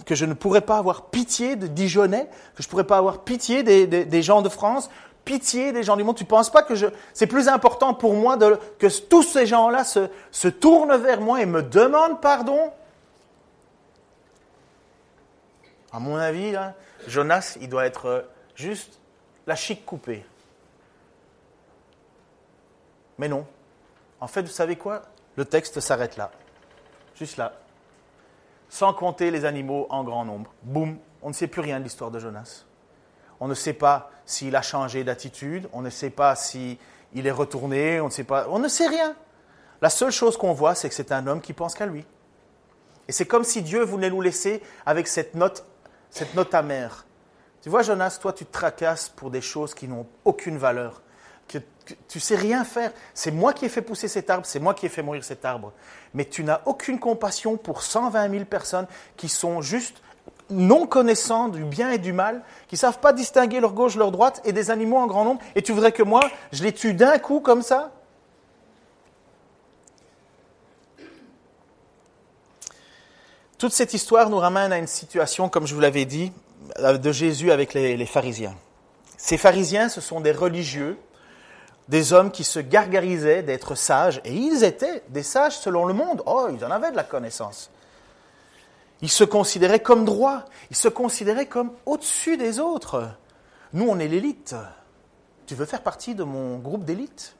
que 0.05 0.15
je 0.15 0.25
ne 0.25 0.33
pourrais 0.33 0.61
pas 0.61 0.77
avoir 0.77 1.09
pitié 1.09 1.55
de 1.55 1.67
Dijonais, 1.67 2.25
que 2.55 2.63
je 2.63 2.67
ne 2.67 2.69
pourrais 2.69 2.85
pas 2.85 2.97
avoir 2.97 3.23
pitié 3.23 3.63
des, 3.63 4.21
gens 4.21 4.41
de 4.41 4.49
France, 4.49 4.89
pitié 5.25 5.71
des 5.71 5.83
gens 5.83 5.95
du 5.95 6.03
monde. 6.03 6.17
Tu 6.17 6.23
ne 6.23 6.29
penses 6.29 6.49
pas 6.49 6.63
que 6.63 6.73
c'est 7.13 7.27
plus 7.27 7.47
important 7.47 7.93
pour 7.93 8.13
moi 8.13 8.37
que 8.37 8.99
tous 8.99 9.23
ces 9.23 9.45
gens-là 9.45 9.83
se, 9.83 10.47
tournent 10.47 10.95
vers 10.97 11.21
moi 11.21 11.41
et 11.41 11.45
me 11.45 11.63
demandent 11.63 12.21
pardon? 12.21 12.71
À 15.91 15.99
mon 15.99 16.17
avis, 16.17 16.55
Jonas, 17.07 17.57
il 17.61 17.69
doit 17.69 17.85
être 17.85 18.25
juste 18.55 18.99
la 19.47 19.55
chic 19.55 19.85
coupée. 19.85 20.25
Mais 23.17 23.27
non. 23.27 23.45
En 24.21 24.27
fait, 24.27 24.41
vous 24.41 24.47
savez 24.47 24.75
quoi? 24.75 25.01
Le 25.35 25.45
texte 25.45 25.79
s'arrête 25.79 26.17
là. 26.17 26.31
Juste 27.15 27.37
là 27.37 27.53
sans 28.69 28.93
compter 28.93 29.31
les 29.31 29.45
animaux 29.45 29.87
en 29.89 30.03
grand 30.03 30.25
nombre. 30.25 30.53
Boum, 30.63 30.97
on 31.21 31.29
ne 31.29 31.33
sait 31.33 31.47
plus 31.47 31.61
rien 31.61 31.79
de 31.79 31.83
l'histoire 31.83 32.11
de 32.11 32.19
Jonas. 32.19 32.65
On 33.39 33.47
ne 33.47 33.53
sait 33.53 33.73
pas 33.73 34.11
s'il 34.25 34.55
a 34.55 34.61
changé 34.61 35.03
d'attitude, 35.03 35.67
on 35.73 35.81
ne 35.81 35.89
sait 35.89 36.09
pas 36.09 36.35
s'il 36.35 36.77
est 37.15 37.31
retourné, 37.31 37.99
on 37.99 38.05
ne 38.05 38.11
sait 38.11 38.23
pas, 38.23 38.47
on 38.49 38.59
ne 38.59 38.67
sait 38.67 38.87
rien. 38.87 39.15
La 39.81 39.89
seule 39.89 40.11
chose 40.11 40.37
qu'on 40.37 40.53
voit, 40.53 40.75
c'est 40.75 40.89
que 40.89 40.95
c'est 40.95 41.11
un 41.11 41.25
homme 41.25 41.41
qui 41.41 41.53
pense 41.53 41.73
qu'à 41.73 41.85
lui. 41.85 42.05
Et 43.07 43.11
c'est 43.11 43.25
comme 43.25 43.43
si 43.43 43.61
Dieu 43.61 43.83
voulait 43.83 44.09
nous 44.09 44.21
laisser 44.21 44.61
avec 44.85 45.07
cette 45.07 45.35
note, 45.35 45.65
cette 46.09 46.35
note 46.35 46.53
amère. 46.53 47.05
Tu 47.61 47.69
vois, 47.69 47.81
Jonas, 47.81 48.19
toi, 48.21 48.33
tu 48.33 48.45
te 48.45 48.51
tracasses 48.51 49.09
pour 49.09 49.31
des 49.31 49.41
choses 49.41 49.73
qui 49.73 49.87
n'ont 49.87 50.05
aucune 50.25 50.57
valeur 50.57 51.01
que, 51.49 51.57
tu 52.07 52.19
sais 52.19 52.35
rien 52.35 52.63
faire. 52.63 52.91
C'est 53.13 53.31
moi 53.31 53.51
qui 53.51 53.65
ai 53.65 53.69
fait 53.69 53.81
pousser 53.81 54.07
cet 54.07 54.29
arbre, 54.29 54.45
c'est 54.45 54.59
moi 54.59 54.73
qui 54.73 54.85
ai 54.85 54.89
fait 54.89 55.01
mourir 55.01 55.23
cet 55.23 55.43
arbre. 55.43 55.73
Mais 56.13 56.25
tu 56.25 56.43
n'as 56.43 56.61
aucune 56.65 56.99
compassion 56.99 57.57
pour 57.57 57.81
120 57.81 58.29
000 58.31 58.45
personnes 58.45 58.87
qui 59.17 59.27
sont 59.27 59.61
juste 59.61 60.01
non 60.51 60.87
connaissants 60.87 61.47
du 61.47 61.63
bien 61.63 61.91
et 61.91 61.97
du 61.97 62.13
mal, 62.13 62.43
qui 62.67 62.75
ne 62.75 62.79
savent 62.79 62.99
pas 62.99 63.13
distinguer 63.13 63.59
leur 63.59 63.73
gauche, 63.73 63.95
leur 63.95 64.11
droite, 64.11 64.41
et 64.45 64.51
des 64.51 64.71
animaux 64.71 64.97
en 64.97 65.07
grand 65.07 65.23
nombre, 65.25 65.41
et 65.55 65.61
tu 65.61 65.71
voudrais 65.71 65.91
que 65.91 66.03
moi, 66.03 66.21
je 66.51 66.63
les 66.63 66.73
tue 66.73 66.93
d'un 66.93 67.19
coup 67.19 67.39
comme 67.39 67.61
ça? 67.61 67.91
Toute 73.59 73.73
cette 73.73 73.93
histoire 73.93 74.29
nous 74.29 74.37
ramène 74.37 74.71
à 74.71 74.77
une 74.77 74.87
situation, 74.87 75.49
comme 75.49 75.67
je 75.67 75.75
vous 75.75 75.81
l'avais 75.81 76.05
dit, 76.05 76.31
de 76.79 77.11
Jésus 77.11 77.51
avec 77.51 77.73
les 77.73 78.05
pharisiens. 78.05 78.55
Ces 79.17 79.37
pharisiens, 79.37 79.89
ce 79.89 80.01
sont 80.01 80.21
des 80.21 80.31
religieux 80.31 80.97
des 81.89 82.13
hommes 82.13 82.31
qui 82.31 82.43
se 82.43 82.59
gargarisaient 82.59 83.41
d'être 83.41 83.73
sages, 83.75 84.21
et 84.23 84.33
ils 84.33 84.63
étaient 84.63 85.03
des 85.09 85.23
sages 85.23 85.57
selon 85.57 85.85
le 85.85 85.93
monde. 85.93 86.21
Oh, 86.27 86.47
ils 86.53 86.63
en 86.63 86.69
avaient 86.69 86.91
de 86.91 86.95
la 86.95 87.03
connaissance. 87.03 87.71
Ils 89.01 89.09
se 89.09 89.23
considéraient 89.23 89.79
comme 89.79 90.05
droits, 90.05 90.45
ils 90.69 90.75
se 90.75 90.87
considéraient 90.87 91.47
comme 91.47 91.71
au-dessus 91.87 92.37
des 92.37 92.59
autres. 92.59 93.09
Nous, 93.73 93.87
on 93.87 93.97
est 93.97 94.07
l'élite. 94.07 94.55
Tu 95.47 95.55
veux 95.55 95.65
faire 95.65 95.81
partie 95.81 96.13
de 96.13 96.23
mon 96.23 96.59
groupe 96.59 96.85
d'élite? 96.85 97.35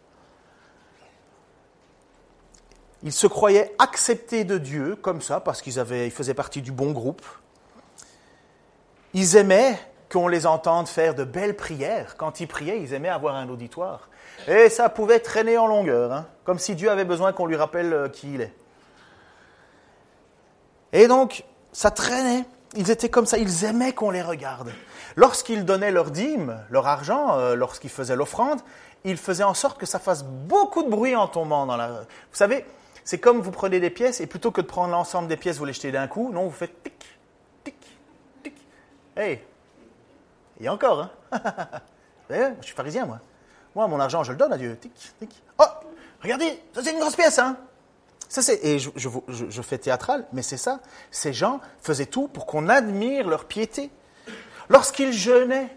Ils 3.04 3.14
se 3.14 3.28
croyaient 3.28 3.76
acceptés 3.78 4.46
de 4.46 4.58
Dieu 4.58 4.96
comme 4.96 5.22
ça, 5.22 5.40
parce 5.40 5.62
qu'ils 5.62 5.78
ils 5.78 6.12
faisaient 6.12 6.34
partie 6.34 6.64
du 6.64 6.72
bon 6.72 6.92
groupe. 6.92 7.26
Ils 9.14 9.36
aimaient 9.36 9.80
qu'on 10.12 10.28
les 10.28 10.48
entende 10.48 10.88
faire 10.88 11.14
de 11.14 11.24
belles 11.24 11.56
prières. 11.56 12.18
Quand 12.18 12.40
ils 12.40 12.48
priaient, 12.48 12.82
ils 12.82 12.94
aimaient 12.94 13.10
avoir 13.10 13.36
un 13.36 13.48
auditoire. 13.48 14.09
Et 14.48 14.70
ça 14.70 14.90
pouvait 14.90 15.20
traîner 15.20 15.58
en 15.58 15.68
longueur, 15.68 16.12
hein, 16.12 16.26
comme 16.44 16.60
si 16.60 16.76
Dieu 16.76 16.90
avait 16.90 17.06
besoin 17.06 17.34
qu'on 17.34 17.46
lui 17.46 17.56
rappelle 17.56 17.94
euh, 17.94 18.10
qui 18.10 18.34
il 18.34 18.42
est. 18.42 18.54
Et 20.94 21.08
donc, 21.08 21.44
ça 21.72 21.92
traînait. 21.92 22.46
Ils 22.76 22.92
étaient 22.92 23.10
comme 23.10 23.26
ça, 23.26 23.38
ils 23.38 23.66
aimaient 23.66 23.94
qu'on 23.94 24.12
les 24.12 24.22
regarde. 24.22 24.72
Lorsqu'ils 25.16 25.66
donnaient 25.66 25.92
leur 25.92 26.12
dîme, 26.12 26.64
leur 26.70 26.88
argent, 26.88 27.38
euh, 27.38 27.56
lorsqu'ils 27.56 27.90
faisaient 27.90 28.16
l'offrande, 28.16 28.60
ils 29.04 29.18
faisaient 29.18 29.44
en 29.44 29.54
sorte 29.54 29.80
que 29.80 29.86
ça 29.86 30.00
fasse 30.00 30.24
beaucoup 30.24 30.84
de 30.84 30.90
bruit 30.90 31.16
en 31.16 31.28
tombant 31.28 31.66
dans 31.66 31.78
la... 31.78 31.88
Vous 31.88 32.06
savez, 32.32 32.66
c'est 33.04 33.18
comme 33.18 33.42
vous 33.42 33.52
prenez 33.52 33.80
des 33.80 33.90
pièces 33.90 34.22
et 34.22 34.28
plutôt 34.28 34.52
que 34.52 34.62
de 34.62 34.68
prendre 34.68 34.92
l'ensemble 34.92 35.28
des 35.28 35.38
pièces, 35.38 35.58
vous 35.58 35.66
les 35.66 35.74
jetez 35.74 35.92
d'un 35.92 36.08
coup, 36.08 36.32
non, 36.32 36.44
vous 36.44 36.52
faites 36.52 36.84
tic, 36.84 37.18
tic, 37.64 37.76
tic. 38.44 38.54
Hey, 39.16 39.42
a 40.66 40.72
encore, 40.72 41.10
hein 41.32 41.42
Je 42.30 42.66
suis 42.66 42.76
pharisien, 42.76 43.06
moi. 43.06 43.20
Moi, 43.76 43.88
mon 43.88 44.00
argent, 44.00 44.24
je 44.24 44.32
le 44.32 44.38
donne 44.38 44.54
à 44.54 44.58
Dieu. 44.58 44.78
Tic, 44.80 44.92
tic. 45.20 45.44
Oh, 45.58 45.64
regardez, 46.22 46.62
ça 46.74 46.82
c'est 46.84 46.92
une 46.92 47.00
grosse 47.00 47.16
pièce, 47.16 47.40
hein 47.40 47.58
ça, 48.30 48.44
c'est, 48.44 48.64
et 48.64 48.78
je, 48.78 49.62
fais 49.64 49.80
théâtral, 49.80 50.28
mais 50.34 50.44
c'est 50.44 50.56
ça. 50.56 50.82
Ces 51.10 51.34
gens 51.34 51.60
faisaient 51.82 52.06
tout 52.06 52.28
pour 52.28 52.46
qu'on 52.46 52.70
admire 52.70 53.28
leur 53.28 53.46
piété. 53.46 53.90
Lorsqu'ils 54.70 55.14
jeûnaient, 55.14 55.76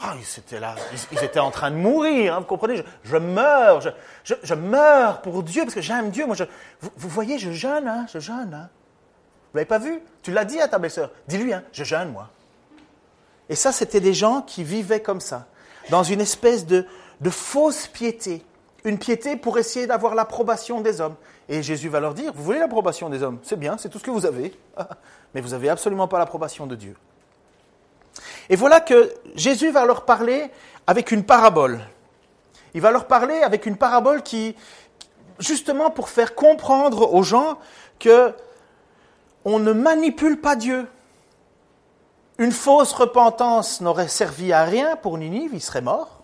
ah, 0.00 0.14
ils 0.18 0.38
étaient 0.38 0.58
là, 0.58 0.74
ils, 1.12 1.22
étaient 1.22 1.38
en 1.38 1.50
train 1.50 1.70
de 1.70 1.76
mourir, 1.76 2.34
hein, 2.34 2.40
vous 2.40 2.46
comprenez? 2.46 2.82
Je, 3.04 3.16
meurs, 3.18 3.82
je, 4.24 4.54
meurs 4.54 5.20
pour 5.20 5.42
Dieu 5.42 5.64
parce 5.64 5.74
que 5.74 5.82
j'aime 5.82 6.10
Dieu. 6.10 6.26
Moi, 6.26 6.34
vous, 6.80 6.90
vous, 6.96 7.08
voyez, 7.10 7.38
je 7.38 7.52
jeûne, 7.52 7.86
hein, 7.86 8.06
je 8.10 8.18
jeûne. 8.20 8.54
Hein. 8.54 8.70
Vous 9.52 9.58
l'avez 9.58 9.66
pas 9.66 9.78
vu? 9.78 10.00
Tu 10.22 10.32
l'as 10.32 10.46
dit 10.46 10.60
à 10.60 10.68
ta 10.68 10.78
belle-sœur. 10.78 11.10
Dis-lui, 11.28 11.52
hein, 11.52 11.62
je 11.72 11.84
jeûne, 11.84 12.10
moi. 12.10 12.30
Et 13.50 13.54
ça, 13.54 13.70
c'était 13.70 14.00
des 14.00 14.14
gens 14.14 14.40
qui 14.40 14.64
vivaient 14.64 15.02
comme 15.02 15.20
ça, 15.20 15.46
dans 15.90 16.02
une 16.02 16.22
espèce 16.22 16.64
de, 16.64 16.86
de 17.22 17.30
fausse 17.30 17.86
piété, 17.86 18.44
une 18.84 18.98
piété 18.98 19.36
pour 19.36 19.58
essayer 19.58 19.86
d'avoir 19.86 20.14
l'approbation 20.14 20.80
des 20.80 21.00
hommes. 21.00 21.14
Et 21.48 21.62
Jésus 21.62 21.88
va 21.88 22.00
leur 22.00 22.14
dire, 22.14 22.32
vous 22.34 22.42
voulez 22.42 22.58
l'approbation 22.58 23.08
des 23.08 23.22
hommes? 23.22 23.38
C'est 23.42 23.58
bien, 23.58 23.78
c'est 23.78 23.88
tout 23.88 23.98
ce 23.98 24.04
que 24.04 24.10
vous 24.10 24.26
avez, 24.26 24.52
mais 25.34 25.40
vous 25.40 25.50
n'avez 25.50 25.68
absolument 25.68 26.08
pas 26.08 26.18
l'approbation 26.18 26.66
de 26.66 26.74
Dieu. 26.74 26.96
Et 28.50 28.56
voilà 28.56 28.80
que 28.80 29.12
Jésus 29.36 29.70
va 29.70 29.86
leur 29.86 30.04
parler 30.04 30.50
avec 30.86 31.12
une 31.12 31.24
parabole. 31.24 31.80
Il 32.74 32.80
va 32.80 32.90
leur 32.90 33.06
parler 33.06 33.36
avec 33.42 33.66
une 33.66 33.76
parabole 33.76 34.22
qui, 34.22 34.56
justement 35.38 35.90
pour 35.90 36.08
faire 36.08 36.34
comprendre 36.34 37.14
aux 37.14 37.22
gens 37.22 37.58
que 37.98 38.34
on 39.44 39.58
ne 39.58 39.72
manipule 39.72 40.40
pas 40.40 40.56
Dieu. 40.56 40.86
Une 42.38 42.52
fausse 42.52 42.92
repentance 42.92 43.80
n'aurait 43.80 44.08
servi 44.08 44.52
à 44.52 44.64
rien 44.64 44.96
pour 44.96 45.18
Ninive, 45.18 45.50
il 45.52 45.60
serait 45.60 45.80
mort. 45.80 46.21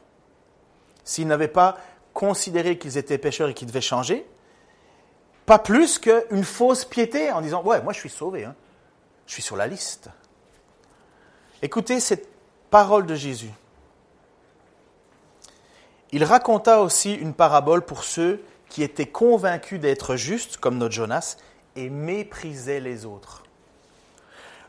S'ils 1.09 1.27
n'avaient 1.27 1.49
pas 1.49 1.79
considéré 2.13 2.77
qu'ils 2.77 2.99
étaient 2.99 3.17
pécheurs 3.17 3.49
et 3.49 3.55
qu'ils 3.55 3.67
devaient 3.67 3.81
changer. 3.81 4.27
Pas 5.47 5.59
plus 5.59 5.99
qu'une 5.99 6.45
fausse 6.45 6.85
piété 6.85 7.33
en 7.33 7.41
disant 7.41 7.63
Ouais, 7.63 7.81
moi 7.81 7.95
je 7.95 7.99
suis 7.99 8.11
sauvé, 8.11 8.45
hein. 8.45 8.55
je 9.27 9.33
suis 9.33 9.43
sur 9.43 9.57
la 9.57 9.67
liste. 9.67 10.11
Écoutez 11.63 11.99
cette 12.01 12.29
parole 12.69 13.07
de 13.07 13.15
Jésus. 13.15 13.51
Il 16.13 16.25
raconta 16.25 16.83
aussi 16.83 17.15
une 17.15 17.33
parabole 17.33 17.87
pour 17.87 18.05
ceux 18.05 18.45
qui 18.69 18.83
étaient 18.83 19.07
convaincus 19.07 19.81
d'être 19.81 20.15
justes, 20.17 20.59
comme 20.59 20.77
notre 20.77 20.93
Jonas, 20.93 21.39
et 21.75 21.89
méprisaient 21.89 22.81
les 22.81 23.07
autres. 23.07 23.45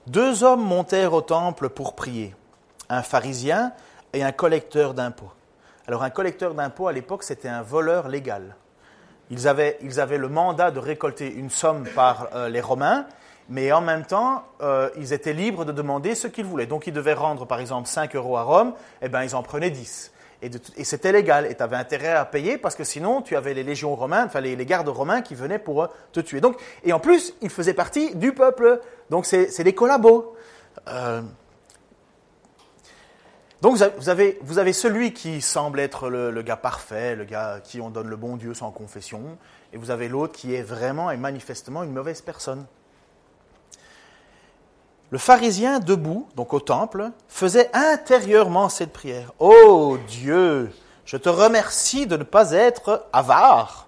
Deux 0.07 0.45
hommes 0.45 0.63
montèrent 0.63 1.11
au 1.11 1.21
temple 1.21 1.67
pour 1.67 1.95
prier, 1.95 2.33
un 2.87 3.03
pharisien 3.03 3.73
et 4.13 4.23
un 4.23 4.31
collecteur 4.31 4.93
d'impôts. 4.93 5.33
Alors 5.89 6.03
un 6.03 6.11
collecteur 6.11 6.53
d'impôts 6.53 6.87
à 6.87 6.93
l'époque, 6.93 7.23
c'était 7.23 7.49
un 7.49 7.63
voleur 7.63 8.09
légal. 8.09 8.55
Ils 9.31 9.47
avaient, 9.47 9.75
ils 9.81 9.95
le 9.97 10.29
mandat 10.29 10.69
de 10.69 10.77
récolter 10.77 11.33
une 11.33 11.49
somme 11.49 11.87
par 11.95 12.27
euh, 12.35 12.47
les 12.47 12.61
Romains 12.61 13.07
mais 13.49 13.71
en 13.71 13.81
même 13.81 14.05
temps, 14.05 14.43
euh, 14.61 14.91
ils 14.97 15.13
étaient 15.13 15.33
libres 15.33 15.65
de 15.65 15.71
demander 15.71 16.13
ce 16.13 16.27
qu'ils 16.27 16.45
voulaient. 16.45 16.67
Donc 16.67 16.85
ils 16.85 16.93
devaient 16.93 17.15
rendre, 17.15 17.47
par 17.47 17.59
exemple, 17.59 17.87
5 17.87 18.15
euros 18.15 18.37
à 18.37 18.43
Rome, 18.43 18.75
et 19.01 19.05
eh 19.05 19.09
bien 19.09 19.23
ils 19.23 19.35
en 19.35 19.41
prenaient 19.41 19.71
10. 19.71 20.11
Et, 20.43 20.51
et 20.77 20.83
c'était 20.83 21.11
légal, 21.11 21.47
et 21.47 21.55
tu 21.55 21.63
avais 21.63 21.75
intérêt 21.75 22.11
à 22.11 22.23
payer, 22.23 22.59
parce 22.59 22.75
que 22.75 22.83
sinon, 22.83 23.23
tu 23.23 23.35
avais 23.35 23.55
les 23.55 23.63
légions 23.63 23.95
romaines, 23.95 24.25
enfin 24.27 24.41
les, 24.41 24.55
gardes 24.67 24.89
romains 24.89 25.23
qui 25.23 25.33
venaient 25.33 25.57
pour 25.57 25.81
euh, 25.81 25.87
te 26.11 26.19
tuer. 26.19 26.41
Donc, 26.41 26.61
et 26.83 26.93
en 26.93 26.99
plus, 26.99 27.33
ils 27.41 27.49
faisaient 27.49 27.73
partie 27.73 28.13
du 28.13 28.33
peuple. 28.33 28.81
Donc 29.09 29.25
c'est 29.25 29.63
des 29.63 29.73
collabos. 29.73 30.35
Donc 33.62 33.76
vous 33.76 34.10
avez, 34.10 34.74
celui 34.74 35.14
qui 35.14 35.41
semble 35.41 35.82
être 35.82 36.10
le, 36.10 36.32
le, 36.32 36.41
gars 36.41 36.55
parfait, 36.55 37.16
le 37.16 37.26
gars 37.26 37.60
qui 37.62 37.82
on 37.82 37.89
donne 37.89 38.07
le 38.07 38.16
bon 38.16 38.38
Dieu 38.38 38.53
sans 38.53 38.72
confession, 38.72 39.38
et 39.74 39.78
vous 39.78 39.91
avez 39.91 40.07
l'autre 40.07 40.34
qui 40.34 40.55
est 40.55 40.62
vraiment 40.62 41.12
et 41.12 41.18
manifestement 41.18 41.84
une 41.84 41.91
mauvaise 41.91 42.22
personne. 42.22 42.66
Le 45.12 45.18
pharisien 45.18 45.80
debout, 45.80 46.30
donc 46.36 46.53
au 46.53 46.60
temple, 46.62 47.12
faisait 47.28 47.70
intérieurement 47.74 48.70
cette 48.70 48.93
prière. 48.93 49.34
Ô 49.39 49.51
oh 49.51 49.97
Dieu, 50.07 50.72
je 51.03 51.18
te 51.18 51.28
remercie 51.28 52.07
de 52.07 52.16
ne 52.16 52.24
pas 52.24 52.51
être 52.51 53.07
avare, 53.12 53.88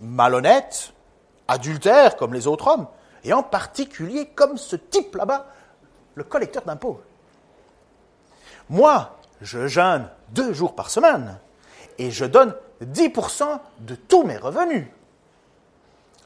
malhonnête, 0.00 0.92
adultère 1.48 2.16
comme 2.16 2.34
les 2.34 2.46
autres 2.46 2.68
hommes, 2.68 2.86
et 3.24 3.32
en 3.32 3.42
particulier 3.42 4.26
comme 4.26 4.56
ce 4.56 4.76
type 4.76 5.16
là-bas, 5.16 5.46
le 6.14 6.22
collecteur 6.22 6.62
d'impôts. 6.64 7.00
Moi, 8.68 9.18
je 9.40 9.66
jeûne 9.66 10.08
deux 10.30 10.52
jours 10.52 10.74
par 10.74 10.90
semaine 10.90 11.38
et 11.98 12.10
je 12.10 12.24
donne 12.24 12.54
10% 12.82 13.60
de 13.80 13.94
tous 13.94 14.24
mes 14.24 14.36
revenus. 14.36 14.86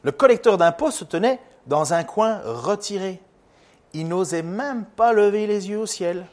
Le 0.03 0.11
collecteur 0.11 0.57
d'impôts 0.57 0.91
se 0.91 1.03
tenait 1.03 1.39
dans 1.67 1.93
un 1.93 2.03
coin 2.03 2.41
retiré 2.43 3.21
il 3.93 4.07
n'osait 4.07 4.43
même 4.43 4.85
pas 4.85 5.13
lever 5.13 5.47
les 5.47 5.69
yeux 5.69 5.79
au 5.79 5.85
ciel. 5.85 6.25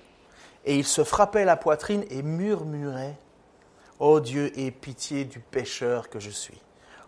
Et 0.65 0.77
il 0.77 0.85
se 0.85 1.05
frappait 1.05 1.45
la 1.45 1.57
poitrine 1.57 2.05
et 2.11 2.23
murmurait 2.23 3.17
Ô 4.01 4.15
oh 4.15 4.21
Dieu, 4.21 4.53
aie 4.59 4.71
pitié 4.71 5.25
du 5.25 5.41
pécheur 5.41 6.09
que 6.09 6.21
je 6.21 6.31
suis. 6.31 6.61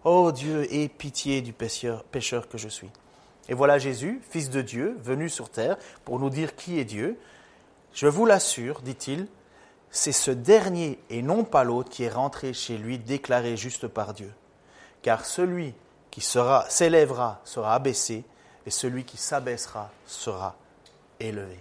Ô 0.05 0.25
oh 0.27 0.33
Dieu, 0.33 0.67
aie 0.75 0.89
pitié 0.89 1.41
du 1.41 1.53
pécheur, 1.53 2.03
pécheur 2.05 2.49
que 2.49 2.59
je 2.59 2.69
suis. 2.69 2.91
Et 3.49 3.55
voilà 3.55 3.79
Jésus, 3.79 4.21
Fils 4.29 4.51
de 4.51 4.61
Dieu, 4.61 4.97
venu 5.01 5.29
sur 5.29 5.51
terre 5.51 5.77
pour 6.05 6.19
nous 6.19 6.31
dire 6.31 6.57
qui 6.57 6.81
est 6.81 6.85
Dieu. 6.85 7.19
Je 7.93 8.07
vous 8.07 8.27
l'assure, 8.27 8.83
dit-il, 8.83 9.27
c'est 9.91 10.13
ce 10.13 10.31
dernier 10.31 10.99
et 11.11 11.23
non 11.23 11.45
pas 11.45 11.65
l'autre 11.65 11.91
qui 11.91 12.05
est 12.05 12.11
rentré 12.11 12.53
chez 12.53 12.79
lui 12.79 12.99
déclaré 12.99 13.57
juste 13.57 13.89
par 13.89 14.15
Dieu. 14.15 14.33
Car 15.03 15.25
celui 15.25 15.75
qui 16.11 16.21
sera 16.21 16.69
s'élèvera 16.69 17.41
sera 17.45 17.75
abaissé, 17.75 18.25
et 18.67 18.71
celui 18.71 19.05
qui 19.05 19.17
s'abaissera 19.17 19.91
sera 20.07 20.57
élevé. 21.19 21.59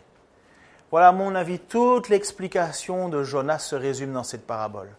Voilà, 0.91 1.09
à 1.09 1.11
mon 1.11 1.35
avis, 1.35 1.59
toute 1.59 2.09
l'explication 2.09 3.09
de 3.09 3.23
Jonas 3.23 3.59
se 3.59 3.75
résume 3.75 4.13
dans 4.13 4.23
cette 4.23 4.45
parabole. 4.45 4.89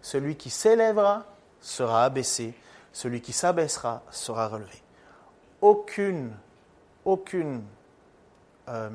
Celui 0.00 0.36
qui 0.36 0.48
s'élèvera 0.48 1.26
sera 1.60 2.04
abaissé, 2.04 2.54
celui 2.92 3.20
qui 3.20 3.32
s'abaissera 3.32 4.02
sera 4.10 4.48
relevé. 4.48 4.82
Aucune, 5.60 6.32
aucune, 7.04 7.62
euh, 8.68 8.90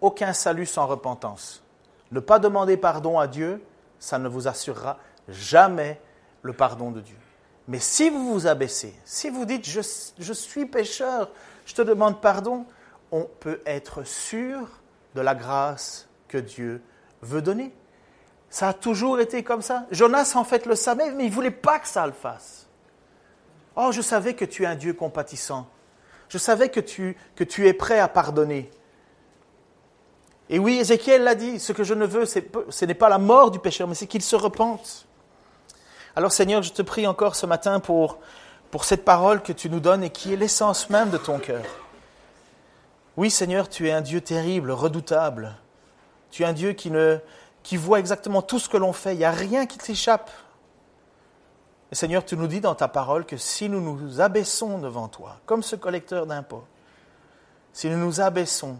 aucun 0.00 0.32
salut 0.32 0.66
sans 0.66 0.86
repentance. 0.86 1.62
Ne 2.12 2.20
pas 2.20 2.38
demander 2.38 2.76
pardon 2.76 3.18
à 3.18 3.26
Dieu, 3.26 3.62
ça 3.98 4.18
ne 4.18 4.28
vous 4.28 4.48
assurera 4.48 4.98
jamais 5.28 6.00
le 6.42 6.52
pardon 6.52 6.90
de 6.90 7.00
Dieu. 7.00 7.16
Mais 7.66 7.80
si 7.80 8.08
vous 8.08 8.32
vous 8.32 8.46
abaissez, 8.46 8.94
si 9.04 9.28
vous 9.28 9.44
dites 9.44 9.68
je, 9.68 9.80
je 10.18 10.32
suis 10.32 10.66
pécheur, 10.66 11.30
je 11.66 11.74
te 11.74 11.82
demande 11.82 12.20
pardon, 12.20 12.64
on 13.12 13.24
peut 13.24 13.60
être 13.66 14.04
sûr 14.04 14.68
de 15.14 15.20
la 15.20 15.34
grâce 15.34 16.08
que 16.28 16.38
Dieu 16.38 16.82
veut 17.22 17.42
donner. 17.42 17.74
Ça 18.50 18.68
a 18.68 18.72
toujours 18.72 19.20
été 19.20 19.42
comme 19.42 19.62
ça. 19.62 19.86
Jonas, 19.90 20.32
en 20.34 20.44
fait, 20.44 20.64
le 20.64 20.74
savait, 20.74 21.12
mais 21.12 21.24
il 21.24 21.30
ne 21.30 21.34
voulait 21.34 21.50
pas 21.50 21.78
que 21.78 21.88
ça 21.88 22.06
le 22.06 22.12
fasse. 22.12 22.66
Oh, 23.76 23.92
je 23.92 24.00
savais 24.00 24.34
que 24.34 24.44
tu 24.44 24.62
es 24.62 24.66
un 24.66 24.74
Dieu 24.74 24.94
compatissant. 24.94 25.68
Je 26.28 26.38
savais 26.38 26.68
que 26.68 26.80
tu, 26.80 27.16
que 27.36 27.44
tu 27.44 27.66
es 27.66 27.72
prêt 27.72 27.98
à 27.98 28.08
pardonner. 28.08 28.70
Et 30.50 30.58
oui, 30.58 30.78
Ézéchiel 30.78 31.24
l'a 31.24 31.34
dit, 31.34 31.60
ce 31.60 31.72
que 31.72 31.84
je 31.84 31.94
ne 31.94 32.06
veux, 32.06 32.24
ce 32.24 32.84
n'est 32.84 32.94
pas 32.94 33.08
la 33.08 33.18
mort 33.18 33.50
du 33.50 33.58
pécheur, 33.58 33.86
mais 33.86 33.94
c'est 33.94 34.06
qu'il 34.06 34.22
se 34.22 34.36
repente. 34.36 35.06
Alors 36.16 36.32
Seigneur, 36.32 36.62
je 36.62 36.72
te 36.72 36.82
prie 36.82 37.06
encore 37.06 37.36
ce 37.36 37.46
matin 37.46 37.80
pour, 37.80 38.18
pour 38.70 38.84
cette 38.84 39.04
parole 39.04 39.42
que 39.42 39.52
tu 39.52 39.68
nous 39.68 39.80
donnes 39.80 40.02
et 40.02 40.10
qui 40.10 40.32
est 40.32 40.36
l'essence 40.36 40.90
même 40.90 41.10
de 41.10 41.18
ton 41.18 41.38
cœur. 41.38 41.64
Oui 43.16 43.30
Seigneur, 43.30 43.68
tu 43.68 43.88
es 43.88 43.92
un 43.92 44.00
Dieu 44.00 44.20
terrible, 44.20 44.70
redoutable. 44.70 45.56
Tu 46.30 46.42
es 46.42 46.46
un 46.46 46.52
Dieu 46.52 46.72
qui, 46.72 46.90
ne, 46.90 47.18
qui 47.62 47.76
voit 47.76 47.98
exactement 47.98 48.42
tout 48.42 48.58
ce 48.58 48.68
que 48.68 48.76
l'on 48.76 48.92
fait. 48.92 49.14
Il 49.14 49.18
n'y 49.18 49.24
a 49.24 49.30
rien 49.30 49.66
qui 49.66 49.76
t'échappe. 49.76 50.30
Et 51.92 51.94
Seigneur, 51.94 52.24
tu 52.24 52.36
nous 52.36 52.46
dis 52.46 52.60
dans 52.60 52.74
ta 52.74 52.88
parole 52.88 53.24
que 53.24 53.36
si 53.36 53.68
nous 53.68 53.80
nous 53.80 54.20
abaissons 54.20 54.78
devant 54.78 55.08
toi, 55.08 55.36
comme 55.46 55.62
ce 55.62 55.76
collecteur 55.76 56.26
d'impôts, 56.26 56.64
si 57.72 57.88
nous 57.88 57.96
nous 57.96 58.20
abaissons, 58.20 58.78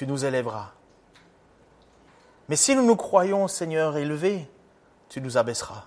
tu 0.00 0.06
nous 0.06 0.24
élèveras. 0.24 0.70
Mais 2.48 2.56
si 2.56 2.74
nous 2.74 2.86
nous 2.86 2.96
croyons, 2.96 3.48
Seigneur, 3.48 3.98
élevés, 3.98 4.48
tu 5.10 5.20
nous 5.20 5.36
abaisseras. 5.36 5.84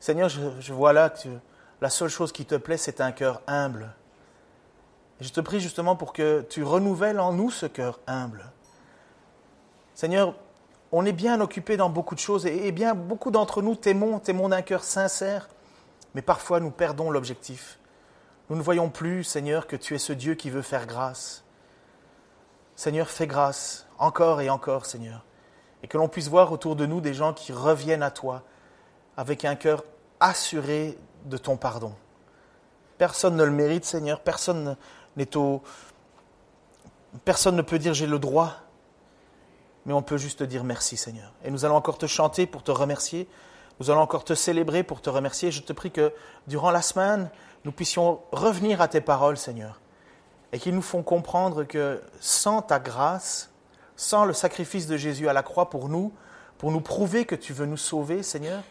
Seigneur, 0.00 0.30
je, 0.30 0.72
vois 0.72 0.94
là 0.94 1.10
que 1.10 1.28
la 1.82 1.90
seule 1.90 2.08
chose 2.08 2.32
qui 2.32 2.46
te 2.46 2.54
plaît, 2.54 2.78
c'est 2.78 3.02
un 3.02 3.12
cœur 3.12 3.42
humble. 3.46 3.94
Je 5.20 5.28
te 5.28 5.42
prie 5.42 5.60
justement 5.60 5.94
pour 5.94 6.14
que 6.14 6.40
tu 6.48 6.62
renouvelles 6.62 7.20
en 7.20 7.34
nous 7.34 7.50
ce 7.50 7.66
cœur 7.66 8.00
humble. 8.06 8.50
Seigneur, 9.94 10.34
on 10.90 11.04
est 11.04 11.12
bien 11.12 11.38
occupé 11.42 11.76
dans 11.76 11.90
beaucoup 11.90 12.14
de 12.14 12.20
choses 12.20 12.46
et, 12.46 12.72
bien 12.72 12.94
beaucoup 12.94 13.30
d'entre 13.30 13.60
nous 13.60 13.74
t'aimons, 13.74 14.20
t'aimons 14.20 14.48
d'un 14.48 14.62
cœur 14.62 14.84
sincère, 14.84 15.50
mais 16.14 16.22
parfois 16.22 16.60
nous 16.60 16.70
perdons 16.70 17.10
l'objectif. 17.10 17.78
Nous 18.48 18.56
ne 18.56 18.62
voyons 18.62 18.88
plus, 18.88 19.22
Seigneur, 19.22 19.66
que 19.66 19.76
tu 19.76 19.94
es 19.94 19.98
ce 19.98 20.14
Dieu 20.14 20.34
qui 20.34 20.48
veut 20.48 20.62
faire 20.62 20.86
grâce. 20.86 21.44
Seigneur, 22.82 23.08
fais 23.08 23.28
grâce 23.28 23.86
encore 23.96 24.40
et 24.40 24.50
encore, 24.50 24.86
Seigneur, 24.86 25.24
et 25.84 25.86
que 25.86 25.96
l'on 25.96 26.08
puisse 26.08 26.26
voir 26.26 26.50
autour 26.50 26.74
de 26.74 26.84
nous 26.84 27.00
des 27.00 27.14
gens 27.14 27.32
qui 27.32 27.52
reviennent 27.52 28.02
à 28.02 28.10
toi 28.10 28.42
avec 29.16 29.44
un 29.44 29.54
cœur 29.54 29.84
assuré 30.18 30.98
de 31.26 31.36
ton 31.36 31.56
pardon. 31.56 31.94
Personne 32.98 33.36
ne 33.36 33.44
le 33.44 33.52
mérite, 33.52 33.84
Seigneur. 33.84 34.18
Personne 34.18 34.76
n'est 35.16 35.36
au. 35.36 35.62
Personne 37.24 37.54
ne 37.54 37.62
peut 37.62 37.78
dire 37.78 37.94
j'ai 37.94 38.08
le 38.08 38.18
droit, 38.18 38.56
mais 39.86 39.92
on 39.92 40.02
peut 40.02 40.16
juste 40.16 40.42
dire 40.42 40.64
merci, 40.64 40.96
Seigneur. 40.96 41.32
Et 41.44 41.52
nous 41.52 41.64
allons 41.64 41.76
encore 41.76 41.98
te 41.98 42.06
chanter 42.06 42.46
pour 42.46 42.64
te 42.64 42.72
remercier. 42.72 43.28
Nous 43.78 43.92
allons 43.92 44.00
encore 44.00 44.24
te 44.24 44.34
célébrer 44.34 44.82
pour 44.82 45.00
te 45.00 45.08
remercier. 45.08 45.52
Je 45.52 45.62
te 45.62 45.72
prie 45.72 45.92
que 45.92 46.12
durant 46.48 46.72
la 46.72 46.82
semaine, 46.82 47.30
nous 47.64 47.70
puissions 47.70 48.22
revenir 48.32 48.80
à 48.80 48.88
tes 48.88 49.00
paroles, 49.00 49.36
Seigneur, 49.36 49.80
et 50.52 50.58
qu'ils 50.58 50.74
nous 50.74 50.82
font 50.82 51.02
comprendre 51.02 51.64
que 51.64 52.02
sans 52.20 52.62
ta 52.62 52.78
grâce, 52.78 53.50
sans 53.96 54.24
le 54.24 54.32
sacrifice 54.32 54.86
de 54.86 54.96
Jésus 54.96 55.28
à 55.28 55.32
la 55.32 55.42
croix 55.42 55.70
pour 55.70 55.88
nous, 55.88 56.12
pour 56.58 56.70
nous 56.70 56.80
prouver 56.80 57.24
que 57.24 57.34
tu 57.34 57.52
veux 57.52 57.66
nous 57.66 57.76
sauver, 57.76 58.22
Seigneur, 58.22 58.62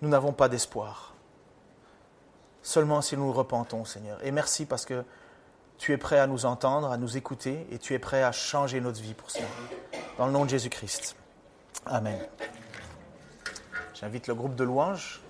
nous 0.00 0.08
n'avons 0.08 0.32
pas 0.32 0.48
d'espoir. 0.48 1.14
Seulement 2.62 3.02
si 3.02 3.16
nous 3.16 3.26
nous 3.26 3.32
repentons, 3.32 3.84
Seigneur. 3.84 4.18
Et 4.24 4.30
merci 4.30 4.64
parce 4.66 4.84
que 4.84 5.04
tu 5.78 5.92
es 5.92 5.96
prêt 5.96 6.18
à 6.18 6.26
nous 6.26 6.46
entendre, 6.46 6.90
à 6.90 6.96
nous 6.96 7.16
écouter, 7.16 7.66
et 7.70 7.78
tu 7.78 7.94
es 7.94 7.98
prêt 7.98 8.22
à 8.22 8.32
changer 8.32 8.80
notre 8.80 9.00
vie 9.00 9.14
pour 9.14 9.30
cela. 9.30 9.46
Dans 10.18 10.26
le 10.26 10.32
nom 10.32 10.44
de 10.44 10.50
Jésus-Christ. 10.50 11.16
Amen. 11.86 12.18
J'invite 13.94 14.26
le 14.26 14.34
groupe 14.34 14.54
de 14.56 14.64
louanges 14.64 15.22